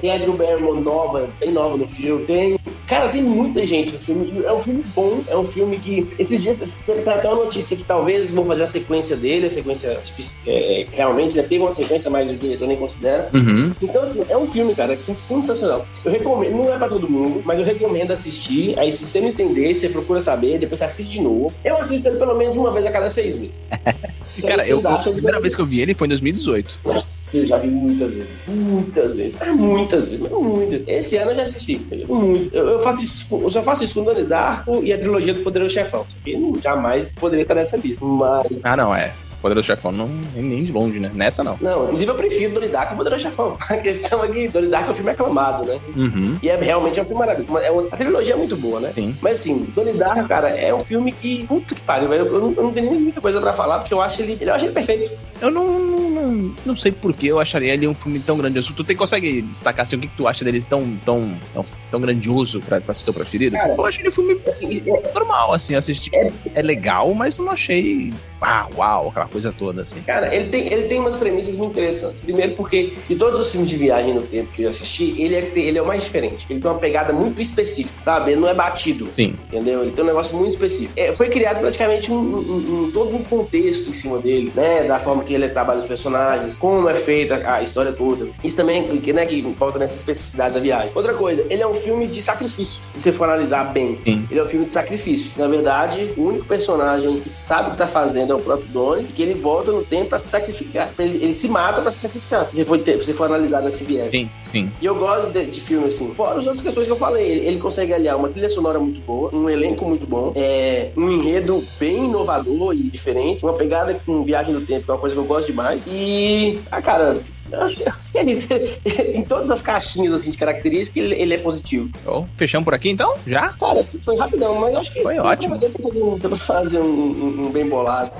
Tem 0.00 0.10
a 0.10 0.18
Drew 0.18 0.34
Barrymore 0.34 0.80
nova, 0.80 1.28
bem 1.38 1.52
nova 1.52 1.76
no 1.76 1.86
filme. 1.86 2.24
Tem. 2.24 2.58
Cara, 2.86 3.08
tem 3.08 3.22
muita 3.22 3.64
gente 3.66 3.92
no 3.92 3.98
filme. 3.98 4.44
É 4.44 4.52
um 4.52 4.60
filme 4.60 4.84
bom, 4.94 5.22
é 5.28 5.36
um 5.36 5.44
filme 5.44 5.78
que. 5.78 6.08
Esses 6.18 6.42
dias 6.42 6.56
saiu 6.56 7.10
até 7.10 7.28
uma 7.28 7.44
notícia 7.44 7.76
que 7.76 7.84
talvez 7.84 8.30
vão 8.30 8.44
fazer 8.44 8.64
a 8.64 8.66
sequência 8.66 9.16
dele, 9.16 9.46
a 9.46 9.50
sequência 9.50 10.00
é, 10.46 10.86
realmente, 10.92 11.36
né? 11.36 11.42
Teve 11.42 11.58
uma 11.58 11.70
sequência, 11.70 12.10
mas 12.10 12.30
o 12.30 12.36
diretor 12.36 12.66
nem 12.66 12.76
considera. 12.76 13.28
Uhum. 13.34 13.72
Então, 13.82 14.02
assim, 14.02 14.24
é 14.28 14.36
um 14.36 14.46
filme, 14.46 14.74
cara, 14.74 14.96
que 14.96 15.10
é 15.10 15.14
sensacional. 15.14 15.86
Eu 16.04 16.12
recomendo, 16.12 16.56
não 16.56 16.72
é 16.72 16.78
pra 16.78 16.88
todo 16.88 17.08
mundo, 17.08 17.42
mas 17.44 17.58
eu 17.58 17.64
recomendo 17.64 18.12
assistir. 18.12 18.78
Aí, 18.78 18.92
se 18.92 19.04
você 19.04 19.20
não 19.20 19.28
entender, 19.28 19.74
você 19.74 19.88
procura 19.88 20.20
saber, 20.20 20.58
depois 20.58 20.78
você 20.78 20.84
assiste 20.84 21.12
de 21.12 21.20
novo. 21.20 21.52
Eu 21.64 21.76
assisto 21.78 22.10
pelo 22.16 22.36
menos 22.36 22.56
uma 22.56 22.70
vez 22.70 22.86
a 22.86 22.90
cada 22.90 23.08
seis 23.08 23.36
meses. 23.36 23.68
cara, 24.42 24.66
eu, 24.66 24.80
a 24.86 24.98
primeira 24.98 25.40
vez 25.40 25.54
que 25.54 25.60
eu 25.60 25.66
vi 25.66 25.80
ele 25.80 25.94
foi 25.94 26.06
em 26.06 26.10
2018. 26.10 26.78
Nossa, 26.84 27.36
eu 27.36 27.46
já 27.46 27.58
vi 27.58 27.68
muitas 27.68 28.10
vezes 28.10 28.36
muitas 28.48 29.14
vezes. 29.14 29.40
É 29.40 29.52
muitas 29.52 30.08
vezes, 30.08 30.30
muitas. 30.30 30.82
Esse 30.86 31.16
ano 31.16 31.30
eu 31.32 31.36
já 31.36 31.42
assisti. 31.42 31.78
Muito. 32.08 32.54
Eu, 32.54 32.68
eu, 32.68 32.78
faço 32.80 33.02
isso, 33.02 33.42
eu 33.42 33.50
só 33.50 33.62
faço 33.62 33.84
isso 33.84 33.94
com 33.94 34.04
Donnie 34.04 34.24
Darko 34.24 34.82
e 34.82 34.92
a 34.92 34.98
trilogia 34.98 35.34
do 35.34 35.42
Poderoso 35.42 35.74
Chefão. 35.74 36.04
Que 36.24 36.36
jamais 36.62 37.14
poderia 37.14 37.42
estar 37.42 37.54
nessa 37.54 37.76
lista. 37.76 38.04
Mas. 38.04 38.64
Ah, 38.64 38.76
não, 38.76 38.94
é. 38.94 39.14
Poderoso 39.40 39.66
Chefão 39.66 39.92
não 39.92 40.08
nem 40.34 40.64
de 40.64 40.72
longe, 40.72 40.98
né? 40.98 41.10
Nessa 41.14 41.42
não. 41.42 41.56
Não, 41.60 41.84
inclusive 41.84 42.10
eu 42.10 42.14
prefiro 42.14 42.68
Darko 42.68 42.94
e 42.94 42.96
Poderoso 42.96 43.22
Chefão. 43.22 43.56
A 43.70 43.76
questão 43.76 44.24
é 44.24 44.28
que 44.28 44.48
Donnie 44.48 44.70
Darko 44.70 44.88
é 44.88 44.90
um 44.92 44.94
filme 44.94 45.10
aclamado, 45.10 45.64
né? 45.64 45.80
Uhum. 45.96 46.38
E 46.42 46.48
é 46.48 46.56
realmente 46.56 46.98
é 46.98 47.02
um 47.02 47.06
filme 47.06 47.20
maravilhoso. 47.20 47.58
É 47.58 47.70
uma, 47.70 47.88
a 47.90 47.96
trilogia 47.96 48.34
é 48.34 48.36
muito 48.36 48.56
boa, 48.56 48.80
né? 48.80 48.92
Sim. 48.94 49.16
Mas 49.20 49.40
assim, 49.40 49.64
Donnie 49.74 49.94
Darko, 49.94 50.28
cara, 50.28 50.48
é 50.50 50.74
um 50.74 50.80
filme 50.80 51.12
que. 51.12 51.46
Puta 51.46 51.74
que 51.74 51.80
pariu, 51.80 52.12
eu, 52.12 52.26
eu, 52.26 52.54
eu, 52.56 52.62
não 52.62 52.72
tenho 52.72 52.90
nem 52.90 53.00
muita 53.00 53.20
coisa 53.20 53.40
pra 53.40 53.52
falar, 53.52 53.80
porque 53.80 53.94
eu 53.94 54.00
acho 54.00 54.22
ele. 54.22 54.36
Eu 54.40 54.54
acho 54.54 54.64
ele 54.64 54.74
perfeito. 54.74 55.22
Eu 55.40 55.50
não, 55.50 55.78
não, 55.78 56.54
não, 56.64 56.76
sei 56.76 56.90
por 56.92 57.12
que 57.12 57.26
eu 57.26 57.38
acharia 57.38 57.74
ele 57.74 57.86
um 57.86 57.94
filme 57.94 58.18
tão 58.20 58.36
grandioso. 58.36 58.72
Tu 58.72 58.84
tem, 58.84 58.96
consegue 58.96 59.42
destacar 59.42 59.82
assim, 59.82 59.96
o 59.96 60.00
que, 60.00 60.08
que 60.08 60.16
tu 60.16 60.26
acha 60.26 60.44
dele 60.44 60.62
tão, 60.62 60.96
tão, 61.04 61.38
tão, 61.52 61.64
tão 61.90 62.00
grandioso 62.00 62.60
pra, 62.60 62.80
pra 62.80 62.94
ser 62.94 63.04
teu 63.04 63.14
preferido? 63.14 63.56
Cara, 63.56 63.74
eu 63.74 63.84
achei 63.84 64.02
ele 64.02 64.08
um 64.08 64.12
filme 64.12 64.40
assim, 64.46 64.82
é, 64.86 65.12
normal, 65.12 65.52
assim, 65.52 65.74
assistir. 65.74 66.10
É, 66.14 66.32
é 66.54 66.62
legal, 66.62 67.12
mas 67.14 67.38
não 67.38 67.50
achei. 67.50 68.12
Ah, 68.40 68.68
uau, 68.76 69.08
aquela 69.08 69.28
coisa 69.28 69.35
toda, 69.52 69.82
assim. 69.82 70.00
Cara, 70.00 70.34
ele 70.34 70.46
tem, 70.46 70.72
ele 70.72 70.88
tem 70.88 70.98
umas 70.98 71.16
premissas 71.16 71.56
muito 71.56 71.72
interessantes. 71.72 72.20
Primeiro 72.20 72.54
porque, 72.54 72.92
de 73.08 73.16
todos 73.16 73.40
os 73.40 73.50
filmes 73.50 73.68
de 73.70 73.76
viagem 73.76 74.14
no 74.14 74.22
tempo 74.22 74.52
que 74.52 74.62
eu 74.62 74.68
assisti, 74.68 75.14
ele 75.20 75.34
é, 75.34 75.50
ele 75.54 75.78
é 75.78 75.82
o 75.82 75.86
mais 75.86 76.04
diferente. 76.04 76.46
Ele 76.48 76.60
tem 76.60 76.70
uma 76.70 76.78
pegada 76.78 77.12
muito 77.12 77.40
específica, 77.40 78.00
sabe? 78.00 78.32
Ele 78.32 78.40
não 78.40 78.48
é 78.48 78.54
batido. 78.54 79.08
Sim. 79.16 79.36
Entendeu? 79.48 79.82
Ele 79.82 79.92
tem 79.92 80.04
um 80.04 80.08
negócio 80.08 80.36
muito 80.36 80.52
específico. 80.52 80.92
É, 80.96 81.12
foi 81.12 81.28
criado 81.28 81.60
praticamente 81.60 82.10
um, 82.10 82.16
um, 82.16 82.84
um, 82.84 82.90
todo 82.90 83.14
um 83.14 83.22
contexto 83.22 83.88
em 83.88 83.92
cima 83.92 84.18
dele, 84.18 84.52
né? 84.54 84.84
Da 84.84 84.98
forma 84.98 85.24
que 85.24 85.34
ele 85.34 85.48
trabalha 85.48 85.80
os 85.80 85.86
personagens, 85.86 86.58
como 86.58 86.88
é 86.88 86.94
feita 86.94 87.42
a 87.46 87.62
história 87.62 87.92
toda. 87.92 88.28
Isso 88.42 88.56
também, 88.56 88.98
que, 89.00 89.12
né, 89.12 89.26
que 89.26 89.42
volta 89.58 89.78
nessa 89.78 89.96
especificidade 89.96 90.54
da 90.54 90.60
viagem. 90.60 90.90
Outra 90.94 91.14
coisa, 91.14 91.44
ele 91.48 91.62
é 91.62 91.66
um 91.66 91.74
filme 91.74 92.06
de 92.06 92.20
sacrifício, 92.20 92.80
se 92.92 93.00
você 93.00 93.12
for 93.12 93.24
analisar 93.24 93.72
bem. 93.72 93.98
Sim. 94.04 94.26
Ele 94.30 94.40
é 94.40 94.42
um 94.42 94.46
filme 94.46 94.66
de 94.66 94.72
sacrifício. 94.72 95.32
Na 95.36 95.48
verdade, 95.48 96.12
o 96.16 96.22
único 96.22 96.46
personagem 96.46 97.20
que 97.20 97.30
sabe 97.40 97.68
o 97.68 97.72
que 97.72 97.78
tá 97.78 97.86
fazendo 97.86 98.32
é 98.32 98.36
o 98.36 98.40
próprio 98.40 98.68
Donnie, 98.68 99.06
que 99.16 99.22
ele 99.22 99.34
volta 99.34 99.72
no 99.72 99.82
tempo 99.82 100.10
pra 100.10 100.18
se 100.18 100.28
sacrificar. 100.28 100.90
Ele, 100.98 101.24
ele 101.24 101.34
se 101.34 101.48
mata 101.48 101.80
pra 101.80 101.90
se 101.90 102.00
sacrificar. 102.00 102.48
Se 102.52 102.62
você 102.62 102.64
for, 102.64 103.04
se 103.04 103.12
for 103.14 103.24
analisar 103.24 103.62
nesse 103.62 103.84
viés. 103.84 104.10
Sim, 104.10 104.30
sim. 104.44 104.70
E 104.80 104.84
eu 104.84 104.94
gosto 104.94 105.32
de, 105.32 105.46
de 105.46 105.60
filme 105.60 105.86
assim. 105.86 106.14
Fora 106.14 106.38
as 106.38 106.46
outras 106.46 106.62
questões 106.62 106.86
que 106.86 106.92
eu 106.92 106.96
falei. 106.96 107.26
Ele, 107.26 107.46
ele, 107.46 107.58
consegue 107.58 107.94
aliar 107.94 108.16
uma 108.16 108.28
trilha 108.28 108.50
sonora 108.50 108.78
muito 108.78 109.00
boa, 109.00 109.34
um 109.34 109.48
elenco 109.48 109.86
muito 109.86 110.06
bom, 110.06 110.32
é, 110.36 110.90
um 110.96 111.10
enredo 111.10 111.64
bem 111.80 112.04
inovador 112.04 112.74
e 112.74 112.82
diferente, 112.84 113.42
uma 113.42 113.54
pegada 113.54 113.94
com 114.04 114.22
viagem 114.22 114.52
no 114.52 114.60
tempo, 114.60 114.84
que 114.84 114.90
é 114.90 114.94
uma 114.94 115.00
coisa 115.00 115.16
que 115.16 115.20
eu 115.20 115.24
gosto 115.24 115.46
demais. 115.46 115.84
E, 115.86 116.60
ah, 116.70 116.82
cara, 116.82 117.18
eu 117.50 117.62
acho, 117.62 117.88
acho, 117.88 118.12
que 118.12 118.18
é 118.18 118.24
isso. 118.24 118.48
em 119.14 119.22
todas 119.22 119.50
as 119.50 119.62
caixinhas 119.62 120.12
assim, 120.12 120.30
de 120.30 120.38
características, 120.38 121.02
ele, 121.02 121.14
ele 121.14 121.34
é 121.34 121.38
positivo. 121.38 121.88
Oh, 122.04 122.24
fechamos 122.36 122.64
por 122.64 122.74
aqui 122.74 122.90
então? 122.90 123.14
Já? 123.26 123.48
Cara, 123.54 123.84
foi 124.02 124.16
rapidão, 124.16 124.60
mas 124.60 124.74
acho 124.76 124.92
que 124.92 125.02
foi 125.02 125.18
ótimo. 125.18 125.56
Deu 125.56 125.70
pra 125.70 125.82
fazer 125.82 126.02
um, 126.02 126.18
deu 126.18 126.30
pra 126.30 126.38
fazer 126.38 126.80
um, 126.80 126.84
um, 126.84 127.46
um 127.46 127.50
bem 127.50 127.66
bolado. 127.66 128.10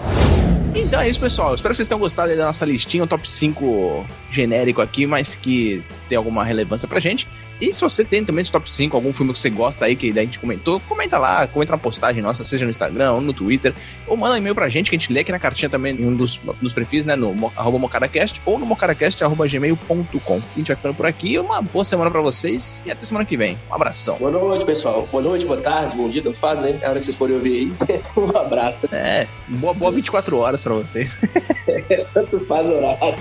Então 0.79 1.01
é 1.01 1.09
isso, 1.09 1.19
pessoal. 1.19 1.55
Espero 1.55 1.73
que 1.73 1.77
vocês 1.77 1.89
tenham 1.89 1.99
gostado 1.99 2.37
da 2.37 2.45
nossa 2.45 2.67
listinha, 2.67 3.03
um 3.03 3.07
top 3.07 3.29
5 3.29 4.07
genérico 4.31 4.83
aqui, 4.83 5.07
mas 5.07 5.35
que 5.35 5.83
ter 6.09 6.17
alguma 6.17 6.45
relevância 6.45 6.87
pra 6.89 7.01
gente. 7.01 7.29
E 7.61 7.73
se 7.73 7.81
você 7.81 8.05
tem 8.05 8.25
também 8.25 8.43
esse 8.43 8.53
top 8.53 8.71
5, 8.71 8.97
algum 8.97 9.13
filme 9.13 9.33
que 9.33 9.39
você 9.39 9.49
gosta 9.49 9.87
aí, 9.87 9.97
que 9.97 10.11
a 10.11 10.23
gente 10.23 10.39
comentou, 10.39 10.79
comenta 10.81 11.19
lá, 11.19 11.47
comenta 11.47 11.73
na 11.73 11.79
postagem 11.79 12.23
nossa, 12.23 12.45
seja 12.45 12.65
no 12.65 12.71
Instagram 12.71 13.13
ou 13.13 13.21
no 13.21 13.33
Twitter, 13.33 13.75
ou 14.07 14.17
manda 14.17 14.35
um 14.35 14.37
e-mail 14.37 14.55
pra 14.55 14.69
gente, 14.69 14.91
que 14.91 14.97
a 14.97 14.99
gente 14.99 15.13
lê 15.13 15.21
aqui 15.21 15.33
na 15.33 15.39
cartinha 15.39 15.71
também, 15.71 15.95
em 15.95 16.07
um 16.07 16.15
dos, 16.15 16.39
dos 16.61 16.75
perfis, 16.75 17.07
né, 17.07 17.17
no 17.17 17.51
arroba 17.57 17.79
mocaracast, 17.79 18.41
ou 18.45 18.59
no 18.59 18.67
mocaracast.gmail.com. 18.67 20.35
A 20.35 20.59
gente 20.59 20.67
vai 20.67 20.77
ficando 20.77 20.95
por 20.95 21.07
aqui, 21.07 21.39
uma 21.39 21.63
boa 21.63 21.85
semana 21.85 22.11
pra 22.11 22.21
vocês 22.21 22.83
e 22.87 22.91
até 22.91 23.07
semana 23.07 23.25
que 23.25 23.37
vem. 23.37 23.57
Um 23.71 23.75
abração. 23.75 24.17
Boa 24.19 24.31
noite, 24.31 24.67
pessoal. 24.67 25.09
Boa 25.11 25.23
noite, 25.23 25.47
boa 25.47 25.61
tarde, 25.61 25.97
bom 25.97 26.09
dia, 26.09 26.23
tanto 26.23 26.37
faz, 26.37 26.61
né? 26.61 26.79
É 26.83 26.87
a 26.87 26.91
hora 26.91 26.99
que 26.99 27.05
vocês 27.05 27.17
forem 27.17 27.37
ouvir 27.37 27.73
aí. 27.89 28.01
um 28.17 28.37
abraço. 28.37 28.81
É, 28.93 29.27
boa, 29.49 29.73
boa 29.73 29.93
24 29.93 30.37
horas 30.37 30.63
pra 30.63 30.75
vocês. 30.75 31.17
tanto 32.13 32.39
faz 32.47 32.67
horário. 32.67 33.17